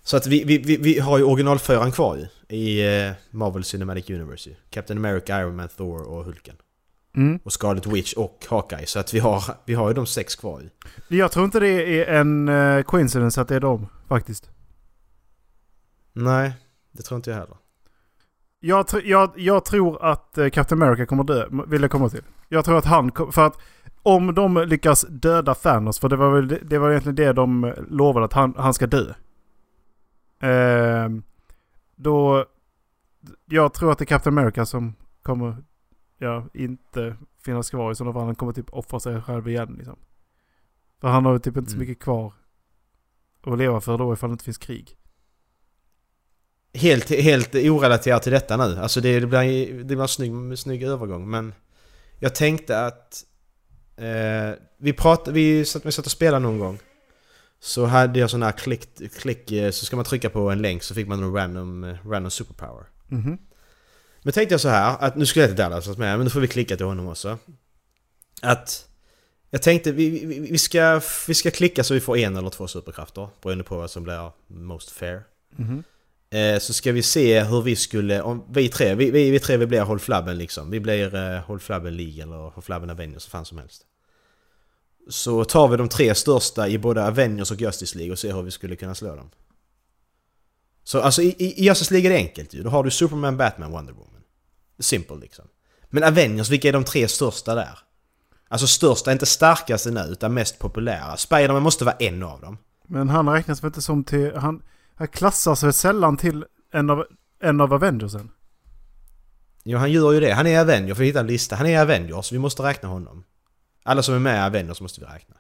Så 0.09 0.17
att 0.17 0.27
vi, 0.27 0.45
vi, 0.45 0.59
vi, 0.59 0.77
vi 0.77 0.99
har 0.99 1.19
ju 1.19 1.25
originalfyran 1.25 1.93
kvar 1.93 2.17
ju. 2.17 2.57
I 2.57 2.81
eh, 3.07 3.13
Marvel 3.31 3.65
Cinematic 3.65 4.11
Universe. 4.11 4.51
Captain 4.71 4.99
America, 4.99 5.41
Iron 5.41 5.57
Man, 5.57 5.69
Thor 5.69 6.09
och 6.09 6.25
Hulken. 6.25 6.55
Mm. 7.17 7.41
Och 7.45 7.53
Scarlet 7.53 7.87
Witch 7.87 8.15
och 8.15 8.47
Hawkeye. 8.49 8.87
Så 8.87 8.99
att 8.99 9.15
vi 9.15 9.19
har, 9.19 9.43
vi 9.65 9.75
har 9.75 9.89
ju 9.89 9.95
de 9.95 10.07
sex 10.07 10.37
kvar 10.37 10.61
ju. 10.61 10.69
Jag 11.19 11.33
tror 11.33 11.45
inte 11.45 11.61
det 11.61 11.69
är 11.69 12.21
en 12.21 12.49
uh, 12.49 12.83
coincidence 12.83 13.41
att 13.41 13.49
det 13.49 13.57
är 13.57 13.61
dem 13.61 13.87
faktiskt. 14.09 14.51
Nej, 16.13 16.53
det 16.93 17.03
tror 17.03 17.17
inte 17.17 17.31
jag 17.31 17.39
heller. 17.39 17.57
Jag, 18.61 18.87
tr- 18.87 19.05
jag, 19.05 19.33
jag 19.37 19.65
tror 19.65 20.05
att 20.05 20.39
eh, 20.39 20.49
Captain 20.49 20.83
America 20.83 21.07
kommer 21.07 21.25
dö, 21.25 21.47
vill 21.67 21.83
jag 21.83 21.91
komma 21.91 22.09
till. 22.09 22.23
Jag 22.49 22.65
tror 22.65 22.79
att 22.79 22.85
han 22.85 23.13
för 23.33 23.47
att 23.47 23.59
om 24.03 24.35
de 24.35 24.65
lyckas 24.67 25.07
döda 25.09 25.55
Thanos, 25.55 25.99
för 25.99 26.09
det 26.09 26.17
var 26.17 26.31
väl 26.31 26.59
det, 26.63 26.79
var 26.79 26.91
egentligen 26.91 27.17
det 27.17 27.33
de 27.33 27.65
eh, 27.65 27.73
lovade 27.91 28.27
att 28.27 28.33
han, 28.33 28.55
han 28.57 28.75
ska 28.75 28.87
dö. 28.87 29.15
Ehm, 30.41 31.23
då, 31.97 32.47
jag 33.47 33.75
tror 33.75 33.93
att 33.93 33.99
det 33.99 34.05
är 34.05 34.07
Captain 34.07 34.39
America 34.39 34.67
som 34.67 34.95
kommer, 35.23 35.57
ja, 36.19 36.47
inte 36.55 37.17
finnas 37.45 37.71
kvar 37.71 37.93
i 37.93 37.95
sådana 37.95 38.13
fall. 38.13 38.25
Han 38.27 38.35
kommer 38.35 38.53
typ 38.53 38.73
offra 38.73 39.01
sig 39.01 39.23
själv 39.23 39.49
igen 39.49 39.75
liksom. 39.79 39.97
För 41.01 41.09
han 41.09 41.25
har 41.25 41.33
ju 41.33 41.39
typ 41.39 41.57
inte 41.57 41.71
så 41.71 41.77
Mm. 41.77 41.89
mycket 41.89 42.03
kvar 42.05 42.33
att 43.43 43.59
leva 43.59 43.81
för 43.81 43.99
då 43.99 44.13
ifall 44.13 44.31
det 44.31 44.33
inte 44.33 44.45
finns 44.45 44.59
krig. 44.59 44.97
Helt, 46.75 47.11
helt 47.11 47.55
orelaterat 47.55 48.23
till 48.23 48.33
detta 48.33 48.57
nu. 48.57 48.79
Alltså 48.79 49.01
det, 49.01 49.21
det 49.21 49.27
blir, 49.27 49.79
det 49.79 49.85
blir 49.85 50.01
en 50.03 50.09
snygg, 50.09 50.59
snygg 50.59 50.83
övergång. 50.83 51.31
Men 51.31 51.55
jag 52.19 52.35
tänkte 52.35 52.87
att... 52.87 53.25
Eh, 53.97 54.59
vi 54.79 54.93
pratade, 54.93 55.33
vi 55.33 55.65
satt, 55.65 55.85
vi 55.87 55.93
satt 55.93 56.07
och 56.07 56.13
spelade 56.13 56.43
någon 56.43 56.59
gång. 56.59 56.79
Så 57.61 57.85
hade 57.85 58.19
jag 58.19 58.31
sån 58.31 58.43
här 58.43 58.53
klick, 58.53 59.13
klick, 59.19 59.53
eh, 59.53 59.71
så 59.71 59.85
ska 59.85 59.97
man 59.97 60.05
trycka 60.05 60.31
på 60.31 60.51
en 60.51 60.63
länk 60.63 60.83
så 60.83 60.95
fick 60.95 61.09
man 61.09 61.23
en 61.23 61.33
random, 61.33 61.85
eh, 61.85 61.97
random 62.07 62.31
superpower. 62.31 62.85
Mhm. 63.09 63.39
Men 64.23 64.33
tänkte 64.33 64.53
jag 64.53 64.61
så 64.61 64.69
här, 64.69 64.97
att 65.01 65.17
nu 65.17 65.27
skulle 65.27 65.43
jag 65.43 65.51
till 65.51 65.57
Dallas 65.57 65.99
med, 65.99 66.19
men 66.19 66.25
nu 66.25 66.31
får 66.31 66.41
vi 66.41 66.49
klicka 66.49 66.77
till 66.77 66.87
honom 66.87 67.09
också. 67.09 67.39
Att... 68.43 68.85
Jag 69.51 69.63
tänkte 69.63 69.93
vi, 69.93 70.27
vi, 70.27 70.39
vi, 70.51 70.59
ska, 70.59 71.01
vi 71.27 71.35
ska 71.35 71.51
klicka 71.51 71.85
så 71.85 71.95
vi 71.95 72.01
får 72.01 72.17
en 72.17 72.37
eller 72.37 72.51
två 72.51 72.69
superkrafter. 72.69 73.29
Beroende 73.43 73.65
på 73.65 73.77
vad 73.77 73.91
som 73.91 74.05
blir 74.05 74.33
most 74.47 74.91
fair. 74.91 75.23
Mhm. 75.57 75.83
Eh, 76.31 76.59
så 76.59 76.73
ska 76.73 76.93
vi 76.93 77.03
se 77.03 77.43
hur 77.43 77.63
vi 77.63 77.77
skulle, 77.77 78.23
om 78.23 78.45
vi 78.51 78.69
tre, 78.69 78.95
vi, 78.95 79.11
vi, 79.11 79.31
vi 79.31 79.41
tre 79.41 79.57
vi 79.57 79.67
blir 79.67 79.81
Håll 79.81 79.99
Flabben 79.99 80.39
liksom. 80.39 80.71
Vi 80.71 80.81
blir 80.81 81.15
eh, 81.15 81.41
Håll 81.41 81.61
Flabben 81.61 81.97
League 81.97 82.23
eller 82.23 82.37
Håll 82.37 82.63
Flabben 82.63 82.91
Avengers, 82.91 83.27
vad 83.27 83.31
fan 83.31 83.45
som 83.45 83.59
helst. 83.59 83.83
Så 85.09 85.45
tar 85.45 85.69
vi 85.69 85.77
de 85.77 85.89
tre 85.89 86.15
största 86.15 86.69
i 86.69 86.79
både 86.79 87.07
Avengers 87.07 87.51
och 87.51 87.61
Justice 87.61 87.99
League 87.99 88.13
och 88.13 88.19
ser 88.19 88.33
hur 88.33 88.43
vi 88.43 88.51
skulle 88.51 88.77
kunna 88.77 88.95
slå 88.95 89.17
dem. 89.17 89.31
Så 90.85 91.01
alltså 91.01 91.23
i, 91.23 91.35
i 91.39 91.61
i 91.61 91.65
Justice 91.65 91.95
League 91.95 92.11
är 92.11 92.15
det 92.15 92.29
enkelt 92.29 92.55
ju. 92.55 92.63
Då 92.63 92.71
har 92.71 92.85
du 92.85 92.91
Superman, 92.91 93.37
Batman, 93.37 93.73
Wonder 93.73 93.93
Woman. 93.93 94.23
Simple 94.79 95.17
liksom. 95.17 95.45
Men 95.91 96.05
Avengers, 96.05 96.51
vilka 96.51 96.69
är 96.69 96.73
de 96.73 96.85
tre 96.85 97.09
största 97.09 97.55
där? 97.55 97.79
Alltså 98.49 98.67
största, 98.67 99.13
inte 99.13 99.27
starkaste 99.27 99.91
nu, 99.91 100.01
utan 100.01 100.35
mest 100.35 100.59
populära. 100.59 101.17
Spiderman 101.17 101.63
måste 101.63 101.85
vara 101.85 101.97
en 101.99 102.23
av 102.23 102.41
dem. 102.41 102.59
Men 102.87 103.09
han 103.09 103.29
räknas 103.29 103.63
väl 103.63 103.69
inte 103.69 103.83
som 103.83 104.05
till... 104.05 104.35
Han, 104.37 104.63
han 104.95 105.09
klassas 105.09 105.63
väl 105.63 105.73
sällan 105.73 106.17
till 106.17 106.45
en 106.73 106.91
av, 106.91 107.05
en 107.43 107.61
av 107.61 107.73
Avengersen? 107.73 108.31
Jo, 109.65 109.79
han 109.79 109.93
gör 109.93 110.13
ju 110.13 110.21
det. 110.21 110.33
Han 110.33 110.47
är 110.47 110.61
Avenger, 110.61 110.95
för 110.95 111.03
att 111.03 111.09
hitta 111.09 111.21
en 111.21 111.27
lista. 111.27 111.57
Han 111.57 111.67
är 111.67 111.81
Avengers, 111.81 112.33
vi 112.33 112.39
måste 112.39 112.63
räkna 112.63 112.89
honom. 112.89 113.25
Alla 113.89 114.03
som 114.03 114.15
är 114.15 114.19
med 114.19 114.37
i 114.37 114.41
Avengers 114.47 114.81
måste 114.81 115.01
vi 115.01 115.07
räkna. 115.07 115.35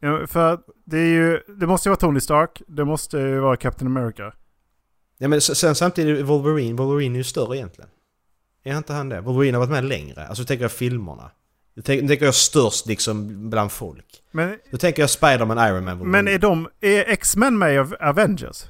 Ja, 0.00 0.26
för 0.26 0.60
det 0.84 0.98
är 0.98 1.06
ju... 1.06 1.40
Det 1.60 1.66
måste 1.66 1.88
ju 1.88 1.90
vara 1.90 2.00
Tony 2.00 2.20
Stark. 2.20 2.62
Det 2.68 2.84
måste 2.84 3.18
ju 3.18 3.40
vara 3.40 3.56
Captain 3.56 3.96
America. 3.96 4.32
Ja 5.18 5.28
men 5.28 5.40
sen 5.40 5.74
samtidigt 5.74 6.26
Wolverine, 6.26 6.76
Wolverine 6.76 7.14
är 7.14 7.18
ju 7.18 7.24
större 7.24 7.56
egentligen. 7.56 7.90
Är 8.64 8.76
inte 8.76 8.92
han 8.92 9.08
det? 9.08 9.20
Wolverine 9.20 9.54
har 9.56 9.60
varit 9.66 9.70
med 9.70 9.84
längre. 9.84 10.26
Alltså 10.26 10.44
tänker 10.44 10.64
jag 10.64 10.72
filmerna. 10.72 11.30
Nu 11.74 11.82
tänker, 11.82 12.08
tänker 12.08 12.24
jag 12.24 12.34
störst 12.34 12.86
liksom 12.86 13.50
bland 13.50 13.72
folk. 13.72 14.22
Men, 14.30 14.58
Då 14.70 14.78
tänker 14.78 15.02
jag 15.02 15.10
Spiderman, 15.10 15.58
Iron 15.68 15.84
Man, 15.84 15.98
Wolverine. 15.98 16.10
men 16.24 16.34
är 16.34 16.38
de... 16.38 16.68
Är 16.80 17.04
X-Men 17.08 17.58
med 17.58 17.74
i 17.74 17.78
Av- 17.78 17.96
Avengers? 18.00 18.64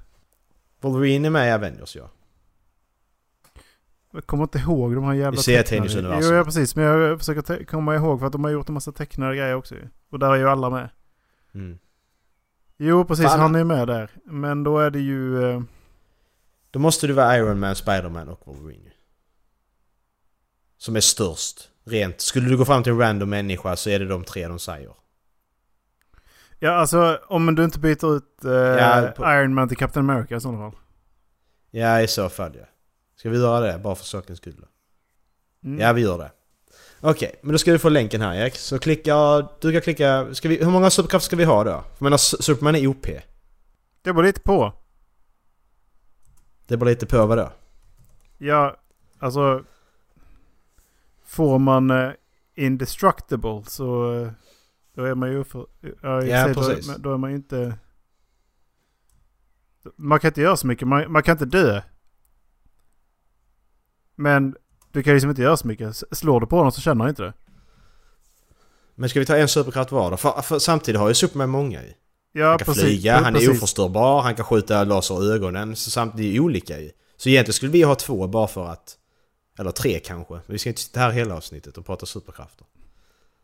Wolverine 0.80 1.24
är 1.28 1.30
med 1.30 1.48
i 1.48 1.52
Avengers 1.52 1.96
ja. 1.96 2.10
Jag 4.12 4.26
kommer 4.26 4.44
inte 4.44 4.58
ihåg 4.58 4.94
de 4.94 5.04
här 5.04 5.14
jävla 5.14 5.40
I 5.40 5.42
serietidningsuniversum. 5.42 6.28
Jo, 6.30 6.36
ja 6.36 6.44
precis. 6.44 6.76
Men 6.76 6.84
jag 6.84 7.18
försöker 7.18 7.64
komma 7.64 7.94
ihåg 7.94 8.18
för 8.20 8.26
att 8.26 8.32
de 8.32 8.44
har 8.44 8.50
gjort 8.50 8.68
en 8.68 8.74
massa 8.74 8.92
tecknade 8.92 9.36
grejer 9.36 9.54
också. 9.54 9.74
Och 10.10 10.18
där 10.18 10.30
är 10.30 10.36
ju 10.36 10.48
alla 10.48 10.70
med. 10.70 10.88
Mm. 11.54 11.78
Jo, 12.76 13.04
precis. 13.04 13.26
Fan. 13.26 13.40
Han 13.40 13.54
är 13.54 13.64
med 13.64 13.86
där. 13.88 14.10
Men 14.24 14.64
då 14.64 14.78
är 14.78 14.90
det 14.90 15.00
ju... 15.00 15.50
eh, 15.50 15.62
Då 16.70 16.78
måste 16.78 17.06
det 17.06 17.12
vara 17.12 17.36
Iron 17.38 17.60
Man, 17.60 17.74
Spiderman 17.74 18.28
och 18.28 18.40
Wolverine. 18.46 18.90
Som 20.78 20.96
är 20.96 21.00
störst. 21.00 21.68
Rent. 21.84 22.20
Skulle 22.20 22.48
du 22.48 22.56
gå 22.56 22.64
fram 22.64 22.82
till 22.82 22.92
en 22.92 22.98
random 22.98 23.30
människa 23.30 23.76
så 23.76 23.90
är 23.90 23.98
det 23.98 24.06
de 24.06 24.24
tre 24.24 24.48
de 24.48 24.58
säger. 24.58 24.92
Ja, 26.58 26.70
alltså 26.70 27.18
om 27.28 27.54
du 27.54 27.64
inte 27.64 27.78
byter 27.80 28.16
ut 28.16 28.44
eh, 28.44 28.50
Ja, 28.52 29.12
på- 29.16 29.24
Iron 29.24 29.54
Man 29.54 29.68
till 29.68 29.76
Captain 29.76 30.10
America 30.10 30.36
i 30.36 30.40
sådana 30.40 30.58
fall. 30.70 30.80
Ja, 31.70 32.00
i 32.00 32.08
så 32.08 32.28
fall 32.28 32.52
ja. 32.58 32.64
Ska 33.20 33.30
vi 33.30 33.38
göra 33.38 33.60
det? 33.60 33.78
Bara 33.78 33.94
för 33.94 34.04
sakens 34.04 34.38
skull? 34.38 34.66
Mm. 35.64 35.80
Ja, 35.80 35.92
vi 35.92 36.00
gör 36.02 36.18
det. 36.18 36.32
Okej, 37.00 37.34
men 37.42 37.52
då 37.52 37.58
ska 37.58 37.72
du 37.72 37.78
få 37.78 37.88
länken 37.88 38.20
här 38.20 38.34
Erik. 38.34 38.54
Så 38.56 38.78
klicka... 38.78 39.48
Du 39.60 39.72
kan 39.72 39.80
klicka... 39.80 40.34
Ska 40.34 40.48
vi, 40.48 40.64
hur 40.64 40.70
många 40.70 40.90
superkrafter 40.90 41.24
ska 41.26 41.36
vi 41.36 41.44
ha 41.44 41.64
då? 41.64 41.70
För 41.70 41.80
jag 41.98 42.02
menar, 42.02 42.16
Superman 42.16 42.74
är 42.76 42.86
OP. 42.86 43.06
Det 44.02 44.12
beror 44.12 44.22
lite 44.22 44.40
på. 44.40 44.72
Det 46.66 46.76
beror 46.76 46.90
lite 46.90 47.06
på 47.06 47.26
vad 47.26 47.38
då? 47.38 47.52
Ja, 48.38 48.76
alltså... 49.18 49.64
Får 51.24 51.58
man 51.58 51.90
eh, 51.90 52.10
indestructible 52.54 53.62
så... 53.66 54.14
eh, 54.22 54.30
Då 54.94 55.04
är 55.04 55.14
man 55.14 55.32
ju 55.32 55.44
för, 55.44 55.58
och 55.60 55.68
Ja, 56.02 56.44
sig, 56.44 56.54
precis. 56.54 56.86
Då, 56.86 56.94
då 56.98 57.12
är 57.14 57.18
man 57.18 57.30
ju 57.30 57.36
inte... 57.36 57.78
Man 59.96 60.20
kan 60.20 60.28
inte 60.28 60.40
göra 60.40 60.56
så 60.56 60.66
mycket. 60.66 60.88
Man, 60.88 61.12
man 61.12 61.22
kan 61.22 61.32
inte 61.32 61.44
dö. 61.58 61.82
Men 64.20 64.54
du 64.92 65.02
kan 65.02 65.12
liksom 65.14 65.30
inte 65.30 65.42
göra 65.42 65.56
så 65.56 65.66
mycket. 65.66 66.02
Slår 66.12 66.40
du 66.40 66.46
på 66.46 66.56
honom 66.56 66.72
så 66.72 66.80
känner 66.80 67.00
han 67.04 67.08
inte 67.08 67.22
det. 67.22 67.32
Men 68.94 69.08
ska 69.08 69.20
vi 69.20 69.26
ta 69.26 69.36
en 69.36 69.48
superkraft 69.48 69.92
var 69.92 70.10
då? 70.10 70.16
För, 70.16 70.42
för 70.42 70.58
samtidigt 70.58 70.98
har 71.00 71.08
ju 71.08 71.14
Superman 71.14 71.50
många 71.50 71.82
ju. 71.82 71.92
Ja, 72.32 72.48
Han 72.48 72.58
kan 72.58 72.66
precis. 72.66 72.82
flyga, 72.82 73.14
han 73.16 73.26
är 73.26 73.32
precis. 73.32 73.48
oförstörbar, 73.50 74.22
han 74.22 74.34
kan 74.34 74.44
skjuta 74.44 74.84
laser 74.84 75.24
i 75.24 75.32
ögonen. 75.32 75.76
Så 75.76 75.90
samtidigt 75.90 76.30
är 76.30 76.32
det 76.34 76.40
olika 76.40 76.80
ju. 76.80 76.90
Så 77.16 77.28
egentligen 77.28 77.54
skulle 77.54 77.72
vi 77.72 77.82
ha 77.82 77.94
två 77.94 78.26
bara 78.26 78.46
för 78.46 78.66
att... 78.66 78.96
Eller 79.58 79.70
tre 79.70 79.98
kanske. 79.98 80.34
Men 80.34 80.42
vi 80.46 80.58
ska 80.58 80.68
inte 80.68 80.80
sitta 80.82 81.00
här 81.00 81.10
hela 81.10 81.34
avsnittet 81.36 81.78
och 81.78 81.86
prata 81.86 82.06
superkrafter. 82.06 82.66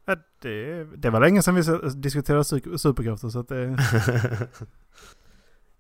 Ja, 0.07 0.17
det, 0.43 0.85
det 0.85 1.11
var 1.11 1.21
länge 1.21 1.43
sedan 1.43 1.55
vi 1.55 1.63
diskuterade 2.01 2.43
su- 2.43 2.77
superkrafter 2.77 3.29
så 3.29 3.39
att 3.39 3.49
det... 3.49 3.77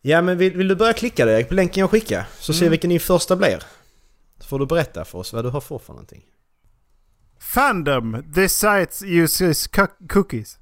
ja 0.02 0.22
men 0.22 0.38
vill, 0.38 0.56
vill 0.56 0.68
du 0.68 0.74
börja 0.76 0.92
klicka 0.92 1.22
Erik 1.30 1.48
på 1.48 1.54
länken 1.54 1.80
jag 1.80 1.90
skickar? 1.90 2.26
Så 2.38 2.52
ser 2.52 2.60
vi 2.60 2.66
Mm. 2.66 2.70
vilken 2.70 2.90
din 2.90 3.00
första 3.00 3.36
blir. 3.36 3.62
Så 4.38 4.48
får 4.48 4.58
du 4.58 4.66
berätta 4.66 5.04
för 5.04 5.18
oss 5.18 5.32
vad 5.32 5.44
du 5.44 5.48
har 5.48 5.60
fått 5.60 5.82
för 5.82 5.92
någonting. 5.92 6.24
Fandom! 7.40 8.32
This 8.34 8.52
site 8.52 9.06
uses 9.06 9.68
cookies. 10.08 10.58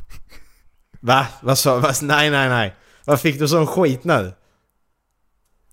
Va? 1.00 1.26
Vad 1.42 1.58
sa 1.58 1.78
vad, 1.78 2.02
Nej, 2.02 2.30
nej, 2.30 2.48
nej. 2.48 2.76
Vad 3.04 3.20
fick 3.20 3.38
du 3.38 3.48
sån 3.48 3.66
skit 3.66 4.04
nu? 4.04 4.32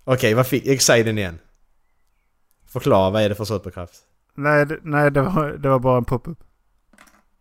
Okej, 0.03 0.33
vad 0.33 0.47
fick... 0.47 0.81
Säger 0.81 1.03
den 1.03 1.17
igen. 1.17 1.39
Förklara, 2.65 3.10
vad 3.10 3.21
är 3.21 3.29
det 3.29 3.36
för 3.36 3.45
superkraft? 3.45 3.93
Nej, 4.36 4.65
det, 4.65 4.79
nej 4.83 5.12
det, 5.12 5.21
var, 5.21 5.49
det 5.49 5.69
var 5.69 5.79
bara 5.79 5.97
en 5.97 6.05
pop-up. 6.05 6.38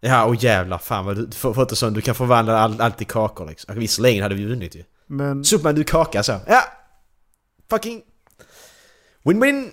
Ja, 0.01 0.25
och 0.25 0.35
jävlar 0.35 0.79
fan 0.79 1.05
vad 1.05 1.69
du 1.69 1.76
sån, 1.76 1.93
du 1.93 2.01
kan 2.01 2.14
förvandla 2.14 2.59
all, 2.59 2.81
allt 2.81 2.99
till 2.99 3.07
kakor 3.07 3.47
liksom. 3.47 3.78
Visserligen 3.78 4.22
hade 4.22 4.35
vi 4.35 4.47
vunnit 4.47 4.74
ju. 4.74 4.85
Men... 5.07 5.45
Superman, 5.45 5.74
du 5.74 5.85
kaka 5.85 6.22
så. 6.22 6.41
Ja! 6.47 6.62
Fucking... 7.70 8.03
Win-win! 9.27 9.72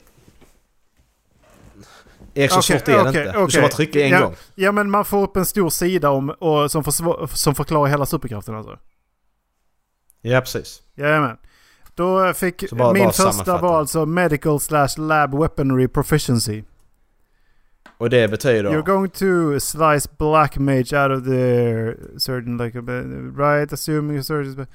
Erik, 2.34 2.51
så 2.51 2.62
svårt 2.62 2.88
är 2.88 3.10
okej, 3.10 3.28
inte. 3.28 3.39
Du 3.45 3.51
ska 3.51 3.62
bara 3.62 3.72
trycka 3.72 4.06
en 4.06 4.10
ja, 4.10 4.22
gång. 4.22 4.36
Ja 4.56 4.72
men 4.72 4.89
man 4.91 5.06
får 5.06 5.24
upp 5.24 5.38
en 5.38 5.45
stor 5.45 5.70
sida 5.70 6.10
om, 6.10 6.30
och, 6.30 6.72
som, 6.72 6.84
försva- 6.84 7.28
som 7.28 7.56
förklarar 7.56 7.89
hela 7.89 8.06
superkraften 8.06 8.56
alltså. 8.56 8.80
Ja, 10.22 10.39
precis. 10.41 10.82
Jajamän. 10.95 11.38
Då 11.95 12.34
fick 12.34 12.72
bara- 12.72 12.93
min 12.93 13.04
bara 13.04 13.12
första 13.14 13.58
var 13.58 13.80
alltså 13.80 14.06
medical 14.06 14.60
slash 14.60 14.97
lab 14.97 15.39
weaponry 15.39 15.88
proficiency. 15.88 16.64
Och 17.97 18.10
det 18.10 18.28
betyder... 18.28 18.72
You're 18.72 18.86
going 18.86 19.10
to 19.10 19.60
slice 19.60 20.10
black 20.18 20.58
mage 20.58 20.93
out 20.93 21.12
of 21.12 21.26
the 21.26 22.20
certain 22.20 22.58
like 22.58 22.80
right 23.38 23.74
assuming 23.74 24.18
a 24.18 24.24
certain 24.24 24.68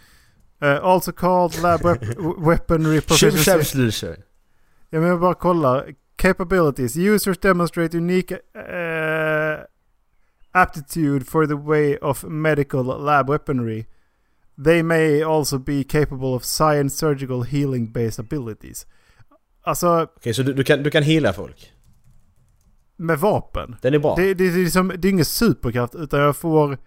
uh, 0.63 0.85
also 0.85 1.13
called 1.13 1.63
lab 1.63 1.81
wep- 1.81 2.39
weaponry 2.47 3.01
proficiency. 3.01 4.23
Ja 4.91 5.01
men 5.01 5.09
jag 5.09 5.21
bara 5.21 5.35
kollar. 5.35 5.95
Capabilities. 6.17 6.97
Users 6.97 7.39
demonstrate 7.39 7.97
unique 7.97 8.35
uh, 8.35 9.65
aptitude 10.53 11.25
for 11.25 11.47
the 11.47 11.55
way 11.55 11.97
of 11.97 12.25
medical 12.25 12.85
lab 12.85 13.31
weaponry. 13.31 13.87
They 14.65 14.83
may 14.83 15.23
also 15.23 15.59
be 15.59 15.85
capable 15.85 16.35
of 16.35 16.45
science, 16.45 16.97
surgical, 16.97 17.43
healing 17.43 17.93
based 17.93 18.21
abilities. 18.21 18.87
Alltså 19.63 20.09
Okej, 20.17 20.35
så 20.35 20.43
du, 20.43 20.53
du, 20.53 20.65
kan, 20.65 20.83
du 20.83 20.91
kan 20.91 21.03
heala 21.03 21.33
folk? 21.33 21.73
med 22.99 23.19
vapen. 23.19 23.77
Den 23.83 23.95
är 23.95 23.99
bra? 23.99 24.15
Det, 24.17 24.35
det, 24.35 24.35
det, 24.35 24.61
är 24.61 24.65
liksom, 24.65 24.93
det 24.99 25.09
är 25.09 25.11
ingen 25.11 25.25
superkraft 25.25 25.95
utan 25.95 26.21
jag 26.21 26.37
får 26.37 26.79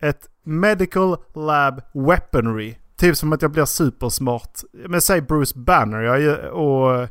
ett 0.00 0.28
medical 0.42 1.16
lab 1.34 1.82
weaponry. 1.94 2.74
Typ 2.96 3.16
som 3.16 3.32
att 3.32 3.42
jag 3.42 3.50
blir 3.50 3.64
supersmart. 3.64 4.60
Men 4.72 5.00
säg 5.00 5.20
Bruce 5.20 5.58
Banner 5.58 6.00
jag 6.00 6.52
och, 6.52 7.08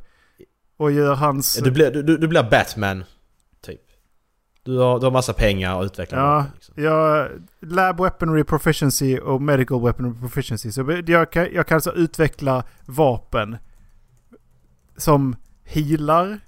och 0.78 0.92
gör 0.92 1.16
hans... 1.16 1.56
Du 1.56 1.72
blir, 1.72 1.92
du, 1.92 2.18
du 2.18 2.28
blir 2.28 2.44
Batman, 2.44 3.04
typ. 3.62 3.82
Du 4.64 4.78
har, 4.78 5.00
du 5.00 5.06
har 5.06 5.12
massa 5.12 5.34
pengar 5.34 5.76
och 5.76 5.84
utvecklar 5.84 6.20
Ja, 6.20 6.36
vapen, 6.36 6.52
liksom. 6.56 6.84
jag, 6.84 7.30
lab 7.62 8.02
weaponry 8.02 8.44
proficiency 8.44 9.20
och 9.20 9.42
medical 9.42 9.82
weaponry 9.82 10.20
proficiency. 10.20 10.72
Så 10.72 11.02
jag 11.08 11.32
kan, 11.32 11.48
jag 11.54 11.68
kan 11.68 11.76
alltså 11.76 11.92
utveckla 11.94 12.64
vapen 12.86 13.58
som 14.98 15.36
healar 15.64 16.40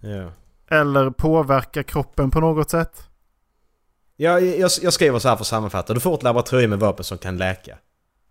Ja. 0.00 0.32
eller 0.68 1.10
påverkar 1.10 1.82
kroppen 1.82 2.30
på 2.30 2.40
något 2.40 2.70
sätt. 2.70 3.06
Jag, 4.16 4.42
jag, 4.46 4.70
jag 4.82 4.92
skriver 4.92 5.18
så 5.18 5.28
här 5.28 5.36
för 5.36 5.42
att 5.42 5.46
sammanfatta. 5.46 5.94
Du 5.94 6.00
får 6.00 6.14
ett 6.14 6.22
laboratorium 6.22 6.70
med 6.70 6.78
vapen 6.78 7.04
som 7.04 7.18
kan 7.18 7.36
läka. 7.36 7.78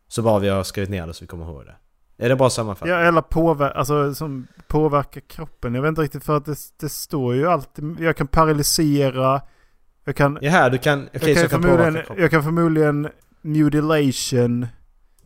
Så 0.08 0.22
bara 0.22 0.40
vi 0.40 0.50
har 0.50 0.64
skrivit 0.64 0.90
ner 0.90 1.08
det 1.08 1.14
så 1.14 1.24
vi 1.24 1.28
kommer 1.28 1.46
ihåg 1.46 1.66
det. 1.66 1.76
Är 2.22 2.30
det 2.30 2.36
bra 2.36 2.50
sammanfattat? 2.50 2.90
Ja, 2.90 2.96
eller 2.96 3.22
påver 3.22 3.70
alltså, 3.70 4.16
som 4.16 4.48
påverkar 4.68 5.22
kroppen. 5.22 5.76
Jag 5.76 5.82
vet 5.82 5.90
inte 5.90 6.02
riktigt 6.02 6.24
för 6.24 6.38
att 6.38 6.46
det, 6.46 6.58
det 6.80 6.90
står 6.90 7.36
ju 7.36 7.48
alltid... 7.48 8.00
Jag 8.00 8.18
kan 8.18 8.28
paralysera. 8.28 9.42
Jag 10.04 10.16
kan... 10.16 10.38
Ja, 10.42 10.52
här, 10.52 10.70
du 10.70 10.78
kan... 10.78 11.10
Okej, 11.16 11.32
jag, 11.32 11.40
så 11.40 11.48
kan 11.50 11.62
påverka 11.62 12.02
kroppen. 12.02 12.22
jag 12.22 12.32
kan 12.32 12.44
förmodligen 12.44 13.10
mutilation. 13.42 14.68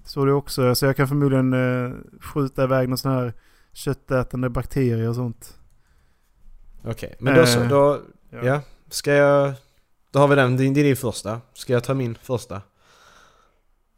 Står 0.06 0.26
det 0.26 0.34
också. 0.34 0.76
Så 0.76 0.86
jag 0.86 0.96
kan 0.96 1.08
förmodligen 1.08 1.54
eh, 1.54 1.91
skjuta 2.22 2.64
iväg 2.64 2.89
någon 2.89 2.98
sån 2.98 3.12
här 3.12 3.34
köttätande 3.74 4.50
bakterier 4.50 5.10
och 5.10 5.16
sånt. 5.16 5.58
Okej, 6.86 7.16
men 7.20 7.36
då 7.36 7.46
så. 7.46 7.60
Eh, 7.60 7.70
Då, 7.70 8.00
ja. 8.30 8.39
ja. 8.44 8.62
Ska 8.89 9.14
jag... 9.14 9.54
Då 10.12 10.20
har 10.20 10.28
vi 10.28 10.36
den. 10.36 10.58
Det 10.58 10.64
är 10.64 10.74
din 10.74 10.96
första. 10.96 11.41
Ska 11.54 11.74
jag 11.74 11.84
ta 11.84 11.94
min 11.94 12.16
första? 12.22 12.62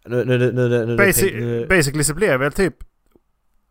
Nu, 0.08 0.26
nu, 0.26 0.38
nu, 0.38 0.52
nu, 0.52 0.70
nu, 0.70 0.86
nu, 0.86 0.98
Basic, 0.98 1.34
nu, 1.34 1.68
basically 1.68 2.04
så 2.04 2.14
jag 2.20 2.40
väl 2.40 2.52
typ 2.52 2.76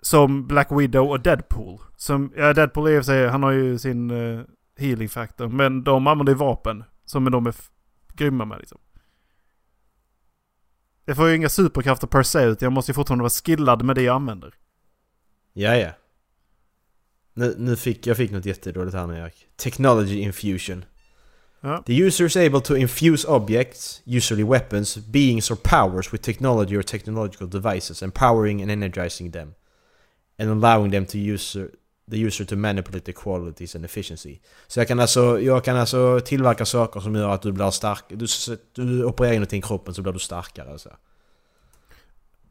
som 0.01 0.47
Black 0.47 0.68
Widow 0.72 1.11
och 1.11 1.20
Deadpool. 1.20 1.80
Som, 1.97 2.32
ja, 2.37 2.53
Deadpool 2.53 2.89
är 2.89 3.03
sig, 3.03 3.28
han 3.28 3.43
har 3.43 3.51
ju 3.51 3.78
sin 3.78 4.11
eh, 4.11 4.45
healing 4.76 5.09
factor. 5.09 5.49
Men 5.49 5.85
de 5.85 6.07
använder 6.07 6.32
ju 6.32 6.39
vapen 6.39 6.85
som 7.05 7.30
de 7.30 7.47
är 7.47 7.55
grymma 8.14 8.45
med 8.45 8.59
liksom. 8.59 8.78
Jag 11.05 11.16
får 11.16 11.28
ju 11.28 11.37
inga 11.37 11.49
superkrafter 11.49 12.07
per 12.07 12.22
se, 12.22 12.45
utan 12.45 12.66
jag 12.66 12.72
måste 12.72 12.91
ju 12.91 12.95
fortfarande 12.95 13.22
vara 13.22 13.30
skillad 13.30 13.82
med 13.82 13.97
det 13.97 14.03
jag 14.03 14.14
använder. 14.14 14.55
Ja, 15.53 15.76
ja. 15.76 15.91
Nu, 17.35 17.55
nu 17.59 17.76
fick 17.76 18.07
jag 18.07 18.16
fick 18.16 18.30
något 18.30 18.45
jättedåligt 18.45 18.97
här 18.97 19.07
nu 19.07 19.18
Erik. 19.18 19.49
Technology 19.57 20.18
infusion. 20.18 20.85
Ja. 21.65 21.83
The 21.87 22.07
user 22.07 22.25
is 22.27 22.37
able 22.37 22.61
to 22.61 22.75
infuse 22.77 23.29
objects, 23.29 24.03
usually 24.07 24.45
weapons, 24.45 24.97
beings 24.97 25.51
or 25.51 25.57
powers 25.57 26.12
with 26.12 26.25
technology 26.25 26.77
or 26.77 26.83
technological 26.83 27.49
devices, 27.51 28.03
empowering 28.03 28.62
and 28.62 28.71
energizing 28.71 29.33
them. 29.33 29.55
And 30.39 30.65
allowing 30.65 30.93
them 30.93 31.07
to 31.07 31.19
user, 31.19 31.69
the 32.11 32.27
user 32.27 32.45
to 32.45 32.57
manipulate 32.57 33.05
the 33.05 33.12
qualities 33.12 33.75
and 33.77 33.85
efficiency. 33.85 34.39
Så 34.67 34.81
jag 34.81 34.89
kan 34.89 35.01
alltså, 35.01 35.41
jag 35.41 35.65
kan 35.65 35.77
alltså 35.77 36.21
tillverka 36.25 36.65
saker 36.65 37.01
som 37.01 37.15
gör 37.15 37.29
att 37.29 37.43
du 37.43 37.53
blir 37.53 37.71
stark. 37.71 38.05
Du, 38.09 38.27
du 38.73 39.05
opererar 39.05 39.33
in 39.33 39.39
någonting 39.41 39.59
i 39.59 39.62
kroppen 39.62 39.95
så 39.95 40.03
blir 40.03 40.12
du 40.12 40.19
starkare. 40.19 40.71
alltså. 40.73 40.89
Så. 40.89 40.95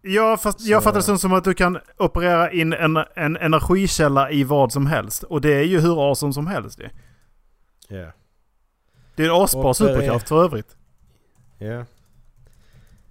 Ja, 0.01 0.37
fast 0.37 0.61
Så- 0.61 0.71
jag 0.71 0.83
fattar 0.83 1.11
det 1.11 1.17
som, 1.17 1.33
att 1.33 1.43
du 1.43 1.53
kan 1.53 1.77
operera 1.97 2.51
in 2.51 2.73
en, 2.73 2.97
en 3.15 3.37
energikälla 3.37 4.31
i 4.31 4.43
vad 4.43 4.71
som 4.71 4.85
helst. 4.87 5.23
Och 5.23 5.41
det 5.41 5.53
är 5.53 5.63
ju 5.63 5.79
hur 5.79 6.09
awesome 6.09 6.33
som 6.33 6.47
helst 6.47 6.77
det. 6.77 6.91
Ja. 7.87 8.11
Det 9.15 9.23
är 9.23 9.29
en 9.29 9.43
asbra 9.43 9.73
superkraft 9.73 10.29
för 10.29 10.43
övrigt. 10.43 10.75
Ja. 11.57 11.85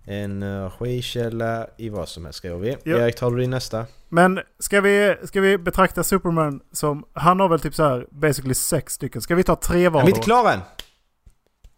Energikälla 0.04 1.66
i 1.76 1.88
vad 1.88 2.08
som 2.08 2.24
helst 2.24 2.36
skriver 2.36 2.58
vi. 2.58 2.76
Ja. 2.82 2.96
Erik, 2.98 3.16
tar 3.16 3.30
du 3.30 3.40
din 3.40 3.50
nästa? 3.50 3.86
Men 4.08 4.40
ska 4.58 4.80
vi, 4.80 5.16
ska 5.24 5.40
vi 5.40 5.58
betrakta 5.58 6.04
Superman 6.04 6.60
som... 6.72 7.04
Han 7.12 7.40
har 7.40 7.48
väl 7.48 7.60
typ 7.60 7.74
så 7.74 7.82
här 7.82 8.06
basically 8.10 8.54
sex 8.54 8.92
stycken. 8.94 9.22
Ska 9.22 9.34
vi 9.34 9.42
ta 9.42 9.56
tre 9.56 9.88
var 9.88 10.00
Är 10.00 10.04
vi 10.04 10.10
inte 10.10 10.20
då? 10.20 10.24
klara 10.24 10.52
än? 10.52 10.60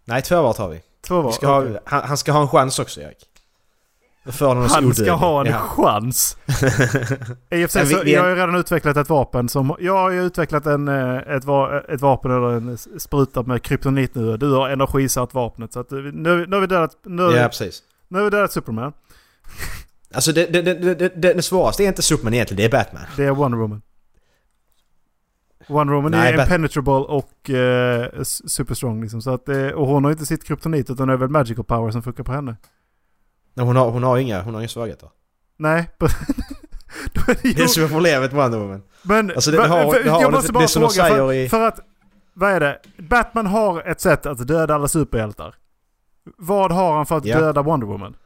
Nej, 0.04 0.22
två 0.22 0.42
var 0.42 0.52
tar 0.52 0.68
vi. 0.68 0.82
Två 1.06 1.20
var? 1.22 1.30
vi 1.30 1.32
ska 1.32 1.58
okej. 1.58 1.72
ha, 1.72 1.80
han, 1.84 2.02
han 2.08 2.16
ska 2.16 2.32
ha 2.32 2.42
en 2.42 2.48
chans 2.48 2.78
också 2.78 3.00
Erik. 3.00 3.28
Han 4.70 4.94
ska 4.94 5.12
ha 5.12 5.40
en 5.40 5.46
Ja. 5.46 5.58
chans. 5.58 6.36
I 7.50 7.64
och 7.66 7.70
för 7.70 7.84
sig 7.86 8.10
jag 8.12 8.22
har 8.22 8.28
ju 8.28 8.34
redan 8.34 8.54
utvecklat 8.56 8.96
ett 8.96 9.08
vapen 9.08 9.48
som... 9.48 9.76
Jag 9.80 9.92
har 9.96 10.10
ju 10.10 10.22
utvecklat 10.24 10.66
en, 10.66 10.88
eh, 10.88 11.16
ett, 11.16 11.44
va, 11.44 11.80
ett 11.88 12.00
vapen 12.00 12.30
eller 12.30 12.48
en 12.50 12.78
spruta 12.78 13.42
med 13.42 13.62
kryptonit 13.62 14.14
nu. 14.14 14.36
Du 14.36 14.52
har 14.52 14.68
energisatt 14.68 15.34
vapnet. 15.34 15.72
Så 15.72 15.80
att 15.80 15.92
eh, 15.92 15.98
nu, 15.98 16.46
nu 16.46 16.56
har 16.56 16.60
vi 16.60 16.66
dödat... 16.66 16.90
Nu, 17.04 17.22
Ja, 17.22 17.48
precis. 17.48 17.82
nu 18.08 18.18
har 18.18 18.24
vi 18.24 18.30
dödat 18.30 18.52
Superman. 18.52 18.92
Alltså 20.14 20.32
det, 20.32 20.46
det, 20.46 20.62
det, 20.62 20.74
det, 20.74 20.94
det, 20.94 21.32
det 21.34 21.42
svåraste 21.42 21.84
är 21.84 21.88
inte 21.88 22.02
Superman 22.02 22.34
egentligen, 22.34 22.56
det 22.70 22.78
är 22.78 22.84
Batman. 22.84 23.02
Det 23.16 23.24
är 23.24 23.30
Wonder 23.30 23.58
Woman. 23.58 23.82
Wonder 25.68 25.94
Woman 25.94 26.10
Nej, 26.10 26.32
är 26.32 26.36
Bat- 26.36 26.46
impenetrable 26.46 26.92
och 26.92 27.50
eh, 27.50 28.22
super 28.46 28.74
strong 28.74 29.02
liksom. 29.02 29.22
Så 29.22 29.30
att, 29.30 29.48
och 29.74 29.86
hon 29.86 30.04
har 30.04 30.10
inte 30.10 30.26
sitt 30.26 30.44
kryptonit 30.44 30.90
utan 30.90 31.08
det 31.08 31.14
är 31.14 31.18
väl 31.18 31.28
magical 31.28 31.64
power 31.64 31.90
som 31.90 32.02
funkar 32.02 32.24
på 32.24 32.32
henne. 32.32 32.56
Nej, 33.54 33.66
hon 33.66 33.76
har, 33.76 33.90
hon 33.90 34.02
har 34.02 34.18
inga, 34.18 34.42
hon 34.42 34.54
har 34.54 34.60
inga 34.60 34.68
svagheter. 34.68 35.08
Nej. 35.56 35.90
Det 37.14 37.42
Det 37.42 37.48
är 37.48 37.60
ju- 37.62 37.68
som 37.68 37.84
är 37.84 37.88
problemet 37.88 38.32
med 38.32 38.42
Wonder 38.42 38.58
Woman. 38.58 38.82
Men 39.02 39.30
Alltså, 39.30 39.50
det 39.50 39.58
va- 39.58 39.66
har- 39.66 39.92
för- 39.92 40.04
det 40.04 40.10
har- 40.10 40.20
jag 40.22 40.30
det- 40.30 40.34
måste 40.36 40.48
det 40.48 40.52
bara 40.52 40.64
är 40.64 40.68
som 40.68 40.82
de 40.82 40.88
fråga 40.90 41.08
säger 41.08 41.16
för, 41.26 41.32
i- 41.32 41.48
för 41.48 41.68
att... 41.68 41.80
Vad 42.34 42.50
är 42.52 42.60
det? 42.60 42.78
Batman 42.98 43.46
har 43.46 43.80
ett 43.82 44.00
sätt 44.00 44.26
att 44.26 44.46
döda 44.48 44.74
alla 44.74 44.88
superhjältar. 44.88 45.54
Vad 46.38 46.72
har 46.72 46.96
han 46.96 47.06
för 47.06 47.16
att 47.16 47.24
Ja. 47.24 47.38
döda 47.40 47.62
Wonder 47.62 47.86
Woman? 47.86 48.16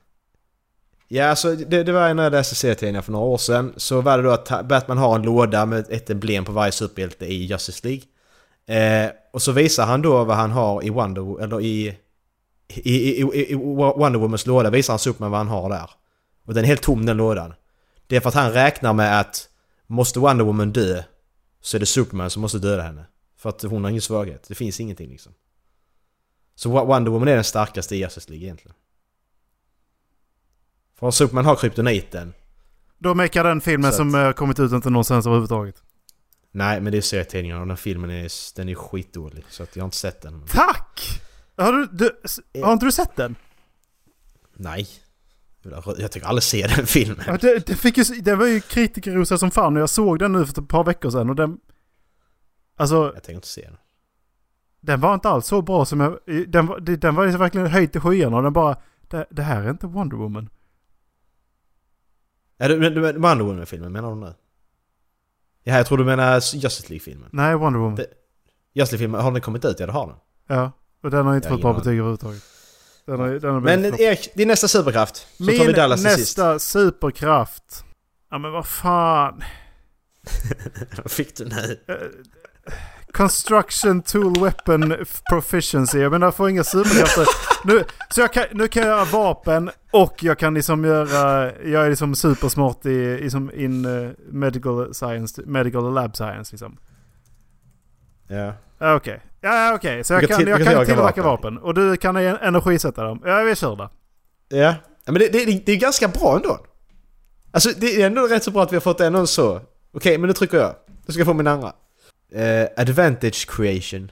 Ja, 1.09 1.27
alltså 1.31 1.55
det, 1.55 1.83
det 1.83 1.93
var 1.93 2.15
när 2.15 2.23
jag 2.23 2.31
läste 2.33 2.55
serietidningar 2.55 3.03
för 3.03 3.13
några 3.13 3.27
år 3.27 3.39
sedan. 3.39 3.73
Så 3.77 4.01
var 4.01 4.17
det 4.19 4.25
då 4.25 4.31
att 4.31 4.69
Batman 4.69 4.99
har 4.99 5.15
en 5.17 5.23
låda 5.23 5.67
med 5.67 5.87
ett 5.91 6.11
emblem 6.11 6.45
på 6.45 6.53
varje 6.53 6.73
superhjälte 6.73 7.27
i 7.27 7.45
Justice 7.45 7.89
League. 7.89 8.03
Eh, 9.05 9.11
och 9.33 9.43
så 9.43 9.53
visar 9.53 9.87
han 9.87 10.03
då 10.03 10.25
vad 10.25 10.37
han 10.37 10.51
har 10.51 10.85
i 10.85 10.91
Wonder... 10.91 11.43
Eller 11.43 11.61
i... 11.61 11.99
I, 12.69 12.93
i, 12.93 13.21
i, 13.23 13.53
i 13.53 13.55
Wonder 13.55 14.19
Womans 14.19 14.47
låda 14.47 14.71
visar 14.71 14.93
han 14.93 14.99
Superman 14.99 15.31
vad 15.31 15.39
han 15.41 15.49
har 15.49 15.71
där. 15.71 15.91
Och 16.45 16.55
den 16.55 16.65
är 16.65 16.69
helt 16.69 16.83
tom 16.83 17.07
den 17.07 17.17
lådan. 17.17 17.55
Det 18.07 18.17
är 18.17 18.21
för 18.21 18.29
att 18.29 18.35
han 18.35 18.53
räknar 18.53 18.93
med 18.93 19.21
att 19.21 19.49
måste 19.87 20.19
Wonder 20.19 20.45
Woman 20.45 20.73
dö 20.73 21.03
så 21.61 21.77
är 21.77 21.81
det 21.81 21.87
Superman 21.87 22.31
som 22.31 22.43
måste 22.43 22.59
döda 22.59 22.83
henne. 22.83 23.05
För 23.37 23.49
att 23.49 23.63
hon 23.63 23.85
har 23.85 23.91
ingen 23.91 24.03
svaghet. 24.03 24.45
Det 24.49 24.55
finns 24.55 24.81
ingenting 24.81 25.11
liksom. 25.11 25.33
Så 26.55 26.69
Wo- 26.71 26.87
Wonder 26.87 27.11
Woman 27.11 27.29
är 27.29 27.35
den 27.35 27.45
starkaste 27.45 27.97
i 27.97 27.99
Justice 27.99 28.31
League 28.31 28.45
egentligen. 28.47 28.75
För 30.99 31.11
Superman 31.11 31.45
har 31.45 31.57
kryptoniten. 31.57 32.35
Då 32.99 33.15
mekar 33.15 33.45
den 33.45 33.61
filmen 33.61 33.89
att- 33.89 33.95
som 33.97 34.15
eh, 34.15 34.33
kommit 34.33 34.59
ut 34.61 34.73
inte 34.73 34.91
någonstans 34.91 35.27
överhuvudtaget. 35.27 35.83
Nej 36.51 36.81
men 36.81 36.93
det 36.93 36.99
är 36.99 37.03
serietidningar 37.03 37.61
och 37.61 37.67
den 37.67 37.77
filmen 37.77 38.11
är, 38.11 38.31
den 38.57 38.69
är 38.69 38.75
skitdålig. 38.75 39.45
Så 39.49 39.63
att 39.63 39.77
jag 39.77 39.83
har 39.83 39.87
inte 39.87 39.97
sett 39.97 40.21
den. 40.23 40.43
Tack! 40.47 41.21
Har, 41.59 41.73
du, 41.73 41.87
du, 41.93 42.21
s- 42.25 42.41
har 42.63 42.73
inte 42.73 42.87
du 42.87 42.93
sett 42.93 43.17
den? 43.17 43.37
Nej. 44.57 44.89
Jag 45.99 46.13
tycker 46.13 46.27
aldrig 46.27 46.43
se 46.43 46.67
den 46.77 46.87
filmen. 46.87 47.25
Ja, 47.27 47.37
det, 47.41 47.67
det, 47.67 47.75
fick 47.77 47.97
ju, 47.99 48.05
det 48.21 48.35
var 48.35 48.47
ju 48.47 48.61
kritikerrosad 48.61 49.41
som 49.41 49.51
fan 49.51 49.77
och 49.77 49.83
jag 49.83 49.91
såg 49.91 50.19
den 50.19 50.33
nu 50.33 50.47
för 50.47 50.63
ett 50.63 50.69
par 50.69 50.85
veckor 50.85 51.11
sedan 51.11 51.31
och 51.31 51.37
den... 51.37 51.59
Alltså, 52.77 52.97
Jag 53.15 53.23
tänker 53.23 53.35
inte 53.35 53.49
se 53.49 53.63
den. 53.63 53.77
den 54.81 55.01
var 55.01 55.15
inte 55.15 55.29
alls 55.29 55.47
så 55.47 55.63
bra 55.63 55.85
som 55.85 56.01
jag... 56.01 56.19
Den, 56.27 56.71
den 56.99 57.15
var 57.15 57.25
liksom 57.25 57.41
verkligen 57.41 57.67
höjd 57.67 57.93
till 57.93 58.01
skyarna 58.01 58.37
och 58.37 58.43
den 58.43 58.53
bara... 58.53 58.77
Det, 59.09 59.27
det 59.31 59.43
här 59.43 59.63
är 59.63 59.71
inte 59.71 59.87
Wonder 59.87 60.17
Woman. 60.17 60.49
Ja, 62.57 62.69
du, 62.69 62.81
du, 62.81 62.91
du 62.91 63.01
Wonder 63.13 63.45
Woman-filmen 63.45 63.93
menar 63.93 64.11
du 64.15 64.21
nu? 64.21 64.35
Ja, 65.63 65.77
jag 65.77 65.87
tror 65.87 65.99
du 65.99 66.05
menar 66.05 66.35
Justice 66.35 66.89
League-filmen. 66.89 67.29
Nej, 67.33 67.57
Wonder 67.57 67.81
Woman. 67.81 67.95
Det- 67.97 68.07
Justice 68.73 68.93
League-filmen, 68.97 69.21
har 69.21 69.33
den 69.33 69.41
kommit 69.41 69.65
ut? 69.65 69.81
Ja 69.81 69.87
det 69.87 69.93
har 69.93 70.07
den. 70.07 70.17
Ja, 70.47 70.73
och 71.03 71.11
den 71.11 71.27
har 71.27 71.37
inte 71.37 71.49
Jag 71.49 71.55
fått 71.55 71.61
bra 71.63 71.73
betyg 71.73 71.93
överhuvudtaget. 71.93 72.43
Den 73.07 73.21
har, 73.21 73.29
den 73.29 73.55
har 73.55 73.61
Men. 73.61 73.85
Erik, 73.85 74.29
din 74.35 74.49
nästa 74.49 74.69
superkraft. 74.69 75.17
Så 75.17 75.45
Min 75.45 75.59
tar 75.59 75.67
vi 75.67 75.73
Dallas 75.73 76.03
till 76.03 76.11
sist. 76.11 76.39
nästa 76.39 76.59
superkraft. 76.59 77.85
Ja 78.31 78.39
men 78.39 78.53
vad 78.53 78.67
fan. 78.67 79.43
Vad 80.97 81.11
fick 81.11 81.37
du 81.37 81.45
nu? 81.45 81.79
Eh, 81.89 81.95
Construction 83.13 84.03
Tool 84.03 84.41
Weapon 84.41 84.95
Proficiency. 85.31 85.99
Jag 85.99 86.13
menar 86.13 86.27
jag 86.27 86.35
får 86.35 86.51
inga 86.51 86.65
superkrafter. 86.65 87.25
Nu, 87.65 87.85
så 88.11 88.21
jag 88.21 88.33
kan, 88.33 88.45
nu 88.53 88.69
kan 88.69 88.83
jag 88.83 88.91
göra 88.97 89.05
vapen 89.05 89.71
och 89.91 90.23
jag 90.23 90.39
kan 90.39 90.55
liksom 90.55 90.85
göra... 90.85 91.53
Jag 91.63 91.87
är 91.87 91.91
liksom 91.91 92.15
supersmart 92.15 92.87
i, 92.87 93.19
i 93.23 93.31
som 93.31 93.51
in 93.55 93.85
eh, 93.85 94.11
medical 94.31 94.95
science, 94.95 95.43
medical 95.47 95.95
lab 95.95 96.17
science 96.17 96.53
liksom. 96.53 96.77
Ja. 98.29 98.53
Ja, 98.79 98.95
Okej. 98.95 99.23
Ja 99.41 99.75
okej, 99.75 100.05
så 100.05 100.13
jag 100.15 100.29
kan 100.29 100.39
till- 100.39 100.49
jag 100.49 100.57
kan 100.59 100.67
tillverka 100.67 100.87
tillverka 100.87 101.23
vapen. 101.23 101.55
vapen. 101.55 101.59
Och 101.69 101.75
du 101.75 101.97
kan 101.97 102.17
en- 102.17 102.37
energisätta 102.37 103.03
dem. 103.05 103.23
Ja 103.25 103.39
vi 103.43 103.55
kör 103.57 103.77
det. 103.77 103.89
Ja. 104.59 104.75
men 105.05 105.15
det, 105.15 105.29
det, 105.29 105.45
det 105.67 105.73
är 105.73 105.77
ganska 105.77 106.09
bra 106.09 106.37
ändå. 106.37 106.59
Alltså 107.51 107.71
det 107.77 108.03
är 108.03 108.07
ändå 108.07 108.27
rätt 108.27 108.45
så 108.45 108.51
bra 108.51 108.63
att 108.63 108.73
vi 108.73 108.77
har 108.77 108.81
fått 108.81 109.01
ändå 109.01 109.27
så. 109.27 109.61
Okej, 109.93 110.19
men 110.19 110.29
nu 110.29 110.33
trycker 110.35 110.57
jag. 110.59 110.75
Nu 111.07 111.13
ska 111.13 111.21
jag 111.21 111.27
få 111.27 111.35
min 111.35 111.47
andra. 111.47 111.73
Eh, 112.35 112.69
advantage 112.77 113.47
creation. 113.49 114.11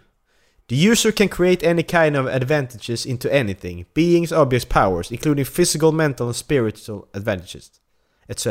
The 0.68 0.88
user 0.88 1.10
can 1.10 1.28
create 1.28 1.70
any 1.70 1.82
kind 1.82 2.16
of 2.16 2.26
advantages 2.26 3.06
into 3.06 3.28
anything. 3.32 3.86
Beings, 3.94 4.32
objects, 4.32 4.68
powers, 4.68 5.12
including 5.12 5.44
physical, 5.44 5.92
mental 5.92 6.26
and 6.26 6.36
spiritual 6.36 7.02
advantages. 7.14 7.70
Etc. 8.28 8.46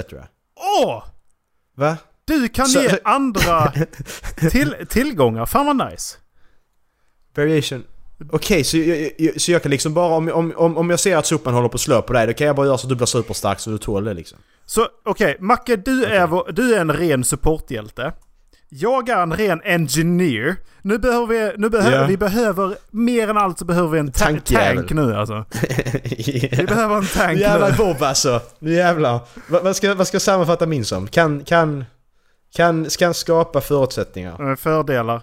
Åh! 0.83 1.03
Va? 1.77 1.97
Du 2.25 2.47
kan 2.47 2.65
Så- 2.65 2.81
ge 2.81 2.89
så- 2.89 2.97
andra 3.03 3.73
till, 4.51 4.75
tillgångar. 4.89 5.45
Fan 5.45 5.65
vad 5.77 5.91
nice. 5.91 6.17
Variation. 7.35 7.83
Okej, 8.31 8.63
så, 8.63 8.77
jag, 8.77 9.11
jag, 9.17 9.41
så 9.41 9.51
jag 9.51 9.61
kan 9.63 9.71
liksom 9.71 9.93
bara 9.93 10.15
om, 10.15 10.53
om, 10.55 10.77
om, 10.77 10.89
jag 10.89 10.99
ser 10.99 11.17
att 11.17 11.25
sopan 11.25 11.53
håller 11.53 11.69
på 11.69 11.75
att 11.75 11.81
slå 11.81 12.01
på 12.01 12.13
dig, 12.13 12.27
då 12.27 12.33
kan 12.33 12.47
jag 12.47 12.55
bara 12.55 12.65
göra 12.67 12.77
så 12.77 12.85
att 12.85 12.89
du 12.89 12.95
blir 12.95 13.05
superstark 13.05 13.59
så 13.59 13.69
du 13.69 13.77
tål 13.77 14.03
det 14.03 14.13
liksom. 14.13 14.37
Så 14.65 14.87
okej, 15.05 15.37
Macke 15.39 15.75
du, 15.75 16.05
är 16.05 16.27
vår, 16.27 16.49
du 16.51 16.75
är 16.75 16.79
en 16.81 16.91
ren 16.93 17.23
supporthjälte. 17.23 18.13
Jag 18.69 19.09
är 19.09 19.17
en 19.23 19.33
ren 19.33 19.61
engineer. 19.65 20.55
Nu 20.81 20.97
behöver 20.97 21.27
vi, 21.27 21.51
nu 21.57 21.69
behöver, 21.69 21.97
Ja. 22.01 22.07
vi 22.07 22.17
behöver, 22.17 22.75
mer 22.91 23.29
än 23.29 23.37
allt 23.37 23.59
så 23.59 23.65
behöver 23.65 23.89
vi 23.89 23.99
en 23.99 24.11
ta- 24.11 24.25
Tankjävel. 24.25 24.77
tank 24.77 24.91
nu 24.91 25.15
alltså. 25.15 25.45
Vi 26.57 26.65
behöver 26.67 26.95
en 26.97 27.05
tank 27.05 27.33
Nu 27.35 27.41
jävlar 27.41 27.69
nu. 27.71 27.77
Bob 27.77 28.03
alltså. 28.03 28.41
Nu 28.59 28.73
jävlar. 28.73 29.19
Vad, 29.47 29.63
vad, 29.63 29.75
ska, 29.75 29.93
vad 29.93 30.07
ska 30.07 30.15
jag 30.15 30.21
sammanfatta 30.21 30.65
min 30.65 30.85
som? 30.85 31.07
Kan, 31.07 31.43
kan, 31.43 31.85
kan, 32.55 32.85
kan 32.99 33.13
skapa 33.13 33.61
förutsättningar. 33.61 34.49
Eh, 34.51 34.55
Fördelar. 34.55 35.21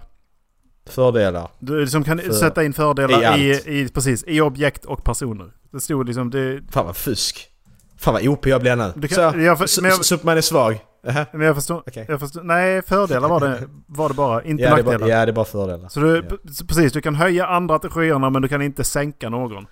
Fördelar. 0.89 1.49
Du 1.59 1.81
liksom 1.81 2.03
kan 2.03 2.19
För- 2.19 2.31
sätta 2.33 2.63
in 2.63 2.73
fördelar 2.73 3.37
i 3.37 3.49
i, 3.49 3.79
i, 3.81 3.89
precis, 3.89 4.23
i 4.27 4.41
objekt 4.41 4.85
och 4.85 5.03
personer. 5.03 5.51
Det 5.71 5.79
stod 5.79 6.07
liksom, 6.07 6.29
det, 6.29 6.61
Fan 6.71 6.85
vad 6.85 6.95
fusk. 6.97 7.49
Fan 7.97 8.13
vad 8.13 8.27
OP 8.27 8.45
jag 8.45 8.61
blir 8.61 8.75
nu. 8.75 8.93
Du 8.95 9.07
kan- 9.07 9.15
så, 9.15 9.21
jag 9.39 9.59
men 9.81 9.91
jag- 9.91 10.05
Superman 10.05 10.37
är 10.37 10.41
svag. 10.41 10.79
Jaha. 11.05 11.25
men 11.33 11.41
jag 11.41 11.55
förstår, 11.55 11.83
Okej. 11.87 12.05
jag 12.09 12.19
förstår, 12.19 12.43
nej 12.43 12.81
fördelar 12.81 13.29
var 13.29 13.39
det, 13.39 13.67
var 13.87 14.09
det 14.09 14.15
bara, 14.15 14.43
inte 14.43 14.63
Ja 14.63 14.69
nackdelar. 14.69 14.99
bara, 14.99 15.09
ja, 15.09 15.25
det 15.25 15.31
är 15.31 15.33
bara 15.33 15.45
fördelar. 15.45 15.89
Så 15.89 15.99
du, 15.99 16.25
Ja. 16.29 16.37
precis, 16.67 16.93
du 16.93 17.01
kan 17.01 17.15
höja 17.15 17.47
andra 17.47 17.79
till 17.79 17.89
skyarna 17.89 18.29
men 18.29 18.41
du 18.41 18.47
kan 18.47 18.61
inte 18.61 18.83
sänka 18.83 19.29
någon. 19.29 19.65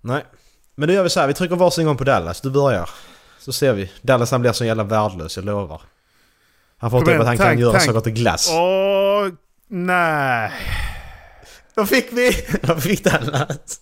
Nej. 0.00 0.24
Men 0.74 0.88
då 0.88 0.94
gör 0.94 1.02
vi 1.02 1.10
så 1.10 1.20
här, 1.20 1.26
vi 1.26 1.34
trycker 1.34 1.56
varsin 1.56 1.86
gång 1.86 1.96
på 1.96 2.04
Dallas. 2.04 2.40
Du 2.40 2.50
börjar. 2.50 2.90
Så 3.38 3.52
ser 3.52 3.72
vi. 3.72 3.90
Dallas 4.02 4.30
han 4.30 4.40
blir 4.40 4.52
så 4.52 4.64
jävla 4.64 4.84
värdelös, 4.84 5.36
jag 5.36 5.44
lovar. 5.44 5.80
Han 6.78 6.90
får 6.90 6.98
Kom 6.98 7.06
typ 7.08 7.20
att 7.20 7.26
han 7.26 7.36
kan 7.36 7.46
tank, 7.46 7.60
göra 7.60 7.72
tank. 7.72 7.84
saker 7.84 8.00
till 8.00 8.12
glass. 8.12 8.50
Åh, 8.52 9.28
nej. 9.70 10.52
Vad 11.74 11.88
fick 11.88 12.12
vi? 12.12 12.30
Vad 12.62 12.82
fick 12.82 13.04
Dallas? 13.04 13.80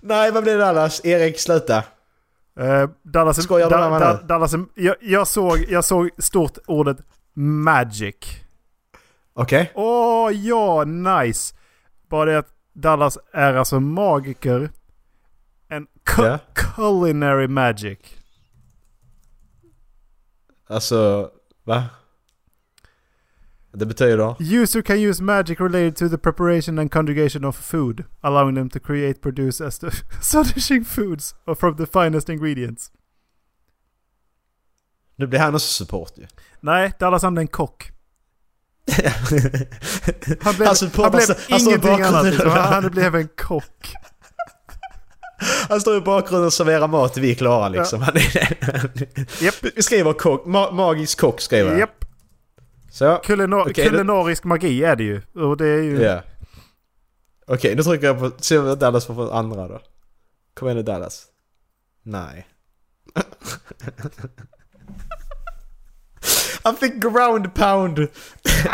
Nej, 0.00 0.30
vad 0.32 0.42
blev 0.42 0.58
det 0.58 0.64
Dallas? 0.64 1.04
Erik, 1.04 1.40
sluta. 1.40 1.84
Uh, 2.60 2.90
Dallas, 3.02 3.42
Skojar 3.42 3.70
du 3.70 3.76
med 3.76 3.90
mig? 4.00 4.16
Dallas, 4.24 4.54
jag, 4.74 4.96
jag, 5.00 5.26
såg, 5.28 5.64
jag 5.68 5.84
såg 5.84 6.10
stort 6.18 6.58
ordet 6.66 6.96
magic. 7.34 8.16
Okej. 9.34 9.72
Åh 9.74 10.32
ja, 10.32 10.84
nice. 10.84 11.54
Bara 12.08 12.30
det 12.30 12.38
att 12.38 12.48
Dallas 12.72 13.18
är 13.32 13.54
alltså 13.54 13.80
magiker. 13.80 14.70
En 15.68 15.86
cu- 16.04 16.26
Ja. 16.26 16.38
culinary 16.54 17.48
magic. 17.48 17.98
Alltså, 20.68 21.30
va? 21.64 21.84
Det 23.74 23.86
betyder? 23.86 24.36
User 24.62 24.82
can 24.82 24.98
use 24.98 25.22
magic 25.22 25.60
related 25.60 25.96
to 25.96 26.08
the 26.08 26.18
preparation 26.18 26.78
and 26.78 26.92
conjugation 26.92 27.44
of 27.44 27.56
food, 27.56 28.04
allowing 28.20 28.56
them 28.56 28.70
to 28.70 28.78
create, 28.78 29.20
produce 29.20 29.60
ast- 29.66 29.84
astonishing 30.20 30.84
foods 30.84 31.34
from 31.58 31.76
the 31.76 31.86
finest 31.86 32.28
ingredients. 32.28 32.90
Nu 35.16 35.26
blir 35.26 35.40
han 35.40 35.54
också 35.54 35.66
support 35.84 36.12
ju. 36.16 36.26
Nej, 36.60 36.92
Dallas 36.98 37.24
är 37.24 37.38
en 37.38 37.46
kock. 37.48 37.92
Han 40.42 40.54
blev, 40.56 40.68
Han 40.68 40.76
han 41.00 41.10
blev 41.12 41.36
ingenting 41.48 42.00
annat. 42.02 42.24
Liksom. 42.24 42.50
Han, 42.50 42.90
blev 42.90 43.14
en 43.14 43.28
kock. 43.28 43.94
Han 45.68 45.80
står 45.80 45.96
i 45.96 46.00
bakgrunden 46.00 46.46
och 46.46 46.52
serverar 46.52 46.88
mat 46.88 47.16
vi 47.16 47.30
är 47.30 47.34
klara 47.34 47.68
liksom. 47.68 48.02
Är, 48.02 49.42
Japp. 49.44 49.54
Vi 49.76 49.82
skriver 49.82 50.12
kock, 50.12 50.46
ma 50.46 50.70
magisk 50.70 51.20
kock 51.20 51.40
skriver. 51.40 51.78
Japp. 51.78 52.01
Så. 52.92 53.20
Kulinar 53.24 53.60
Okej, 53.60 53.72
det- 53.76 53.90
kulinarisk 53.90 54.44
magi 54.44 54.84
är 54.84 54.96
det 54.96 55.04
ju. 55.04 55.22
Och 55.34 55.56
det 55.56 55.66
är 55.68 55.82
ju... 55.82 56.02
Ja. 56.02 56.22
Okej, 57.46 57.74
nu 57.76 57.82
trycker 57.82 58.06
jag 58.06 58.18
på... 58.18 58.30
Se 58.38 58.58
vad 58.58 58.78
Dallas 58.78 59.06
får 59.06 59.14
för 59.14 59.32
andra 59.32 59.68
då. 59.68 59.80
Kom 60.54 60.68
igen 60.68 60.76
nu 60.76 60.82
Dallas. 60.82 61.26
Nej. 62.02 62.46
Han 66.62 66.76
fick 66.76 66.94
ground 66.94 67.54
pound. 67.54 67.96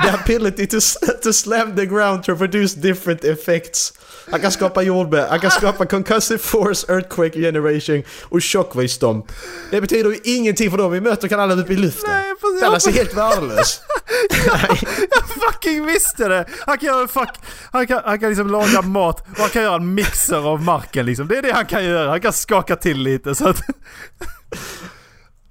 The 0.03 0.11
ability 0.25 0.67
to, 0.67 0.81
to 1.23 1.33
slam 1.33 1.77
the 1.77 1.87
ground 1.87 2.25
to 2.25 2.37
produce 2.37 2.75
different 2.75 3.25
effects. 3.25 3.93
Han 4.31 4.41
kan 4.41 4.53
skapa 4.53 4.83
jordbär, 4.83 5.29
han 5.29 5.41
kan 5.41 5.51
skapa 5.51 5.87
concussive 5.87 6.39
force, 6.39 6.93
earthquake 6.93 7.41
generation 7.41 8.03
och 8.23 8.45
shockwave 8.45 8.89
stomp. 8.89 9.33
Det 9.71 9.81
betyder 9.81 10.11
ju 10.11 10.21
ingenting 10.25 10.71
för 10.71 10.79
dem 10.79 10.93
vi 10.93 11.01
möter 11.01 11.29
kan 11.29 11.41
alla 11.41 11.55
upp 11.55 11.71
i 11.71 11.77
luften. 11.77 12.11
Nej, 12.11 12.61
Dallas 12.61 12.87
är 12.87 12.93
helt 12.93 13.15
värdelös. 13.15 13.81
Nej. 14.31 14.79
Jag 15.11 15.29
fucking 15.53 15.87
visste 15.87 16.29
det! 16.29 16.45
Han 16.67 16.79
kan 16.79 16.87
göra 16.87 17.09
fuck... 17.09 17.29
Han 17.73 17.87
kan, 17.87 18.01
han 18.05 18.19
kan 18.21 18.29
liksom 18.29 18.51
laga 18.51 18.83
mat 18.83 19.21
och 19.31 19.39
han 19.39 19.49
kan 19.49 19.63
göra 19.63 19.75
en 19.77 19.95
mixer 19.95 20.49
av 20.49 20.63
marken 20.63 21.07
liksom. 21.07 21.29
Det 21.29 21.39
är 21.39 21.43
det 21.43 21.53
han 21.53 21.67
kan 21.67 21.85
göra. 21.85 22.11
Han 22.11 22.21
kan 22.21 22.33
skaka 22.33 22.77
till 22.77 22.99
lite 23.03 23.35
så 23.35 23.49
att... 23.49 23.61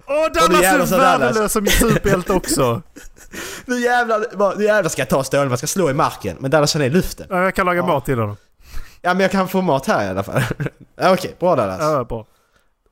Åh, 0.10 0.16
Dallas 0.34 0.64
är 0.64 0.86
så 0.86 0.95
Dallas. 0.97 1.22
värdelös 1.22 1.51
som 1.51 1.68
superhjälte 1.68 2.34
också. 2.34 2.82
Nu 3.66 3.80
jävlar, 3.80 4.55
nu 4.58 4.64
jävlar 4.64 4.89
ska 4.89 5.01
jag 5.01 5.10
ta 5.10 5.24
stålen, 5.24 5.47
man 5.49 5.58
ska 5.58 5.68
slå 5.68 5.89
i 5.89 5.93
marken. 5.93 6.38
Men 6.39 6.51
Dallas 6.51 6.74
han 6.74 6.82
är 6.84 6.86
i 6.86 6.89
luften. 6.89 7.28
Ja, 7.30 7.43
Jag 7.43 7.55
kan 7.55 7.66
laga 7.66 7.84
mat 7.86 8.05
till 8.05 8.20
honom. 8.20 8.38
Ja 9.01 9.14
men 9.14 9.20
jag 9.22 9.32
kan 9.32 9.47
få 9.47 9.62
mat 9.62 9.86
här 9.88 10.05
i 10.05 10.10
alla 10.10 10.24
fall. 10.24 10.41
Ja, 10.99 11.14
Okej, 11.14 11.36
bra 11.39 11.55
Dallas. 11.55 11.78
Ja, 11.82 12.03
bra. 12.03 12.26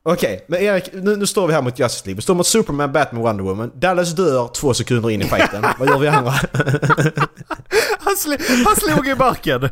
Okej, 0.07 0.45
men 0.47 0.59
Erik, 0.61 0.89
nu, 0.93 1.15
nu 1.15 1.25
står 1.27 1.47
vi 1.47 1.53
här 1.53 1.61
mot 1.61 1.79
Justice 1.79 2.05
League. 2.05 2.15
Vi 2.15 2.21
står 2.21 2.35
mot 2.35 2.47
Superman, 2.47 2.91
Batman, 2.91 3.21
Wonder 3.23 3.43
Woman. 3.43 3.71
Dallas 3.75 4.11
dör 4.15 4.47
två 4.47 4.73
sekunder 4.73 5.09
in 5.11 5.21
i 5.21 5.25
fighten. 5.25 5.65
Vad 5.79 5.89
gör 5.89 5.97
vi 5.99 6.07
andra? 6.07 6.31
Han, 7.99 8.17
sl 8.17 8.33
han 8.65 8.75
slog 8.75 9.07
i 9.07 9.15
marken. 9.15 9.61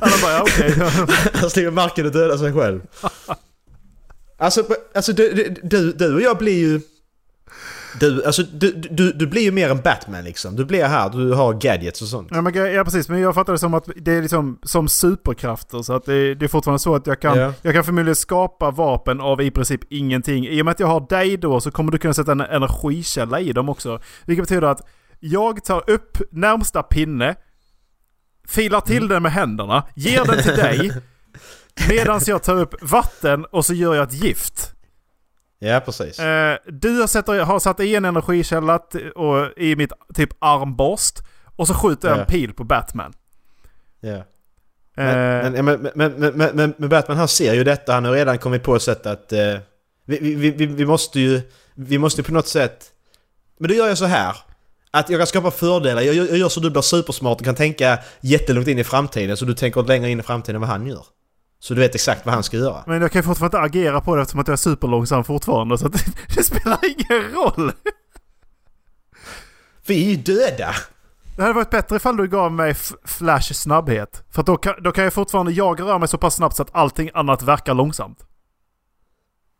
Han 0.00 0.10
bara, 0.22 0.32
ja, 0.32 0.42
okej. 0.42 0.74
Han 1.34 1.50
stiger 1.50 1.68
i 1.68 1.70
marken 1.70 2.06
och 2.06 2.12
dödar 2.12 2.36
sig 2.36 2.52
själv. 2.52 2.80
Alltså, 4.38 4.64
alltså 4.94 5.12
du, 5.12 5.32
du- 5.32 5.54
du, 5.62 5.92
du 5.92 6.14
och 6.14 6.22
jag 6.22 6.38
blir 6.38 6.58
ju... 6.58 6.80
Du, 8.00 8.24
alltså, 8.24 8.42
du, 8.42 8.72
du, 8.90 9.12
du 9.12 9.26
blir 9.26 9.42
ju 9.42 9.50
mer 9.50 9.70
en 9.70 9.80
Batman 9.80 10.24
liksom. 10.24 10.56
Du 10.56 10.64
blir 10.64 10.84
här, 10.84 11.10
du 11.10 11.32
har 11.32 11.52
gadgets 11.52 12.02
och 12.02 12.08
sånt. 12.08 12.28
Ja, 12.30 12.40
men, 12.40 12.54
ja 12.74 12.84
precis, 12.84 13.08
men 13.08 13.20
jag 13.20 13.34
fattar 13.34 13.52
det 13.52 13.58
som 13.58 13.74
att 13.74 13.84
det 13.96 14.12
är 14.12 14.22
liksom 14.22 14.58
som 14.62 14.88
superkrafter. 14.88 15.82
Så 15.82 15.92
att 15.92 16.04
det, 16.04 16.34
det 16.34 16.46
är 16.46 16.48
fortfarande 16.48 16.78
så 16.78 16.94
att 16.94 17.06
jag 17.06 17.20
kan, 17.20 17.38
Ja. 17.38 17.52
jag 17.62 17.74
kan 17.74 17.84
förmodligen 17.84 18.16
skapa 18.16 18.70
vapen 18.70 19.20
av 19.20 19.40
i 19.42 19.50
princip 19.50 19.80
ingenting. 19.90 20.46
I 20.46 20.60
och 20.60 20.64
med 20.64 20.72
att 20.72 20.80
jag 20.80 20.86
har 20.86 21.08
dig 21.08 21.36
då 21.36 21.60
så 21.60 21.70
kommer 21.70 21.92
du 21.92 21.98
kunna 21.98 22.14
sätta 22.14 22.32
en 22.32 22.40
energikälla 22.40 23.40
i 23.40 23.52
dem 23.52 23.68
också. 23.68 24.00
Vilket 24.24 24.42
betyder 24.42 24.66
att 24.68 24.86
jag 25.20 25.64
tar 25.64 25.90
upp 25.90 26.18
närmsta 26.30 26.82
pinne, 26.82 27.34
filar 28.48 28.80
till 28.80 29.08
den 29.08 29.22
med 29.22 29.32
händerna, 29.32 29.86
ger 29.96 30.24
den 30.24 30.42
till 30.42 30.56
dig. 30.56 30.90
Medan 31.88 32.20
jag 32.26 32.42
tar 32.42 32.56
upp 32.60 32.74
vatten 32.82 33.44
och 33.44 33.64
så 33.66 33.74
gör 33.74 33.94
jag 33.94 34.08
ett 34.08 34.22
gift. 34.22 34.72
Ja, 35.62 35.80
precis. 35.80 36.18
Eh, 36.18 36.56
du 36.66 36.88
har, 37.00 37.58
satt 37.58 37.80
i 37.80 37.94
en 37.96 38.04
energikälla 38.04 38.80
och, 39.14 39.58
i 39.58 39.76
mitt 39.76 39.92
typ 40.14 40.30
armborst. 40.38 41.18
Och 41.56 41.66
så 41.66 41.74
skjuter 41.74 42.08
jag 42.08 42.16
Ja. 42.16 42.20
en 42.20 42.26
pil 42.26 42.52
på 42.54 42.64
Batman. 42.64 43.12
Ja. 44.00 44.10
Eh, 44.10 44.24
Men, 44.96 45.52
men, 45.64 45.90
men, 45.94 46.74
men, 46.78 46.88
Batman 46.88 47.16
han 47.16 47.28
ser 47.28 47.54
ju 47.54 47.64
detta, 47.64 47.92
han 47.92 48.04
har 48.04 48.12
redan 48.12 48.38
kommit 48.38 48.62
på 48.62 48.76
ett 48.76 48.82
sätt 48.82 49.06
att... 49.06 49.32
Eh, 49.32 49.56
vi, 50.04 50.34
vi, 50.34 50.66
vi, 50.66 50.86
måste 50.86 51.20
ju... 51.20 51.40
Vi 51.74 51.98
måste 51.98 52.22
på 52.22 52.32
något 52.32 52.48
sätt... 52.48 52.86
Men 53.58 53.68
då 53.68 53.74
gör 53.74 53.88
jag 53.88 53.98
så 53.98 54.04
här. 54.04 54.36
Att 54.90 55.10
jag 55.10 55.20
kan 55.20 55.26
skapa 55.26 55.50
fördelar. 55.50 56.02
Jag, 56.02 56.14
gör- 56.14 56.26
jag 56.26 56.38
gör 56.38 56.48
så 56.48 56.60
du 56.60 56.70
blir 56.70 56.82
supersmart 56.82 57.38
och 57.38 57.44
kan 57.44 57.54
tänka 57.54 57.98
jättelångt 58.20 58.68
in 58.68 58.78
i 58.78 58.84
framtiden. 58.84 59.36
Så 59.36 59.44
du 59.44 59.54
tänker 59.54 59.82
längre 59.82 60.10
in 60.10 60.20
i 60.20 60.22
framtiden 60.22 60.54
än 60.54 60.60
vad 60.60 60.70
han 60.70 60.86
gör. 60.86 61.04
Så 61.62 61.74
du 61.74 61.80
vet 61.80 61.94
exakt 61.94 62.26
vad 62.26 62.34
han 62.34 62.42
ska 62.42 62.56
göra. 62.56 62.84
Men 62.86 63.02
jag 63.02 63.12
kan 63.12 63.22
fortfarande 63.22 63.56
inte 63.56 63.66
agera 63.66 64.00
på 64.00 64.16
det 64.16 64.22
eftersom 64.22 64.40
att 64.40 64.48
jag 64.48 64.52
är 64.52 64.56
superlångsam 64.56 65.24
fortfarande. 65.24 65.78
Så 65.78 65.86
att 65.86 65.92
det, 65.92 66.04
det 66.36 66.42
spelar 66.42 66.78
ingen 66.82 67.30
roll. 67.32 67.72
Vi 69.86 70.04
är 70.06 70.10
ju 70.10 70.16
döda! 70.16 70.74
Det 71.36 71.42
hade 71.42 71.54
varit 71.54 71.70
bättre 71.70 71.96
ifall 71.96 72.16
du 72.16 72.28
gav 72.28 72.52
mig 72.52 72.74
flash 73.04 73.52
snabbhet. 73.54 74.24
För 74.30 74.42
då 74.42 74.56
kan, 74.56 74.82
då 74.82 74.92
kan 74.92 75.04
jag 75.04 75.12
fortfarande 75.12 75.52
jag 75.52 75.80
röra 75.80 75.98
mig 75.98 76.08
så 76.08 76.18
pass 76.18 76.34
snabbt 76.34 76.56
så 76.56 76.62
att 76.62 76.74
allting 76.74 77.10
annat 77.14 77.42
verkar 77.42 77.74
långsamt. 77.74 78.18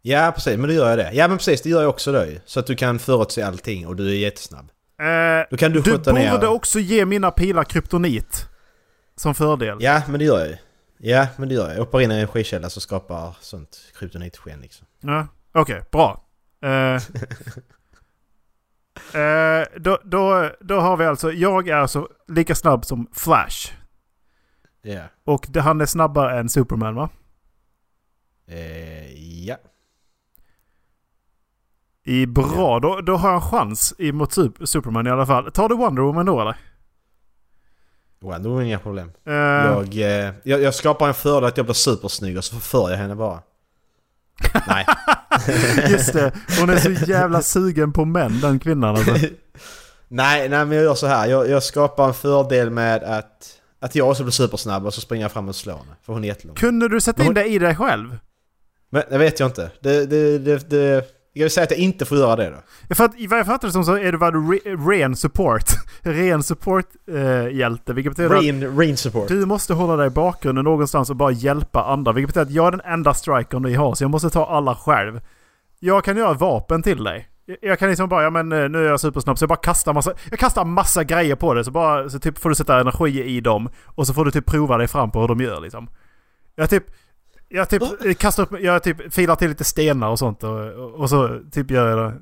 Ja 0.03 0.33
precis, 0.35 0.57
men 0.59 0.69
då 0.69 0.75
gör 0.75 0.89
jag 0.89 0.99
det. 0.99 1.11
Ja 1.13 1.29
men 1.29 1.37
precis, 1.37 1.63
det 1.63 1.69
gör 1.69 1.81
jag 1.81 1.91
också 1.91 2.13
då. 2.13 2.25
Så 2.47 2.61
att 2.61 2.67
du 2.67 2.77
kan 2.77 2.99
förutse 2.99 3.43
allting 3.43 3.87
och 3.87 3.97
du 3.97 4.09
är 4.11 4.15
jättesnabb. 4.15 4.71
Eh, 5.01 5.07
Då 5.51 5.57
kan 5.57 5.73
du 5.73 5.81
du 5.81 5.91
skjuta 5.91 6.13
ner... 6.13 6.33
borde 6.33 6.49
också 6.49 6.79
ge 6.79 7.05
mina 7.05 7.31
pilar 7.31 7.65
kryptonit. 7.65 8.47
Som 9.17 9.35
fördel. 9.35 9.77
Ja 9.81 10.03
men 10.09 10.19
det 10.19 10.25
gör 10.25 10.39
jag 10.39 10.49
ju. 10.49 10.57
Ja, 11.03 11.27
men 11.37 11.49
det 11.49 11.55
gör 11.55 11.71
jag. 11.71 11.79
Hoppar 11.79 12.01
in 12.01 12.11
i 12.11 12.15
en 12.15 12.21
energikälla 12.21 12.71
så 12.71 12.81
skapar 12.81 13.37
sånt 13.41 13.93
kryptonitsken 13.99 14.61
liksom. 14.61 14.87
Ja, 15.01 15.27
okej, 15.53 15.83
bra. 15.93 16.25
Eh, 16.63 16.95
eh, 19.23 19.65
då, 19.77 19.99
då, 20.05 20.51
då 20.61 20.81
har 20.81 20.97
vi 20.97 21.05
alltså, 21.05 21.33
jag 21.33 21.69
är 21.69 21.77
alltså 21.77 22.09
lika 22.29 22.55
snabb 22.55 22.85
som 22.85 23.09
Flash. 23.13 23.73
Ja. 24.83 25.03
Och 25.25 25.47
det, 25.49 25.61
han 25.61 25.81
är 25.81 25.87
snabbare 25.87 26.39
än 26.41 26.49
Superman 26.49 26.95
va? 26.95 27.09
Eh, 28.47 29.13
ja. 29.47 29.57
I 32.05 32.27
bra, 32.27 32.81
då, 32.81 33.01
då 33.01 33.17
har 33.17 33.35
en 33.35 33.41
chans 33.41 33.95
mot 34.13 34.31
Sup- 34.37 34.67
Superman 34.67 35.07
i 35.07 35.11
alla 35.11 35.27
fall. 35.27 35.51
Tar 35.53 35.69
du 35.69 35.77
Wonder 35.77 36.03
Woman 36.03 36.27
då 36.27 36.41
eller? 36.41 36.57
Wonder 38.23 38.49
Woman 38.51 38.65
inga 38.67 38.79
problem. 38.79 39.11
Eh, 39.27 39.33
Jag, 39.35 39.97
eh, 39.97 40.33
jag, 40.43 40.63
jag 40.63 40.75
skapar 40.75 41.09
en 41.09 41.15
fördel 41.15 41.45
att 41.49 41.57
jag 41.57 41.67
blir 41.67 41.75
supersnygg 41.75 42.39
och 42.39 42.45
så 42.45 42.55
förför 42.55 42.91
jag 42.91 42.97
henne 42.99 43.15
bara. 43.15 43.43
Nej. 44.69 44.87
Just 45.91 46.13
det, 46.13 46.33
hon 46.61 46.71
är 46.71 46.77
så 46.77 46.91
jävla 47.11 47.43
sugen 47.43 47.93
på 47.93 48.05
män 48.05 48.41
den 48.41 48.59
kvinnan 48.59 48.97
alltså. 48.97 49.13
nej, 50.09 50.49
nej 50.49 50.65
men 50.65 50.73
jag 50.73 50.85
gör 50.85 50.95
så 50.95 51.07
här. 51.07 51.27
Jag, 51.27 51.49
jag 51.49 51.63
skapar 51.63 52.09
en 52.09 52.15
fördel 52.15 52.71
med 52.71 53.03
att, 53.03 53.53
att 53.81 53.95
jag 53.95 54.11
också 54.11 54.23
blir 54.23 54.33
supersnabb 54.33 54.87
och 54.87 54.95
så 54.95 55.01
springer 55.01 55.25
jag 55.25 55.33
fram 55.33 55.49
och 55.49 55.57
slår 55.57 55.75
henne. 55.75 55.93
För 56.03 56.13
hon 56.13 56.25
är 56.25 56.29
jättelång. 56.29 56.57
Kunde 56.57 56.89
du 56.89 57.01
sätta 57.01 57.23
in 57.23 57.27
hon- 57.27 57.35
det 57.35 57.45
i 57.47 57.59
dig 57.59 57.77
själv? 57.77 58.19
Men 58.91 59.03
det 59.11 59.19
vet 59.19 59.41
jag 59.41 59.49
inte. 59.49 59.71
Det, 59.81 60.07
det, 60.07 60.39
det, 60.39 60.71
det, 60.71 61.05
jag 61.33 61.45
vill 61.45 61.51
säga 61.51 61.65
att 61.65 61.71
jag 61.71 61.81
inte 61.81 62.05
får 62.05 62.19
göra 62.19 62.37
det 62.37 62.51
då. 62.89 62.95
För 62.95 63.05
att, 63.05 63.15
vad 63.29 63.39
jag 63.39 63.47
fattar 63.47 63.69
det 63.69 63.73
som 63.73 63.85
så 63.85 63.97
är 63.99 64.13
det 64.13 64.19
bara 64.19 64.31
re, 64.31 64.59
ren 64.65 65.17
support. 65.17 65.65
ren 66.03 66.43
support-hjälte. 66.43 67.93
vilket 67.93 68.17
betyder 68.17 68.35
att 68.37 68.43
Rain, 68.43 68.77
rain 68.79 68.97
support. 68.97 69.29
du 69.29 69.47
måste 69.47 69.75
hålla 69.75 69.97
dig 69.97 70.07
i 70.07 70.11
bakgrunden 70.11 70.65
någonstans 70.65 71.11
och 71.11 71.17
bara 71.17 71.31
hjälpa 71.31 71.85
andra. 71.85 72.13
Vilket 72.13 72.29
betyder 72.35 72.47
att 72.47 72.53
jag 72.53 72.67
är 72.67 72.71
den 72.71 72.81
enda 72.85 73.15
strikern 73.15 73.63
ni 73.63 73.75
har 73.75 73.95
så 73.95 74.05
jag 74.05 74.11
måste 74.11 74.31
ta 74.31 74.47
alla 74.47 74.75
själv. 74.75 75.21
Jag 75.79 76.05
kan 76.05 76.17
göra 76.17 76.33
vapen 76.33 76.83
till 76.83 77.05
dig. 77.05 77.27
Jag- 77.47 77.57
Jag 77.63 77.79
kan 77.79 77.89
liksom 77.89 78.09
bara, 78.09 78.23
ja 78.23 78.31
men 78.31 78.53
eh, 78.53 78.69
nu 78.69 78.79
är 78.85 78.89
jag 78.89 79.01
supersnabb 79.01 79.39
så 79.39 79.43
jag 79.43 79.49
bara 79.49 79.57
kastar 79.57 79.93
massa, 79.95 80.13
jag 80.31 80.39
kastar 80.39 80.65
massa 80.65 81.05
grejer 81.05 81.35
på 81.37 81.55
det 81.55 81.65
så 81.65 81.71
bara, 81.71 82.09
så 82.11 82.19
typ 82.19 82.39
får 82.39 82.49
du 82.49 82.55
sätta 82.55 82.81
energi 82.81 83.23
i 83.25 83.41
dem. 83.41 83.69
Och 83.87 84.07
så 84.07 84.15
får 84.15 84.25
du 84.25 84.31
typ 84.31 84.47
prova 84.47 84.77
dig 84.79 84.89
fram 84.89 85.11
på 85.11 85.21
hur 85.21 85.29
de 85.29 85.41
gör 85.41 85.61
liksom. 85.61 85.89
Jag 86.57 86.71
typ, 86.71 86.85
jag 87.51 87.69
typ 87.69 87.83
kastar 88.19 88.43
upp, 88.43 88.61
jag 88.61 88.83
typ 88.83 89.15
filar 89.15 89.37
till 89.37 89.49
lite 89.49 89.65
stenar 89.65 90.09
och 90.09 90.19
sånt 90.19 90.45
och, 90.45 90.61
och, 91.01 91.11
så 91.11 91.41
typ 91.53 91.71
gör 91.71 91.89
jag 91.89 91.99
det. 91.99 92.21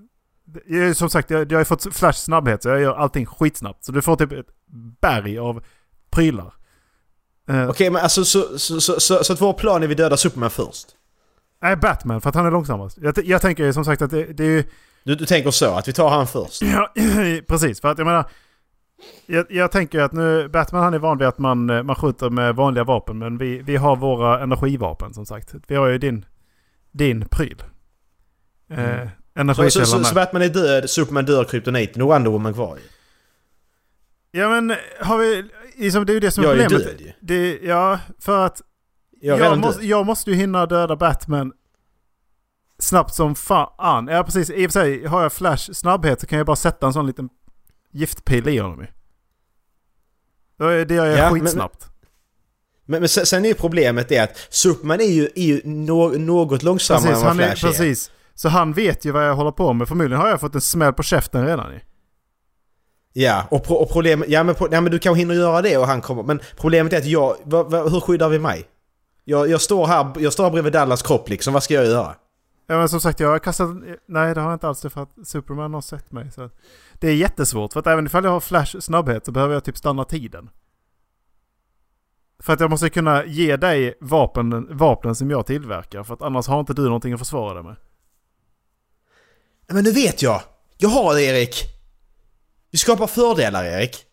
Jag, 0.76 0.96
som 0.96 1.10
sagt, 1.10 1.30
jag, 1.30 1.52
jag 1.52 1.56
har 1.56 1.60
ju 1.60 1.64
fått 1.64 1.94
flash 1.96 2.18
snabbhet 2.18 2.62
så 2.62 2.68
jag 2.68 2.80
gör 2.80 2.94
allting 2.94 3.26
skitsnabbt. 3.26 3.84
Så 3.84 3.92
du 3.92 4.02
får 4.02 4.16
typ 4.16 4.32
ett 4.32 4.46
berg 5.00 5.38
av 5.38 5.64
prylar. 6.10 6.54
Eh, 7.48 7.68
Okej, 7.68 7.90
men 7.90 8.02
alltså 8.02 8.24
så, 8.24 8.58
så, 8.58 8.80
så, 8.80 9.00
så, 9.00 9.24
så 9.24 9.32
att 9.32 9.40
vår 9.40 9.52
plan 9.52 9.82
är 9.82 9.86
vi 9.86 9.94
dödar 9.94 10.16
Superman 10.16 10.50
först? 10.50 10.86
Nej, 11.62 11.76
Batman 11.76 12.20
för 12.20 12.28
att 12.28 12.34
han 12.34 12.46
är 12.46 12.50
långsammast. 12.50 12.98
Jag, 13.00 13.18
jag 13.24 13.40
tänker 13.40 13.72
som 13.72 13.84
sagt 13.84 14.02
att 14.02 14.10
det, 14.10 14.24
det 14.24 14.44
är 14.44 14.50
ju... 14.50 14.64
Du, 15.04 15.14
du 15.14 15.26
tänker 15.26 15.50
så, 15.50 15.74
att 15.74 15.88
vi 15.88 15.92
tar 15.92 16.10
han 16.10 16.26
först? 16.26 16.62
Ja, 16.62 16.92
precis. 17.48 17.80
För 17.80 17.88
att 17.88 17.98
jag 17.98 18.06
menar... 18.06 18.30
Jag, 19.26 19.46
jag 19.50 19.72
tänker 19.72 20.00
att 20.00 20.12
nu, 20.12 20.48
Batman 20.48 20.82
han 20.82 20.94
är 20.94 20.98
van 20.98 21.18
vid 21.18 21.28
att 21.28 21.38
man, 21.38 21.70
eh, 21.70 21.82
man 21.82 21.96
skjuter 21.96 22.30
med 22.30 22.54
vanliga 22.56 22.84
vapen. 22.84 23.18
Men 23.18 23.38
vi, 23.38 23.58
vi 23.62 23.76
har 23.76 23.96
våra 23.96 24.40
energivapen 24.42 25.14
som 25.14 25.26
sagt. 25.26 25.54
Vi 25.66 25.74
har 25.74 25.86
ju 25.86 25.98
din, 25.98 26.24
din 26.90 27.24
pryl. 27.28 27.62
Eh, 28.70 28.78
Mm. 28.78 29.54
Så, 29.54 29.54
så, 29.54 29.62
energikällan 29.62 29.86
så, 29.86 29.96
med. 29.98 30.06
så 30.06 30.14
Batman 30.14 30.42
är 30.42 30.48
död, 30.48 30.90
Superman 30.90 31.24
dör, 31.24 31.44
kryptoniten 31.44 32.02
och 32.02 32.08
Wonder 32.08 32.30
Woman 32.30 32.54
kvar. 32.54 32.78
Ja 34.30 34.48
men 34.48 34.76
har 35.00 35.18
vi... 35.18 35.44
Liksom, 35.76 36.06
det 36.06 36.12
är 36.12 36.14
ju 36.14 36.20
det 36.20 36.30
som 36.30 36.44
är 36.44 36.48
Jag 36.48 36.58
är 36.58 36.68
problemet. 36.68 36.86
död 36.98 37.00
ju. 37.00 37.12
Det, 37.20 37.58
ja, 37.62 37.98
för 38.20 38.46
att 38.46 38.62
Jag 39.20 39.38
jag, 39.40 39.58
måste, 39.58 39.86
jag 39.86 40.06
måste 40.06 40.30
ju 40.30 40.36
hinna 40.36 40.66
döda 40.66 40.96
Batman 40.96 41.52
snabbt 42.78 43.14
som 43.14 43.34
fan. 43.34 44.06
Ja 44.08 44.22
precis, 44.24 44.50
i 44.50 44.66
och 44.66 44.72
för 44.72 44.80
sig 44.80 45.06
har 45.06 45.22
jag 45.22 45.32
Flash 45.32 45.72
snabbhet 45.72 46.20
så 46.20 46.26
kan 46.26 46.38
jag 46.38 46.46
bara 46.46 46.56
sätta 46.56 46.86
en 46.86 46.92
sån 46.92 47.06
liten 47.06 47.28
giftpil 47.92 48.48
i 48.48 48.58
honom 48.58 48.80
ju. 48.80 48.86
Det 50.84 50.94
gör 50.94 51.06
jag 51.06 51.18
Ja, 51.18 51.30
men- 51.30 51.40
skitsnabbt. 51.40 51.86
Men, 52.86 53.00
men 53.00 53.08
sen, 53.08 53.26
sen 53.26 53.44
är 53.44 53.48
ju 53.48 53.54
problemet 53.54 54.08
det 54.08 54.18
att 54.18 54.46
Superman 54.50 55.00
är 55.00 55.04
ju, 55.04 55.24
är 55.34 55.42
ju 55.42 55.60
nå, 55.64 56.08
något 56.08 56.62
långsammare 56.62 57.02
Precis, 57.02 57.16
än 57.16 57.26
vad 57.26 57.36
han 57.36 57.40
är, 57.40 57.54
Flash 57.54 57.64
är. 57.64 57.70
precis. 57.70 58.10
Så 58.34 58.48
han 58.48 58.72
vet 58.72 59.04
ju 59.04 59.10
vad 59.10 59.28
jag 59.28 59.34
håller 59.34 59.50
på 59.50 59.72
med. 59.72 59.88
Förmodligen 59.88 60.20
har 60.20 60.28
jag 60.28 60.40
fått 60.40 60.54
en 60.54 60.60
smäll 60.60 60.92
på 60.92 61.02
käften 61.02 61.46
redan 61.46 61.72
ju. 61.72 61.80
Ja, 63.12 63.46
och, 63.50 63.64
pro, 63.64 63.74
och 63.74 63.90
problemet... 63.92 64.28
Ja 64.28 64.42
men, 64.44 64.54
ja 64.70 64.80
men 64.80 64.92
du 64.92 64.98
kanske 64.98 65.18
hinner 65.18 65.34
göra 65.34 65.62
det 65.62 65.76
och 65.76 65.86
han 65.86 66.00
kommer... 66.00 66.22
Men 66.22 66.40
problemet 66.56 66.92
är 66.92 66.98
att 66.98 67.06
jag... 67.06 67.36
hur 67.90 68.00
skyddar 68.00 68.28
vi 68.28 68.38
mig? 68.38 68.64
Jag, 69.24 69.48
jag 69.50 69.60
står 69.60 69.86
här, 69.86 70.12
jag 70.18 70.32
står 70.32 70.44
här 70.44 70.50
bredvid 70.50 70.72
Dallas 70.72 71.02
kropp 71.02 71.28
liksom, 71.28 71.52
vad 71.54 71.62
ska 71.62 71.74
jag 71.74 71.86
göra? 71.86 72.14
Ja 72.70 72.78
men 72.78 72.88
som 72.88 73.00
sagt 73.00 73.20
jag 73.20 73.28
har 73.28 73.38
kastat... 73.38 73.68
Nej 74.06 74.34
det 74.34 74.40
har 74.40 74.48
jag 74.48 74.56
inte 74.56 74.68
alls 74.68 74.80
det 74.80 74.90
för 74.90 75.02
att 75.02 75.28
Superman 75.28 75.74
har 75.74 75.80
sett 75.80 76.12
mig. 76.12 76.30
Så. 76.32 76.50
Det 76.94 77.08
är 77.08 77.14
jättesvårt 77.14 77.72
för 77.72 77.80
att 77.80 77.86
även 77.86 78.06
ifall 78.06 78.24
jag 78.24 78.30
har 78.30 78.40
Flash 78.40 78.80
snabbhet 78.80 79.26
så 79.26 79.32
behöver 79.32 79.54
jag 79.54 79.64
typ 79.64 79.76
stanna 79.76 80.04
tiden. 80.04 80.50
För 82.42 82.52
att 82.52 82.60
jag 82.60 82.70
måste 82.70 82.90
kunna 82.90 83.24
ge 83.24 83.56
dig 83.56 83.98
vapen, 84.00 84.76
vapnen 84.76 85.14
som 85.14 85.30
jag 85.30 85.46
tillverkar. 85.46 86.02
För 86.04 86.14
att 86.14 86.22
annars 86.22 86.46
har 86.46 86.60
inte 86.60 86.74
du 86.74 86.84
någonting 86.84 87.12
att 87.12 87.18
försvara 87.18 87.54
dig 87.54 87.62
med. 87.62 87.76
Men 89.66 89.84
nu 89.84 89.92
vet 89.92 90.22
jag! 90.22 90.42
Jag 90.76 90.88
har 90.88 91.14
det 91.14 91.22
Erik! 91.22 91.64
Vi 92.70 92.78
skapar 92.78 93.06
fördelar 93.06 93.64
Erik. 93.64 94.04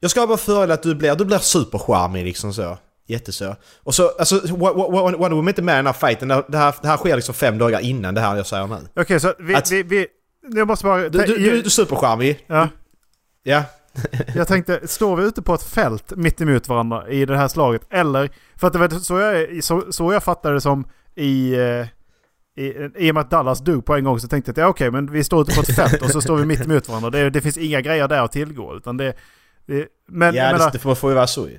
Jag 0.00 0.10
skapar 0.10 0.36
fördelar 0.36 0.74
att 0.74 0.82
du 0.82 0.94
blir, 0.94 1.14
du 1.14 1.24
blir 1.24 1.38
supercharmig 1.38 2.24
liksom 2.24 2.52
så. 2.54 2.78
Jätteså. 3.06 3.56
Och 3.82 3.94
så, 3.94 4.08
alltså 4.18 4.34
Wo- 4.36 4.74
Wo- 4.74 4.90
Wo- 4.90 5.16
Wonder 5.16 5.28
Woman 5.28 5.44
är 5.44 5.48
inte 5.48 5.62
med 5.62 5.72
i 5.74 5.76
den 5.76 5.86
här 5.86 5.92
fighten. 5.92 6.28
Det 6.28 6.58
här, 6.58 6.74
det 6.82 6.88
här 6.88 6.96
sker 6.96 7.16
liksom 7.16 7.34
fem 7.34 7.58
dagar 7.58 7.80
innan 7.80 8.14
det 8.14 8.20
här 8.20 8.36
jag 8.36 8.46
säger 8.46 8.66
nu. 8.66 8.76
Okej 8.96 9.20
så 9.20 9.34
vi... 9.38 9.54
Att- 9.54 9.70
vi, 9.70 9.82
vi 9.82 10.06
jag 10.54 10.66
måste 10.68 10.84
bara... 10.84 11.08
Du, 11.08 11.08
du, 11.18 11.36
du, 11.38 11.58
är 11.58 11.68
supercharmig. 11.68 12.44
ja, 12.46 12.68
Ja. 13.42 13.64
jag 14.34 14.48
tänkte, 14.48 14.88
står 14.88 15.16
vi 15.16 15.24
ute 15.24 15.42
på 15.42 15.54
ett 15.54 15.62
fält 15.62 16.12
mitt 16.16 16.40
emot 16.40 16.68
varandra 16.68 17.08
i 17.08 17.24
det 17.26 17.36
här 17.36 17.48
slaget? 17.48 17.82
Eller, 17.90 18.30
för 18.56 18.66
att 18.66 18.72
det 18.72 18.78
var 18.78 18.88
så 18.88 19.18
jag, 19.18 19.64
så, 19.64 19.92
så 19.92 20.12
jag 20.12 20.22
fattade 20.22 20.54
det 20.54 20.60
som 20.60 20.88
i... 21.14 21.54
eh, 21.54 21.86
I, 22.64 22.90
I 22.96 23.10
och 23.10 23.14
med 23.14 23.20
att 23.20 23.30
Dallas 23.30 23.60
dog 23.60 23.84
på 23.84 23.94
en 23.94 24.04
gång 24.04 24.20
så 24.20 24.28
tänkte 24.28 24.48
jag 24.48 24.52
att 24.52 24.58
ja, 24.58 24.68
okej, 24.68 24.90
men 24.90 25.12
vi 25.12 25.24
står 25.24 25.42
ute 25.42 25.54
på 25.54 25.60
ett 25.60 25.74
fält 25.76 26.02
och 26.02 26.10
så 26.10 26.20
står 26.20 26.36
vi 26.36 26.44
mitt 26.44 26.60
emot 26.66 26.88
varandra. 26.88 27.10
Det, 27.10 27.30
det 27.30 27.40
finns 27.40 27.56
inga 27.56 27.80
grejer 27.80 28.08
där 28.08 28.22
att 28.24 28.32
tillgå. 28.32 28.76
Utan 28.76 28.96
det, 28.96 29.14
det, 29.66 29.86
men 30.08 30.34
ja, 30.34 30.42
menar, 30.52 30.58
det, 30.58 30.70
det 30.72 30.78
får, 30.78 30.94
får 30.94 31.10
ju 31.10 31.14
vara 31.14 31.26
så 31.26 31.48
ju. 31.48 31.58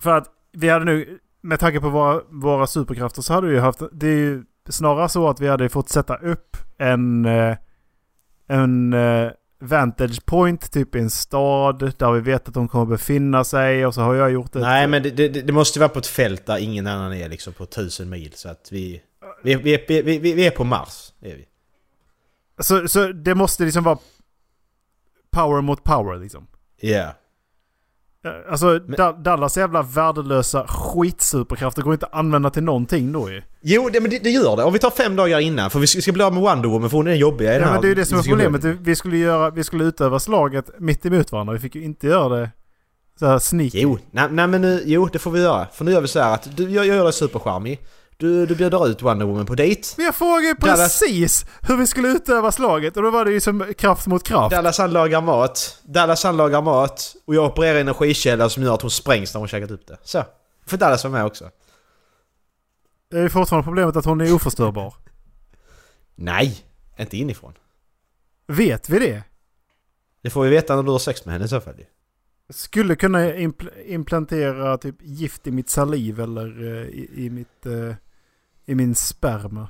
för 0.00 0.10
att 0.16 0.28
vi 0.56 0.68
hade 0.68 0.84
nu, 0.84 1.18
med 1.40 1.60
tanke 1.60 1.80
på 1.80 1.88
våra, 1.88 2.22
våra 2.30 2.66
superkrafter 2.66 3.22
så 3.22 3.32
hade 3.32 3.46
vi 3.46 3.54
ju 3.54 3.60
haft, 3.60 3.80
det 3.92 4.06
är 4.06 4.16
ju 4.16 4.44
snarare 4.68 5.08
så 5.08 5.28
att 5.28 5.40
vi 5.40 5.48
hade 5.48 5.68
fått 5.68 5.88
sätta 5.88 6.16
upp 6.16 6.56
en, 6.78 7.24
eh, 7.24 7.56
en 8.48 8.92
eh, 8.92 9.30
vantage 9.60 10.26
point 10.26 10.72
typ 10.72 10.94
i 10.94 10.98
en 10.98 11.10
stad 11.10 11.92
där 11.98 12.12
vi 12.12 12.20
vet 12.20 12.48
att 12.48 12.54
de 12.54 12.68
kommer 12.68 12.86
befinna 12.86 13.44
sig 13.44 13.86
och 13.86 13.94
så 13.94 14.00
har 14.00 14.14
jag 14.14 14.30
gjort 14.30 14.56
ett... 14.56 14.62
Nej 14.62 14.86
men 14.86 15.02
det, 15.02 15.10
det, 15.10 15.28
det 15.28 15.52
måste 15.52 15.78
vara 15.78 15.88
på 15.88 15.98
ett 15.98 16.06
fält 16.06 16.46
där 16.46 16.58
ingen 16.58 16.86
annan 16.86 17.12
är 17.12 17.28
liksom 17.28 17.52
på 17.52 17.66
tusen 17.66 18.08
mil 18.08 18.32
så 18.34 18.48
att 18.48 18.68
vi... 18.72 19.02
Vi, 19.42 19.54
vi, 19.54 19.84
vi, 19.88 20.02
vi, 20.02 20.18
vi 20.18 20.46
är 20.46 20.50
på 20.50 20.64
Mars, 20.64 21.12
är 21.20 21.36
vi. 21.36 21.46
Så, 22.58 22.88
så 22.88 23.12
det 23.12 23.34
måste 23.34 23.64
liksom 23.64 23.84
vara 23.84 23.98
power 25.30 25.60
mot 25.60 25.84
power 25.84 26.18
liksom. 26.18 26.46
Ja. 26.80 26.88
Ja, 26.98 27.14
Alltså 28.50 28.78
Da- 28.78 29.12
Dallas 29.12 29.56
jävla 29.56 29.82
värdelösa 29.82 30.66
skitsuperkrafter 30.66 31.82
går 31.82 31.92
inte 31.92 32.06
att 32.06 32.14
använda 32.14 32.50
till 32.50 32.62
någonting 32.62 33.12
då 33.12 33.30
ju. 33.30 33.42
Jo, 33.60 33.88
det, 33.92 34.00
men 34.00 34.10
det, 34.10 34.18
det 34.18 34.30
gör 34.30 34.56
det. 34.56 34.64
Om 34.64 34.72
vi 34.72 34.78
tar 34.78 34.90
fem 34.90 35.16
dagar 35.16 35.40
innan, 35.40 35.70
för 35.70 35.78
vi 35.78 35.86
ska, 35.86 36.00
ska 36.00 36.12
bli 36.12 36.22
av 36.22 36.32
med 36.32 36.42
Wonder 36.42 36.68
Woman 36.68 36.90
för 36.90 36.96
hon 36.96 37.06
är 37.06 37.10
den 37.10 37.18
jobbiga 37.20 37.50
i 37.50 37.52
den 37.54 37.62
Ja, 37.62 37.66
här 37.66 37.72
men 37.74 37.82
det 37.82 37.86
är 37.86 37.88
ju 37.88 37.94
det 37.94 38.04
som 38.06 38.18
är 38.18 38.22
problemet. 38.22 38.64
Vi 38.64 38.96
skulle, 38.96 39.16
göra, 39.16 39.50
vi 39.50 39.64
skulle 39.64 39.84
utöva 39.84 40.18
slaget 40.18 40.70
mitt 40.78 41.06
emot 41.06 41.32
varandra. 41.32 41.52
Vi 41.54 41.58
fick 41.60 41.74
ju 41.74 41.82
inte 41.84 42.06
göra 42.06 42.36
det 42.40 42.50
så 43.18 43.26
här 43.26 43.38
sneaky. 43.38 43.80
Jo, 43.80 43.98
nej, 44.10 44.28
nej 44.30 44.46
men 44.46 44.60
nu, 44.62 44.82
jo 44.86 45.08
det 45.12 45.18
får 45.18 45.30
vi 45.30 45.40
göra. 45.42 45.66
För 45.72 45.84
nu 45.84 45.90
gör 45.92 46.00
vi 46.00 46.08
så 46.08 46.20
här 46.20 46.34
att 46.34 46.56
du, 46.56 46.70
jag, 46.70 46.86
jag 46.86 46.96
gör 46.96 47.04
dig 47.04 47.12
supercharmig. 47.12 47.80
Du, 48.18 48.46
du 48.46 48.54
bjuder 48.54 48.88
ut 48.88 49.02
Wonder 49.02 49.26
Woman 49.26 49.46
på 49.46 49.54
dejt. 49.54 49.88
Men 49.96 50.06
jag 50.06 50.14
frågade 50.14 50.46
ju 50.46 50.54
Dallas- 50.54 51.00
precis 51.00 51.46
hur 51.62 51.76
vi 51.76 51.86
skulle 51.86 52.08
utöva 52.08 52.52
slaget 52.52 52.96
och 52.96 53.02
då 53.02 53.10
var 53.10 53.24
det 53.24 53.30
ju 53.32 53.40
som 53.40 53.74
kraft 53.78 54.06
mot 54.06 54.22
kraft. 54.22 54.50
Dallas 54.56 54.78
han 54.78 54.92
lagar 54.92 55.20
mat. 55.20 55.80
Dallas 55.82 56.24
han 56.24 56.36
lagar 56.36 56.62
mat. 56.62 57.16
Och 57.24 57.34
jag 57.34 57.44
opererar 57.44 57.78
energikällor 57.80 58.48
som 58.48 58.62
gör 58.62 58.74
att 58.74 58.82
hon 58.82 58.90
sprängs 58.90 59.34
när 59.34 59.38
hon 59.38 59.48
käkat 59.48 59.70
upp 59.70 59.86
det. 59.86 59.98
Så. 60.02 60.24
Får 60.66 60.76
Dallas 60.76 61.04
vara 61.04 61.12
med 61.12 61.24
också. 61.24 61.50
Det 63.10 63.18
är 63.18 63.22
ju 63.22 63.28
fortfarande 63.28 63.64
problemet 63.64 63.96
att 63.96 64.04
hon 64.04 64.20
är 64.20 64.34
oförstörbar. 64.34 64.94
Nej, 66.14 66.64
inte 66.98 67.16
inifrån. 67.16 67.52
Vet 68.46 68.88
vi 68.88 68.98
det? 68.98 69.22
Det 70.22 70.30
får 70.30 70.42
vi 70.44 70.50
veta 70.50 70.76
när 70.76 70.82
du 70.82 70.90
har 70.90 70.98
sex 70.98 71.24
med 71.24 71.32
henne 71.32 71.44
i 71.44 71.48
så 71.48 71.60
fall. 71.60 71.74
Skulle 72.50 72.96
kunna 72.96 73.18
impl- 73.32 73.82
implantera 73.86 74.78
typ 74.78 74.94
gift 75.02 75.46
i 75.46 75.50
mitt 75.50 75.70
saliv 75.70 76.20
eller 76.20 76.62
eh, 76.62 76.82
i, 76.88 77.10
i 77.16 77.30
mitt... 77.30 77.66
eh, 77.66 77.94
I 78.66 78.74
min 78.74 78.94
sperma. 78.94 79.68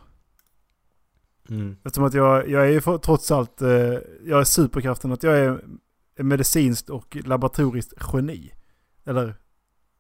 Mm. 1.48 1.76
Eftersom 1.84 2.04
att 2.04 2.14
jag, 2.14 2.48
jag 2.48 2.62
är 2.66 2.70
ju 2.70 2.80
trots 2.80 3.30
allt... 3.30 3.62
eh, 3.62 3.68
jag 4.24 4.40
är 4.40 4.44
superkraften 4.44 5.12
att 5.12 5.22
jag 5.22 5.38
är 5.38 5.60
medicinskt 6.16 6.90
och 6.90 7.16
laboratoriskt 7.16 7.92
geni. 8.12 8.52
Eller... 9.04 9.34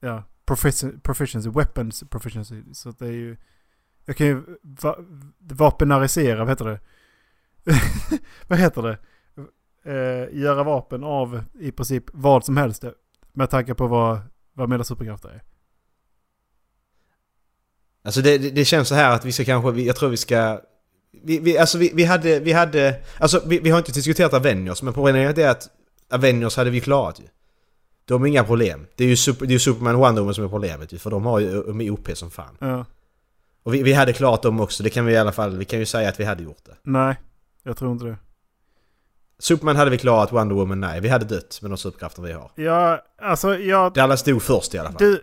Ja. 0.00 0.22
profici- 0.46 1.00
proficiency, 1.00 1.50
weapons 1.50 2.04
proficiency. 2.10 2.62
Så 2.72 2.88
att 2.88 2.98
det 2.98 3.06
är 3.06 3.12
ju... 3.12 3.36
Jag 4.04 4.16
kan 4.16 4.26
ju 4.26 4.42
va, 4.62 4.96
vapenarisera, 5.38 6.38
vad 6.38 6.48
heter 6.48 6.64
det? 6.64 6.80
vad 8.48 8.58
heter 8.58 8.82
det? 8.82 8.98
Eh, 9.92 10.38
göra 10.38 10.62
vapen 10.64 11.04
av 11.04 11.44
i 11.54 11.72
princip 11.72 12.04
vad 12.12 12.44
som 12.44 12.56
helst. 12.56 12.84
Med 13.32 13.50
tanke 13.50 13.74
på 13.74 13.86
vad, 13.86 14.20
vad 14.52 14.68
mina 14.68 14.84
superkrafter 14.84 15.28
är. 15.28 15.42
Alltså 18.06 18.20
det, 18.22 18.38
det, 18.38 18.50
det 18.50 18.64
känns 18.64 18.88
så 18.88 18.94
här 18.94 19.14
att 19.14 19.24
vi 19.24 19.32
ska 19.32 19.44
kanske, 19.44 19.82
jag 19.82 19.96
tror 19.96 20.08
vi 20.08 20.16
ska... 20.16 20.60
Vi, 21.24 21.38
vi, 21.38 21.58
alltså 21.58 21.78
vi, 21.78 21.90
vi 21.94 22.04
hade, 22.04 22.40
vi 22.40 22.52
hade... 22.52 22.94
Alltså 23.18 23.42
vi, 23.46 23.58
vi 23.58 23.70
har 23.70 23.78
inte 23.78 23.92
diskuterat 23.92 24.34
Avengers, 24.34 24.82
men 24.82 24.94
problemet 24.94 25.38
är 25.38 25.48
att 25.48 25.68
Avengers 26.10 26.56
hade 26.56 26.70
vi 26.70 26.80
klarat 26.80 27.20
ju. 27.20 27.24
De 28.04 28.20
har 28.20 28.28
inga 28.28 28.44
problem. 28.44 28.86
Det 28.96 29.04
är 29.04 29.08
ju, 29.08 29.16
super, 29.16 29.46
det 29.46 29.54
är 29.54 29.58
Superman 29.58 29.94
och 29.94 30.00
Wonder 30.00 30.22
Woman 30.22 30.34
som 30.34 30.44
är 30.44 30.48
problemet 30.48 30.92
ju, 30.92 30.98
för 30.98 31.10
de 31.10 31.26
har 31.26 31.38
ju 31.38 31.62
de 31.62 31.80
är 31.80 31.90
OP 31.90 32.08
som 32.14 32.30
fan. 32.30 32.56
Ja. 32.58 32.84
Och 33.62 33.74
vi, 33.74 33.82
vi 33.82 33.92
hade 33.92 34.12
klarat 34.12 34.42
dem 34.42 34.60
också, 34.60 34.82
det 34.82 34.90
kan 34.90 35.06
vi 35.06 35.12
i 35.12 35.16
alla 35.16 35.32
fall, 35.32 35.56
vi 35.56 35.64
kan 35.64 35.78
ju 35.78 35.86
säga 35.86 36.08
att 36.08 36.20
vi 36.20 36.24
hade 36.24 36.42
gjort 36.42 36.64
det. 36.64 36.74
Nej, 36.82 37.16
jag 37.62 37.76
tror 37.76 37.92
inte 37.92 38.04
det. 38.04 38.16
Superman 39.38 39.76
hade 39.76 39.90
vi 39.90 39.98
klarat, 39.98 40.32
Wonder 40.32 40.54
Woman 40.54 40.80
nej. 40.80 41.00
Vi 41.00 41.08
hade 41.08 41.24
dött 41.24 41.58
med 41.62 41.70
de 41.70 41.78
superkrafter 41.78 42.22
vi 42.22 42.32
har. 42.32 42.50
Ja, 42.54 43.02
alltså 43.22 43.58
jag... 43.58 43.92
Dallas 43.92 44.20
stod 44.20 44.42
först 44.42 44.74
i 44.74 44.78
alla 44.78 44.88
fall. 44.88 44.98
Du, 44.98 45.22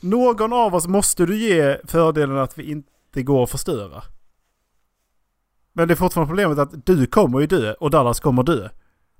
någon 0.00 0.52
av 0.52 0.74
oss 0.74 0.86
måste 0.86 1.26
du 1.26 1.36
ge 1.38 1.78
fördelen 1.84 2.38
att 2.38 2.58
vi 2.58 2.70
inte 2.70 3.22
går 3.22 3.42
att 3.42 3.50
förstöra. 3.50 4.02
Men 5.72 5.88
det 5.88 5.94
är 5.94 5.96
fortfarande 5.96 6.28
problemet 6.28 6.58
att 6.58 6.86
du 6.86 7.06
kommer 7.06 7.40
ju 7.40 7.46
dö 7.46 7.72
och 7.72 7.90
Dallas 7.90 8.20
kommer 8.20 8.42
dö. 8.42 8.68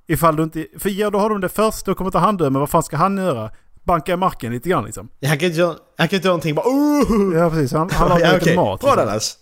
Ifall 0.07 0.37
du 0.37 0.43
inte... 0.43 0.66
För 0.79 0.91
ger 0.91 1.11
du 1.11 1.18
honom 1.18 1.41
det 1.41 1.49
först, 1.49 1.87
då 1.87 1.95
kommer 1.95 2.09
inte 2.09 2.18
han 2.18 2.37
dö. 2.37 2.51
Men 2.51 2.61
vad 2.61 2.70
fan 2.70 2.83
ska 2.83 2.97
han 2.97 3.16
göra? 3.16 3.51
Banka 3.85 4.12
i 4.12 4.16
marken 4.16 4.53
lite 4.53 4.68
grann 4.68 4.85
liksom. 4.85 5.09
Han 5.22 5.39
kan 5.39 5.47
inte 5.47 5.61
göra, 5.61 5.77
han 5.97 6.09
kan 6.09 6.16
inte 6.16 6.29
göra 6.29 6.33
någonting 6.33 6.55
bara 6.55 6.66
oh! 6.68 7.37
Ja 7.37 7.51
precis, 7.51 7.72
han, 7.72 7.91
han 7.91 8.09
lagar 8.09 8.33
ja, 8.33 8.37
okej. 8.37 8.57
mat. 8.57 8.81
Bra 8.81 8.91
Liksom. 8.91 9.07
Dallas! 9.07 9.39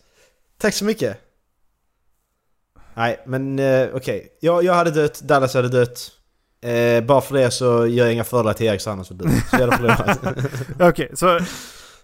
Tack 0.59 0.75
så 0.75 0.85
mycket! 0.85 1.21
Nej, 2.95 3.21
men 3.27 3.59
eh, 3.59 3.89
okej. 3.95 4.29
Jag, 4.41 4.65
jag 4.65 4.75
hade 4.75 4.91
dött, 4.91 5.21
Dallas 5.21 5.55
hade 5.55 5.69
dött. 5.69 6.11
Eh, 6.71 7.05
bara 7.05 7.21
för 7.21 7.35
det 7.35 7.51
så 7.51 7.87
gör 7.87 8.05
jag 8.05 8.13
inga 8.13 8.25
fördelar 8.25 8.53
till 8.53 8.67
Erik 8.67 8.81
så 8.81 8.91
han 8.91 9.01
också 9.01 9.15
dött. 9.15 9.33
Så 9.51 9.57
jävla 9.57 9.77
problemet. 9.77 10.19
Okej, 10.81 11.11
så... 11.15 11.41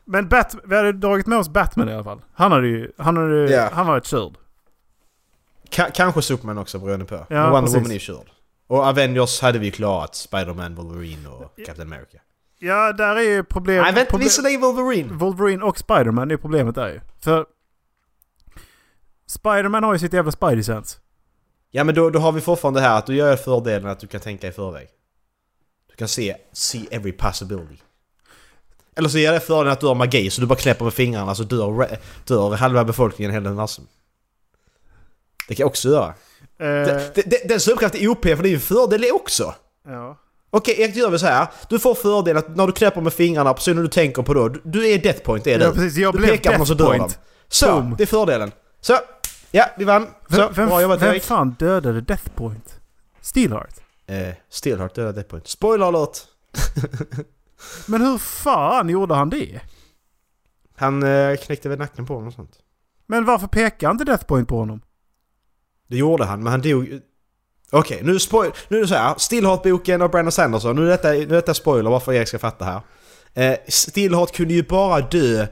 Men 0.04 0.28
Bat, 0.28 0.56
vi 0.64 0.76
hade 0.76 0.92
dragit 0.92 1.26
med 1.26 1.38
oss 1.38 1.48
Batman 1.48 1.88
i 1.88 1.94
alla 1.94 2.04
fall. 2.04 2.20
Han 2.34 2.52
hade 2.52 2.68
ju... 2.68 2.92
Han 2.98 3.16
hade. 3.16 3.50
Ja. 3.52 3.68
Han 3.72 3.86
var 3.86 3.98
ett 3.98 4.06
körd. 4.06 4.32
Ka- 5.70 5.90
kanske 5.94 6.22
Superman 6.22 6.58
också 6.58 6.78
beroende 6.78 7.04
på. 7.04 7.14
Ja, 7.14 7.24
Men 7.28 7.50
Wonder 7.50 7.61
precis. 7.61 7.76
Woman 7.76 7.90
är 7.92 7.98
körd. 7.98 8.30
Och 8.66 8.78
Avengers 8.86 9.40
hade 9.40 9.58
vi 9.58 9.66
ju 9.66 9.72
klarat. 9.72 10.14
Spider-Man, 10.14 10.74
Wolverine 10.74 11.28
och 11.28 11.58
Captain 11.66 11.92
America. 11.92 12.18
Ja, 12.58 12.92
där 12.92 13.16
är 13.16 13.20
ju 13.20 13.44
problem... 13.44 13.82
Nej 13.82 13.92
vänta, 13.92 14.11
problem- 14.11 14.24
visserligen 14.24 14.61
Wolverine! 14.61 15.12
Wolverine 15.12 15.62
och 15.64 15.78
Spiderman 15.78 16.30
är 16.30 16.36
problemet 16.36 16.74
där 16.74 16.88
ju. 16.88 17.00
För... 17.20 17.46
Spiderman 19.26 19.84
har 19.84 19.92
ju 19.92 19.98
sitt 19.98 20.12
jävla 20.12 20.30
Spidey-sense. 20.30 20.98
Ja 21.71 21.85
men 21.85 21.95
då, 21.95 22.11
då 22.11 22.18
har 22.18 22.33
vi 22.33 22.41
fortfarande 22.41 22.81
det 22.81 22.87
här 22.87 22.99
att 22.99 23.07
du 23.07 23.14
gör 23.16 23.37
fördelen 23.37 23.91
att 23.91 24.01
du 24.01 24.07
kan 24.07 24.21
tänka 24.21 24.49
i 24.49 24.53
förväg. 24.53 24.89
Du 25.91 25.97
kan 25.97 26.09
se, 26.09 26.37
see 26.53 26.87
every 26.91 27.12
possibility. 27.12 27.77
Eller 28.97 29.09
så 29.09 29.18
ger 29.18 29.33
det 29.33 29.41
fördelen 29.41 29.73
att 29.73 29.81
du 29.81 29.87
har 29.87 29.95
magi 29.95 30.31
så 30.31 30.41
du 30.41 30.47
bara 30.47 30.59
knäpper 30.59 30.85
med 30.85 30.95
fingrarna 30.95 31.35
så 31.35 31.43
dör, 31.43 31.99
dör 32.27 32.51
halva 32.57 32.85
befolkningen 32.85 33.31
i 33.31 33.35
hela 33.35 33.49
universum. 33.51 33.87
Det 35.49 35.55
kan 35.55 35.62
jag 35.64 35.68
också 35.68 35.89
göra. 35.89 36.14
Det- 37.14 37.49
Den 37.49 37.61
superkraften 37.61 38.01
är 38.01 38.09
OP 38.09 38.23
för 38.23 38.43
det 38.43 38.49
är 38.49 38.51
ju 38.51 38.55
en 38.55 38.61
fördel 38.61 39.05
också. 39.12 39.55
ja. 39.87 40.16
Okej, 40.53 40.93
då 40.95 41.01
gör 41.01 41.11
vi 41.11 41.18
så 41.18 41.27
här. 41.27 41.47
Du 41.68 41.79
får 41.79 41.95
fördel 41.95 42.37
att 42.37 42.57
när 42.57 42.66
du 42.66 42.73
knäpper 42.73 43.01
med 43.01 43.12
fingrarna, 43.12 43.55
personen 43.55 43.83
du 43.83 43.89
tänker 43.89 44.23
på 44.23 44.35
då, 44.35 44.49
du, 44.49 44.61
du 44.64 44.89
är 44.89 44.99
death 44.99 45.21
point, 45.23 45.45
det 45.45 45.53
är 45.55 45.61
Ja, 45.61 45.66
du. 45.66 45.73
precis. 45.75 45.97
Jag 45.99 46.14
du 46.14 46.18
blev 46.18 46.31
pekar 46.31 46.53
på 46.53 46.59
någon 46.59 46.66
så 46.66 46.75
dör 46.75 46.87
point. 46.99 47.18
Så, 47.49 47.66
Boom. 47.73 47.95
det 47.99 48.05
är 48.05 48.07
fördelen. 48.07 48.53
Så, 48.81 48.99
ja, 49.51 49.64
vi 49.78 49.84
vann. 49.84 50.07
Så, 50.30 50.36
Vem, 50.36 50.53
vem, 50.53 50.68
bra 50.68 50.82
jobbat 50.82 51.03
vem 51.03 51.11
Erik. 51.11 51.22
fan 51.22 51.51
dödade 51.59 52.01
Death 52.01 52.30
Point? 52.34 52.80
Steelheart? 53.20 53.74
Eh, 54.07 54.34
Steelheart 54.48 54.94
dödade 54.94 55.12
Death 55.12 55.28
Point. 55.28 55.48
Spoiler 55.48 55.86
alert! 55.86 56.18
Men 57.86 58.01
hur 58.03 58.18
fan 58.18 58.88
gjorde 58.88 59.14
han 59.14 59.30
det? 59.30 59.61
Han 60.76 61.03
eh, 61.03 61.36
knäckte 61.36 61.68
väl 61.68 61.78
nacken 61.78 62.07
på 62.07 62.14
honom 62.14 62.28
och 62.28 62.34
sånt. 62.34 62.53
Men 63.07 63.24
varför 63.24 63.46
pekar 63.46 63.90
inte 63.90 64.05
Death 64.05 64.24
Point 64.24 64.48
på 64.48 64.59
honom? 64.59 64.80
Det 65.86 65.96
gjorde 65.96 66.24
han, 66.24 66.42
men 66.42 66.51
han 66.51 66.61
dog... 66.61 67.01
Okej, 67.72 68.01
nu, 68.05 68.18
spoil- 68.18 68.53
nu 68.68 68.76
är 68.76 68.80
det 68.80 68.88
så 68.88 68.94
här. 68.94 69.14
Stillheart-boken 69.18 70.03
av 70.03 70.11
Brandon 70.11 70.32
Sanderson. 70.32 70.76
Nu 70.76 70.82
är 70.86 70.90
detta, 70.90 71.09
nu 71.09 71.22
är 71.22 71.26
detta 71.26 71.55
spoiler, 71.55 71.90
varför 71.90 72.12
Erik 72.12 72.28
ska 72.28 72.38
fatta 72.38 72.64
här. 72.64 72.80
Eh, 73.34 73.59
Stillheart 73.68 74.32
kunde 74.36 74.55
ju 74.55 74.62
bara 74.62 75.01
dö... 75.01 75.46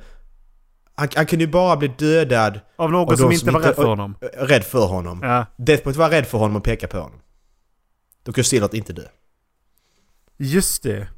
Han, 0.98 1.08
han 1.16 1.26
kunde 1.26 1.44
ju 1.44 1.50
bara 1.50 1.76
bli 1.76 1.88
dödad 1.98 2.60
Av 2.76 2.90
någon 2.92 3.12
Och 3.12 3.18
som 3.18 3.32
inte 3.32 3.44
som 3.44 3.52
var 3.54 3.60
inte- 3.60 3.68
rädd 3.70 3.76
för 3.76 3.84
honom? 3.84 4.14
rädd 4.38 4.64
för 4.64 4.86
honom. 4.86 5.20
Ja. 5.22 5.46
Deathpoint 5.56 5.96
var 5.96 6.10
rädd 6.10 6.26
för 6.26 6.38
honom 6.38 6.56
och 6.56 6.64
pekade 6.64 6.90
på 6.92 6.98
honom. 6.98 7.20
Då 8.22 8.32
kunde 8.32 8.44
Stillheart 8.44 8.74
inte 8.74 8.92
dö. 8.92 9.02
Just 10.36 10.82
det. 10.82 11.08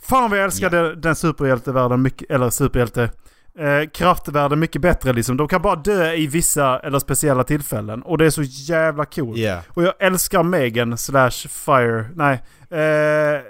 Fan 0.00 0.30
vad 0.30 0.38
jag 0.38 0.44
älskar 0.44 0.70
den, 0.70 1.00
den 1.00 1.16
superhjältevärlden 1.16 2.02
mycket, 2.02 2.30
eller 2.30 2.50
superhjälte... 2.50 3.10
Eh, 3.58 3.88
kraftvärlden 3.94 4.58
mycket 4.58 4.82
bättre 4.82 5.12
liksom. 5.12 5.36
De 5.36 5.48
kan 5.48 5.62
bara 5.62 5.76
dö 5.76 6.12
i 6.12 6.26
vissa 6.26 6.78
eller 6.80 6.98
speciella 6.98 7.44
tillfällen. 7.44 8.02
Och 8.02 8.18
det 8.18 8.26
är 8.26 8.30
så 8.30 8.42
jävla 8.42 9.04
coolt. 9.04 9.38
Ja. 9.38 9.62
Och 9.68 9.82
jag 9.82 9.94
älskar 9.98 10.42
Megan 10.42 10.98
slash 10.98 11.30
Fire. 11.48 12.10
Nej. 12.14 12.42
Eh, 12.80 13.40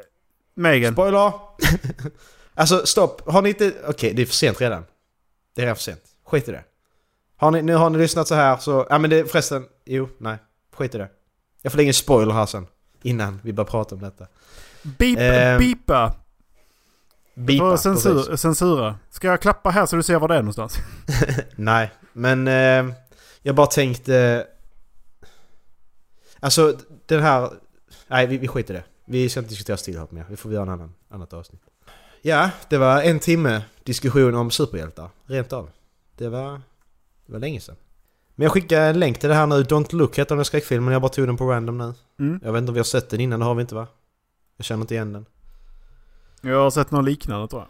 Megan. 0.54 0.92
Spoiler! 0.92 1.32
alltså 2.54 2.86
stopp, 2.86 3.30
har 3.32 3.42
ni 3.42 3.48
inte... 3.48 3.72
Okej, 3.88 4.12
det 4.14 4.22
är 4.22 4.26
för 4.26 4.34
sent 4.34 4.60
redan. 4.60 4.84
Det 5.58 5.62
är 5.62 5.66
redan 5.66 5.76
för 5.76 5.82
sent. 5.82 6.02
Skit 6.24 6.48
i 6.48 6.52
det. 6.52 6.64
Har 7.36 7.50
ni, 7.50 7.62
nu 7.62 7.74
har 7.74 7.90
ni 7.90 7.98
lyssnat 7.98 8.28
så 8.28 8.34
här 8.34 8.56
så... 8.56 8.86
Ja 8.90 8.98
men 8.98 9.10
det 9.10 9.30
förresten... 9.30 9.66
Jo, 9.84 10.08
nej. 10.18 10.36
Skit 10.72 10.94
i 10.94 10.98
det. 10.98 11.08
Jag 11.62 11.72
får 11.72 11.76
lägga 11.76 11.88
en 11.88 11.94
spoiler 11.94 12.34
här 12.34 12.46
sen. 12.46 12.66
Innan 13.02 13.40
vi 13.44 13.52
börjar 13.52 13.66
prata 13.66 13.94
om 13.94 14.00
detta. 14.00 14.26
Beep, 14.82 15.18
Eh, 15.18 15.58
beepa. 15.58 16.14
Beepa, 17.34 17.76
censur, 17.76 18.36
censura. 18.36 18.98
Ska 19.10 19.28
jag 19.28 19.40
klappa 19.40 19.70
här 19.70 19.86
så 19.86 19.96
du 19.96 20.02
ser 20.02 20.18
var 20.18 20.28
det 20.28 20.34
är 20.34 20.42
någonstans? 20.42 20.76
Nej, 21.56 21.90
men 22.12 22.48
eh, 22.48 22.94
jag 23.42 23.54
bara 23.54 23.66
tänkte... 23.66 24.46
Alltså 26.40 26.78
den 27.06 27.22
här... 27.22 27.50
Nej, 28.08 28.26
vi, 28.26 28.38
vi 28.38 28.48
skiter 28.48 28.74
i 28.74 28.76
det. 28.76 28.84
Vi 29.04 29.28
ska 29.28 29.40
inte 29.40 29.50
diskutera 29.50 29.76
Stillheart 29.76 30.10
mer. 30.10 30.26
Vi 30.28 30.36
får 30.36 30.52
göra 30.52 30.62
en 30.62 30.68
annan, 30.68 30.94
annat 31.10 31.32
avsnitt. 31.32 31.62
Ja, 32.22 32.50
det 32.68 32.78
var 32.78 33.02
en 33.02 33.20
timme 33.20 33.62
diskussion 33.88 34.34
om 34.34 34.50
superhjältar. 34.50 35.10
Rent 35.26 35.52
av. 35.52 35.70
Det 36.16 36.28
var, 36.28 36.60
det 37.26 37.32
var 37.32 37.38
länge 37.38 37.60
sedan. 37.60 37.76
Men 38.34 38.42
jag 38.44 38.52
skickar 38.52 38.80
en 38.82 38.98
länk 39.00 39.18
till 39.18 39.28
det 39.28 39.34
här 39.34 39.46
nu. 39.46 39.62
Don't 39.62 39.94
Look 39.94 40.18
heter 40.18 40.36
den 40.36 40.44
skräckfilmen. 40.44 40.92
Jag 40.92 41.02
bara 41.02 41.08
tog 41.08 41.26
den 41.26 41.36
på 41.36 41.44
random 41.52 41.78
nu. 41.78 41.94
Mm. 42.18 42.40
Jag 42.44 42.52
vet 42.52 42.60
inte 42.60 42.70
om 42.70 42.74
vi 42.74 42.78
har 42.80 42.84
sett 42.84 43.10
den 43.10 43.20
innan. 43.20 43.40
Det 43.40 43.46
har 43.46 43.54
vi 43.54 43.60
inte 43.60 43.74
va? 43.74 43.86
Jag 44.56 44.64
känner 44.66 44.80
inte 44.80 44.94
igen 44.94 45.12
den. 45.12 45.26
Jag 46.40 46.60
har 46.62 46.70
sett 46.70 46.90
något 46.90 47.04
liknande 47.04 47.48
tror 47.48 47.62
jag. 47.62 47.68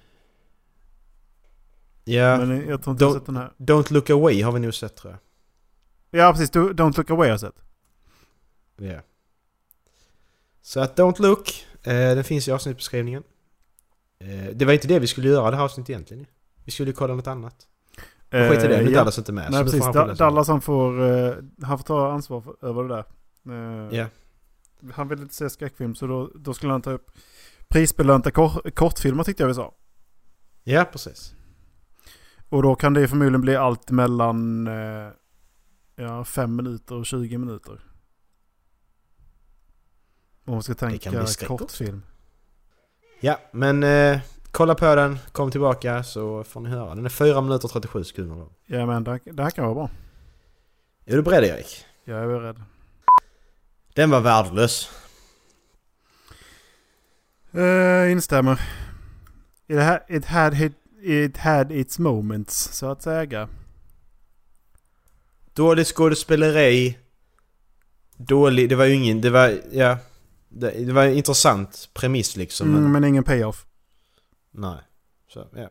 Ja, 2.14 2.37
Men 2.47 2.69
jag 2.69 2.83
tror 2.83 2.93
inte 2.93 3.05
jag 3.05 3.09
har 3.11 3.14
Don't- 3.16 3.19
sett 3.19 3.27
den 3.27 3.37
här. 3.37 3.53
Don't 3.57 3.93
Look 3.93 4.11
Away 4.11 4.43
har 4.43 4.53
vi 4.53 4.61
nog 4.61 4.75
sett 4.75 4.97
tror 4.97 5.12
jag. 5.12 5.21
Ja 6.21 6.33
precis, 6.33 6.51
Do- 6.53 6.73
Don't 6.73 6.97
Look 6.97 7.11
Away 7.11 7.27
har 7.29 7.33
jag 7.33 7.41
sett. 7.41 7.62
Ja. 8.77 9.01
Så 10.62 10.81
att 10.81 10.99
Don't 10.99 11.23
Look, 11.23 11.66
eh, 11.83 11.93
den 11.93 12.25
finns 12.25 12.49
i 12.49 12.53
avsnittsbeskrivningen. 12.53 13.23
Eh, 14.21 14.55
det 14.55 14.64
var 14.64 14.73
inte 14.73 14.89
det 14.89 14.99
vi 14.99 15.07
skulle 15.07 15.29
göra 15.29 15.51
det 15.51 15.57
här 15.57 15.64
avsnittet 15.64 15.91
egentligen. 15.91 16.27
Vi 16.64 16.71
skulle 16.73 16.93
kolla 16.93 17.14
något 17.14 17.27
annat. 17.27 17.66
Eh, 18.31 18.49
Skit 18.51 18.64
i 18.64 18.69
det, 18.69 18.83
nu 18.83 18.91
är. 18.91 18.95
Dallas 18.95 19.19
inte 19.19 19.33
med. 19.33 19.51
Nej 19.51 19.64
precis, 19.64 19.81
han. 19.85 19.93
Dallas 20.19 20.49
han 20.49 20.61
får, 20.61 21.03
eh, 21.11 21.35
han 21.62 21.79
får 21.79 21.85
ta 21.85 22.12
ansvar 22.12 22.41
för, 22.41 22.57
över 22.69 22.85
det 22.85 22.89
där. 22.89 23.05
Eh, 23.89 23.99
Ja. 23.99 24.07
Han 24.93 25.09
vill 25.09 25.23
inte 25.23 25.35
se 25.35 25.51
skräckfilm 25.51 25.95
så 25.95 26.07
då, 26.07 26.31
då 26.35 26.55
skulle 26.55 26.73
han 26.73 26.83
ta 26.83 26.91
upp 26.91 27.11
prisbelönta 27.69 28.31
kor- 28.31 28.71
kortfilmer 28.71 29.25
tyckte 29.25 29.43
jag 29.43 29.49
vi 29.49 29.55
sa. 29.55 29.75
Ja, 30.64 30.85
precis. 30.93 31.35
Och 32.49 32.62
då 32.62 32.75
kan 32.75 32.95
det 32.95 33.09
förmodligen 33.09 33.41
bli 33.41 33.57
allt 33.57 33.91
mellan 33.91 34.66
eh, 34.66 35.11
ja, 35.97 36.25
5 36.25 36.57
minuter 36.57 36.95
och 36.95 37.07
20 37.07 37.39
minuter. 37.39 37.81
Om 40.45 40.53
man 40.55 40.62
ska 40.62 40.75
tänka 40.75 41.11
också. 41.23 41.47
Ja, 43.21 43.41
men 43.51 43.83
eh, 43.83 44.21
kolla 44.51 44.75
på 44.75 44.95
den, 44.95 45.19
kom 45.33 45.51
tillbaka 45.51 46.03
så 46.03 46.45
får 46.45 46.61
ni 46.61 46.69
höra. 46.69 46.95
Den 46.95 47.05
är 47.05 47.09
4 47.09 47.41
minuter 47.41 47.64
och 47.64 47.73
37 47.73 48.05
sekunder 48.05 48.37
lång. 48.37 48.51
Ja 48.66 48.87
men 48.87 49.05
det, 49.05 49.21
det 49.25 49.43
här 49.43 49.51
kan 49.51 49.64
vara 49.64 49.75
bra. 49.75 49.91
Är 51.05 51.16
du 51.16 51.23
beredd 51.23 51.45
Erik? 51.45 51.85
Jag 52.05 52.19
är 52.19 52.27
rädd. 52.27 52.62
Den 53.95 54.11
var 54.11 54.21
värdelös. 54.21 54.91
Uh, 57.55 58.12
instämmer. 58.12 58.61
It, 59.66 59.79
ha, 59.79 59.99
it, 60.09 60.25
had 60.25 60.55
hit, 60.55 60.73
it 61.03 61.37
had 61.37 61.73
its 61.73 61.99
moments, 61.99 62.73
så 62.73 62.91
att 62.91 63.03
säga. 63.03 63.49
Dåligt 65.55 65.87
skådespeleri. 65.87 66.99
Dålig, 68.16 68.69
det 68.69 68.77
var 68.77 68.85
ju 68.85 68.95
ingen, 68.95 69.21
det 69.21 69.31
var, 69.31 69.59
ja. 69.73 69.99
Det, 70.49 70.70
det 70.70 70.92
var 70.92 71.05
en 71.05 71.12
intressant 71.14 71.90
premiss 71.94 72.36
liksom. 72.36 72.68
Mm, 72.68 72.82
Men, 72.82 72.92
men 72.92 73.05
ingen 73.05 73.24
payoff. 73.24 73.66
nej. 74.51 74.80
Så, 75.28 75.49
ja. 75.55 75.70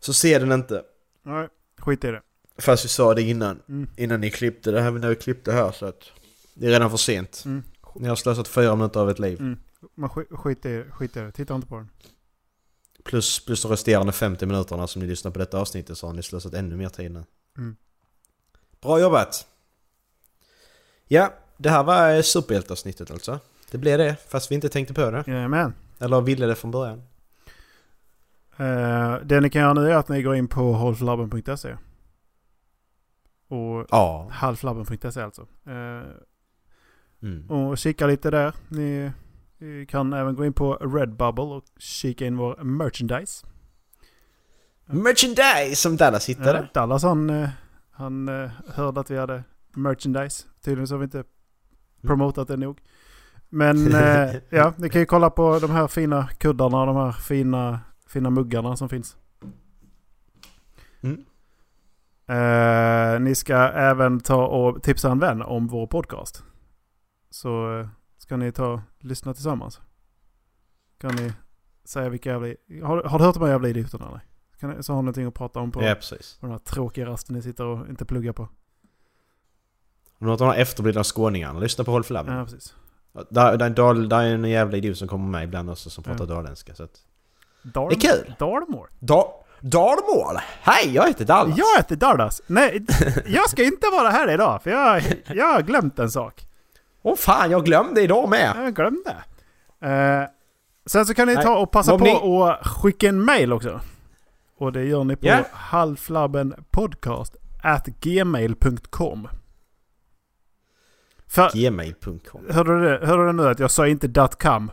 Så 0.00 0.12
ser 0.12 0.40
den 0.40 0.52
inte. 0.52 0.82
Nej, 1.22 1.48
skit 1.78 2.04
i 2.04 2.06
det. 2.10 2.22
Fast 2.58 2.84
vi 2.84 2.88
sa 2.88 3.14
det 3.14 3.22
innan. 3.22 3.62
Mm. 3.68 3.90
Innan 3.96 4.20
ni 4.20 4.30
klippte 4.30 4.70
det 4.70 4.80
här, 4.80 4.90
när 4.90 5.08
vi 5.08 5.16
klippte 5.16 5.52
här 5.52 5.72
så 5.72 5.86
att... 5.86 6.10
Det 6.54 6.66
är 6.66 6.70
redan 6.70 6.90
för 6.90 6.96
sent. 6.96 7.42
Mm. 7.46 7.62
Ni 7.96 8.08
har 8.08 8.16
slösat 8.16 8.48
fyra 8.48 8.76
minuter 8.76 9.00
av 9.00 9.10
ett 9.10 9.18
liv. 9.18 9.40
Mm. 9.40 9.58
Men 9.94 10.10
skit, 10.10 10.28
skit, 10.30 10.66
i, 10.66 10.84
skit 10.90 11.16
i 11.16 11.20
det. 11.20 11.32
Titta 11.32 11.54
inte 11.54 11.66
på 11.66 11.76
den. 11.76 11.88
Plus, 13.04 13.44
plus 13.44 13.62
de 13.62 13.70
resterande 13.70 14.12
50 14.12 14.46
minuterna 14.46 14.86
som 14.86 15.02
ni 15.02 15.08
lyssnar 15.08 15.30
på 15.30 15.38
detta 15.38 15.58
avsnittet 15.58 15.98
så 15.98 16.06
har 16.06 16.14
ni 16.14 16.22
slösat 16.22 16.54
ännu 16.54 16.76
mer 16.76 16.88
tid 16.88 17.10
nu. 17.12 17.24
Mm. 17.58 17.76
Bra 18.80 19.00
jobbat! 19.00 19.46
Ja, 21.08 21.34
det 21.62 21.70
här 21.70 21.84
var 21.84 22.14
eh, 22.14 22.22
superhjälteavsnittet 22.22 23.10
alltså. 23.10 23.38
Det 23.70 23.78
blev 23.78 23.98
det, 23.98 24.16
fast 24.28 24.50
vi 24.50 24.54
inte 24.54 24.68
tänkte 24.68 24.94
på 24.94 25.10
det. 25.10 25.24
Jajamän. 25.26 25.74
Eller 25.98 26.20
ville 26.20 26.46
det 26.46 26.54
från 26.54 26.70
början. 26.70 27.02
Uh, 28.60 29.16
det 29.24 29.40
ni 29.40 29.50
kan 29.50 29.62
göra 29.62 29.72
nu 29.74 29.90
är 29.90 29.94
att 29.96 30.08
ni 30.08 30.22
går 30.22 30.34
in 30.36 30.48
på 30.48 30.72
halflabben.se. 30.72 31.76
Och 33.48 33.86
Ja. 33.90 34.28
halflabben.se 34.32 35.20
alltså. 35.22 35.42
Eh, 35.66 36.02
Mm. 37.22 37.50
och 37.50 37.78
kika 37.78 38.06
lite 38.06 38.30
där. 38.30 38.54
Ni, 38.68 39.10
ni 39.58 39.86
kan 39.86 40.12
även 40.12 40.34
gå 40.36 40.44
in 40.46 40.52
på 40.52 40.74
Redbubble 40.74 41.44
och 41.44 41.64
kika 41.78 42.26
in 42.26 42.36
vår 42.36 42.56
merchandise. 42.64 43.46
Merchandise 44.86 45.76
som 45.76 45.96
Dallas 45.96 46.28
hittade. 46.28 46.58
Ja, 46.58 46.80
Dallas 46.80 47.02
han, 47.02 47.48
han 47.90 48.28
hörde 48.74 49.00
att 49.00 49.10
vi 49.10 49.18
hade 49.18 49.44
merchandise. 49.70 50.44
Tydligen 50.64 50.86
så 50.88 50.94
har 50.94 50.98
vi 50.98 51.04
inte 51.04 51.24
promotat 52.02 52.48
det 52.48 52.56
nog. 52.56 52.80
Men 53.48 53.94
eh, 53.94 54.34
ja, 54.50 54.72
ni 54.76 54.88
kan 54.88 55.00
ju 55.00 55.06
kolla 55.06 55.30
på 55.30 55.58
de 55.58 55.70
här 55.70 55.86
fina 55.86 56.28
kuddarna 56.38 56.80
och 56.80 56.86
de 56.86 56.96
här 56.96 57.12
fina, 57.12 57.80
fina 58.06 58.30
muggarna 58.30 58.76
som 58.76 58.88
finns. 58.88 59.16
Mm. 61.00 61.24
Eh, 62.26 63.20
ni 63.20 63.34
ska 63.34 63.56
även 63.56 64.20
ta 64.20 64.46
och 64.46 64.82
tipsa 64.82 65.10
en 65.10 65.18
vän 65.18 65.42
om 65.42 65.66
vår 65.66 65.86
podcast. 65.86 66.44
Så 67.30 67.78
eh, 67.78 67.88
ska 68.18 68.36
ni 68.36 68.52
ta 68.52 68.66
och 68.66 68.80
lyssna 68.98 69.34
tillsammans. 69.34 69.80
Kan 70.98 71.14
ni 71.14 71.32
säga 71.84 72.08
vilka 72.08 72.30
jävla... 72.30 72.46
Har, 72.86 73.02
har 73.02 73.18
du 73.18 73.24
hört 73.24 73.34
de 73.34 73.42
här 73.42 73.50
jävla 73.50 73.68
idioterna 73.68 74.08
eller? 74.08 74.20
Kan 74.60 74.82
så 74.82 74.92
har 74.92 75.02
ni 75.02 75.04
någonting 75.04 75.26
att 75.26 75.34
prata 75.34 75.60
om 75.60 75.72
på, 75.72 75.82
Ja, 75.82 75.94
precis. 75.94 76.38
på 76.40 76.46
den 76.46 76.52
här 76.52 76.58
tråkiga 76.58 77.06
rasten 77.06 77.36
ni 77.36 77.42
sitter 77.42 77.64
och 77.64 77.88
inte 77.88 78.04
pluggar 78.04 78.32
på. 78.32 78.48
Här 80.22 80.54
efterblivna 80.54 81.04
skåningarna. 81.04 81.58
Lyssna 81.60 81.84
på 81.84 81.90
Håll 81.90 82.04
för 82.04 82.14
labben. 82.14 82.36
Ja, 82.36 82.44
precis. 82.44 82.74
Där, 83.30 83.56
där, 83.56 83.70
där, 83.70 83.94
där 84.08 84.20
är 84.22 84.34
en 84.34 84.44
jävla 84.44 84.76
idiot 84.76 84.98
som 84.98 85.08
kommer 85.08 85.28
med 85.28 85.44
ibland 85.44 85.70
också 85.70 85.90
som 85.90 86.04
pratar 86.04 86.24
Ja. 86.24 86.34
daländska. 86.34 86.74
Så 86.74 86.82
att... 86.84 86.90
Dalm- 87.62 87.88
Det 87.88 87.94
är 88.06 88.12
kul. 88.16 88.34
Dalmål. 88.38 88.88
Da, 88.98 89.26
Dalmål! 89.60 90.36
Hej, 90.62 90.94
jag 90.94 91.06
heter 91.08 91.24
Dallas! 91.24 91.58
Jag 91.58 91.76
heter 91.76 91.96
Dardas. 91.96 92.42
Nej, 92.46 92.86
jag 93.26 93.50
ska 93.50 93.62
inte 93.64 93.86
vara 93.92 94.08
här 94.10 94.30
idag 94.30 94.62
för 94.62 94.70
jag, 94.70 95.02
jag 95.26 95.46
har 95.52 95.62
glömt 95.62 95.98
en 95.98 96.10
sak. 96.10 96.46
Åh 97.02 97.16
fan, 97.16 97.50
jag 97.50 97.64
glömde 97.64 98.02
idag 98.02 98.28
med! 98.28 98.52
Jag 98.56 98.74
glömde. 98.74 99.10
Eh, 99.82 100.28
sen 100.86 101.06
så 101.06 101.14
kan 101.14 101.28
ni 101.28 101.34
Nej, 101.34 101.44
ta 101.44 101.58
och 101.58 101.70
passa 101.70 101.90
vad 101.90 102.00
på 102.00 102.04
ni- 102.06 102.42
att 102.50 102.66
skicka 102.66 103.08
en 103.08 103.24
mail 103.24 103.52
också. 103.52 103.80
Och 104.58 104.72
det 104.72 104.84
gör 104.84 105.04
ni 105.04 105.16
på 105.16 105.26
Ja. 105.26 105.38
halflabbenpodcast 105.52 107.36
at 107.62 107.86
gmail.com. 107.86 109.28
Gmail.com 111.52 112.46
hörde 112.50 112.80
du, 112.80 112.98
det, 112.98 113.06
hörde 113.06 113.26
du 113.26 113.32
nu 113.32 113.48
att 113.48 113.58
jag 113.58 113.70
sa 113.70 113.88
inte 113.88 114.28
.com? 114.40 114.70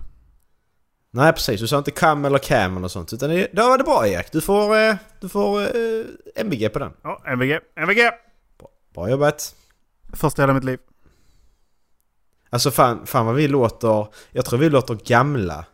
Nej 1.11 1.33
precis, 1.33 1.61
du 1.61 1.67
sa 1.67 1.77
inte 1.77 1.91
cam 1.91 2.25
eller 2.25 2.37
cam 2.37 2.77
eller 2.77 2.87
sånt. 2.87 3.13
Utan 3.13 3.29
det, 3.29 3.47
då 3.53 3.61
var 3.61 3.77
det 3.77 3.83
bra 3.83 4.07
Erik. 4.07 4.31
Du 4.31 4.41
får, 4.41 4.77
eh, 4.77 4.95
du 5.19 5.29
får 5.29 5.61
eh, 5.61 6.05
MVG 6.35 6.73
på 6.73 6.79
den. 6.79 6.91
Ja, 7.01 7.21
MVG. 7.25 7.59
MVG! 7.75 8.11
Bra 8.93 9.09
jobbat! 9.09 9.55
Första 10.13 10.41
hela 10.41 10.53
mitt 10.53 10.63
liv. 10.63 10.79
Alltså 12.49 12.71
fan, 12.71 13.05
fan 13.05 13.25
vad 13.25 13.35
vi 13.35 13.47
låter... 13.47 14.07
Jag 14.31 14.45
tror 14.45 14.59
vi 14.59 14.69
låter 14.69 14.95
gamla. 14.95 15.65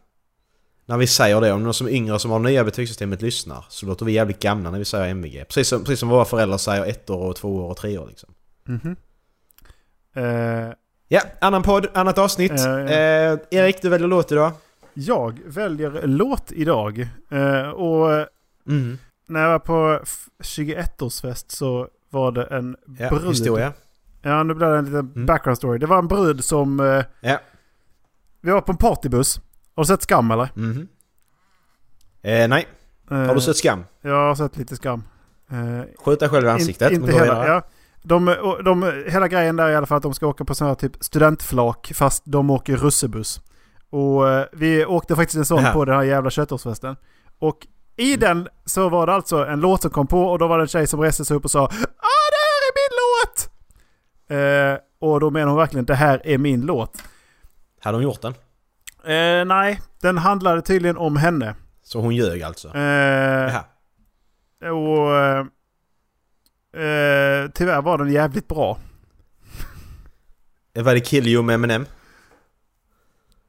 När 0.85 0.97
vi 0.97 1.07
säger 1.07 1.41
det. 1.41 1.51
Om 1.51 1.63
någon 1.63 1.73
som 1.73 1.87
är 1.87 1.91
yngre 1.91 2.19
som 2.19 2.31
har 2.31 2.39
nya 2.39 2.63
betygssystemet 2.63 3.21
lyssnar. 3.21 3.65
Så 3.69 3.85
låter 3.85 4.05
vi 4.05 4.11
jävligt 4.11 4.39
gamla 4.39 4.71
när 4.71 4.79
vi 4.79 4.85
säger 4.85 5.07
MVG. 5.07 5.45
Precis 5.47 5.67
som, 5.67 5.83
precis 5.83 5.99
som 5.99 6.09
våra 6.09 6.25
föräldrar 6.25 6.57
säger 6.57 6.85
ett 6.85 7.09
år 7.09 7.29
och 7.29 7.35
två 7.35 7.55
år 7.55 7.69
och 7.69 7.77
tre 7.77 7.97
år 7.97 8.07
liksom. 8.07 8.33
Mhm. 8.63 8.95
Eh, 10.15 10.73
Ja, 11.07 11.21
annan 11.41 11.63
podd, 11.63 11.87
annat 11.93 12.17
avsnitt. 12.17 12.51
Ja. 12.55 12.79
Eh, 12.79 13.37
Erik, 13.51 13.81
du 13.81 13.89
väljer 13.89 14.07
låt 14.07 14.31
idag. 14.31 14.51
jag 14.93 15.39
väljer 15.45 16.01
låt 16.07 16.51
idag. 16.51 17.07
Eh, 17.31 17.69
och 17.69 18.09
Mm. 18.67 18.97
när 19.27 19.41
jag 19.41 19.49
var 19.49 19.59
på 19.59 19.99
f- 20.03 20.25
21-årsfest 20.43 21.51
så 21.51 21.87
var 22.09 22.31
det 22.31 22.43
en 22.43 22.75
Ja, 22.99 23.09
brud. 23.09 23.27
historia. 23.29 23.73
Ja, 24.21 24.43
nu 24.43 24.53
blir 24.53 24.67
det 24.67 24.77
en 24.77 24.85
liten 24.85 25.25
background 25.25 25.57
story. 25.57 25.77
Det 25.79 25.85
var 25.85 25.97
en 25.99 26.07
brud 26.07 26.43
som... 26.43 26.79
Eh, 26.79 26.85
Mm. 26.85 27.03
Ja. 27.21 27.37
Vi 28.41 28.51
var 28.51 28.61
på 28.61 28.71
en 28.71 28.77
partybuss. 28.77 29.39
Har 29.75 29.83
du 29.83 29.87
sett 29.87 30.01
Skam 30.01 30.31
eller? 30.31 30.49
Mhm. 30.55 30.87
Eh, 32.21 32.47
nej. 32.47 32.67
Har 33.09 33.35
du 33.35 33.41
sett 33.41 33.57
Skam? 33.57 33.83
Jag 34.01 34.11
har 34.27 34.35
sett 34.35 34.57
lite 34.57 34.75
Skam. 34.75 35.03
Eh, 35.51 35.81
Skjut 36.05 36.19
dig 36.19 36.29
själv 36.29 36.45
i 36.47 36.49
ansiktet. 36.49 36.91
In, 36.91 37.01
inte 37.01 37.11
hela, 37.13 37.47
ja. 37.47 37.61
De, 38.07 38.25
de, 38.65 39.03
hela 39.07 39.27
grejen 39.27 39.55
där 39.55 39.65
är 39.65 39.71
i 39.71 39.75
alla 39.75 39.85
fall 39.85 39.97
att 39.97 40.03
de 40.03 40.13
ska 40.13 40.27
åka 40.27 40.45
på 40.45 40.55
sån 40.55 40.67
här 40.67 40.75
typ 40.75 40.91
studentflak 40.99 41.91
fast 41.95 42.23
de 42.25 42.49
åker 42.49 42.77
russebuss. 42.77 43.41
Och 43.89 44.29
eh, 44.29 44.45
vi 44.51 44.85
åkte 44.85 45.15
faktiskt 45.15 45.37
en 45.37 45.45
sån 45.45 45.63
Jaha. 45.63 45.73
på 45.73 45.85
den 45.85 45.95
här 45.95 46.03
jävla 46.03 46.29
21-årsfesten. 46.29 46.95
Och 47.39 47.67
i 47.95 48.15
den 48.15 48.47
så 48.65 48.89
var 48.89 49.07
det 49.07 49.13
alltså 49.13 49.45
en 49.45 49.59
låt 49.59 49.81
som 49.81 49.91
kom 49.91 50.07
på 50.07 50.23
och 50.25 50.39
då 50.39 50.47
var 50.47 50.57
det 50.57 50.63
en 50.63 50.67
tjej 50.67 50.87
som 50.87 51.01
reste 51.01 51.25
sig 51.25 51.37
upp 51.37 51.45
och 51.45 51.51
sa 51.51 51.63
Ah 51.65 52.25
det 52.31 52.41
här 52.45 52.61
är 52.67 52.73
min 52.81 52.91
låt! 53.01 53.49
Eh, 54.29 55.09
och 55.09 55.19
då 55.19 55.29
menar 55.29 55.47
hon 55.47 55.57
verkligen 55.57 55.85
det 55.85 55.95
här 55.95 56.21
är 56.23 56.37
min 56.37 56.61
låt. 56.61 57.03
Hade 57.81 57.97
hon 57.97 58.03
gjort 58.03 58.21
den? 58.21 58.33
Eh, 59.03 59.45
nej, 59.45 59.81
den 60.01 60.17
handlade 60.17 60.61
tydligen 60.61 60.97
om 60.97 61.17
henne. 61.17 61.55
Så 61.83 62.01
hon 62.01 62.15
ljög 62.15 62.43
alltså? 62.43 62.75
Eh, 62.75 62.81
Jaha. 62.81 63.63
och 64.71 65.47
eh, 66.75 66.83
eh, 67.43 67.49
tyvärr 67.53 67.81
var 67.81 67.97
den 67.97 68.11
jävligt 68.11 68.47
bra. 68.47 68.77
Var 70.73 70.93
det 70.93 70.99
Kill 70.99 71.27
You 71.27 71.43
med 71.43 71.53
Eminem? 71.55 71.85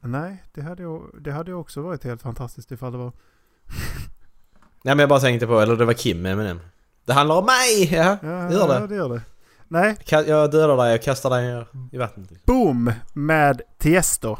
Nej, 0.00 0.42
det 0.54 0.62
hade, 0.62 0.82
ju, 0.82 1.00
det 1.20 1.32
hade 1.32 1.50
ju 1.50 1.56
också 1.56 1.80
varit 1.82 2.04
helt 2.04 2.22
fantastiskt 2.22 2.72
ifall 2.72 2.92
det 2.92 2.98
var... 2.98 3.12
Nej 4.82 4.94
men 4.94 4.98
jag 4.98 5.08
bara 5.08 5.20
tänkte 5.20 5.46
på, 5.46 5.60
eller 5.60 5.76
det 5.76 5.84
var 5.84 5.92
Kim 5.92 6.22
med 6.22 6.32
Eminem. 6.32 6.60
Det 7.04 7.12
handlar 7.12 7.36
om 7.36 7.44
mig! 7.44 7.94
Ja, 7.94 8.18
Ja, 8.22 8.28
det 8.28 8.54
gör 8.54 8.68
ja, 8.74 8.80
det. 8.80 8.86
det 8.86 8.94
gör 8.94 9.08
det. 9.08 9.20
Nej, 9.68 9.96
Jag 10.10 10.50
dödar 10.50 10.76
dig 10.76 10.94
och 10.94 11.02
kastar 11.02 11.30
dig 11.30 11.46
ner 11.46 11.66
i 11.92 11.98
vattnet. 11.98 12.30
liksom. 12.30 12.44
Boom 12.54 12.92
med 13.12 13.62
Tiesto. 13.78 14.36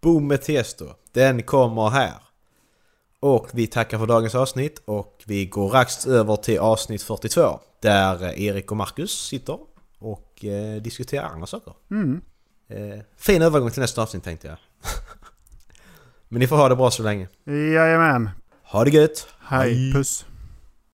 Boom 0.00 0.26
med 0.28 0.42
Tiesto. 0.42 0.86
Den 1.12 1.42
kommer 1.42 1.88
här. 1.90 2.12
Och 3.20 3.48
vi 3.52 3.66
tackar 3.66 3.98
för 3.98 4.06
dagens 4.06 4.34
avsnitt 4.34 4.82
och 4.84 5.22
vi 5.26 5.46
går 5.46 5.68
raskt 5.68 6.06
över 6.06 6.36
till 6.36 6.58
avsnitt 6.58 7.02
42. 7.02 7.60
Där 7.84 8.38
Erik 8.38 8.70
och 8.70 8.76
Marcus 8.76 9.26
sitter 9.26 9.58
och 9.98 10.44
eh, 10.44 10.82
diskuterar 10.82 11.24
andra 11.24 11.46
saker. 11.46 11.72
Mm. 11.90 12.20
Eh, 12.68 13.00
fin 13.16 13.42
övergång 13.42 13.70
till 13.70 13.80
nästa 13.80 14.02
avsnitt 14.02 14.24
tänkte 14.24 14.46
jag. 14.46 14.56
Men 16.28 16.40
ni 16.40 16.46
får 16.46 16.56
ha 16.56 16.68
det 16.68 16.76
bra 16.76 16.90
så 16.90 17.02
länge. 17.02 17.28
Jajamän. 17.44 18.30
Ha 18.62 18.84
det 18.84 18.90
gött! 18.90 19.28
Hej, 19.40 19.92
puss. 19.92 20.26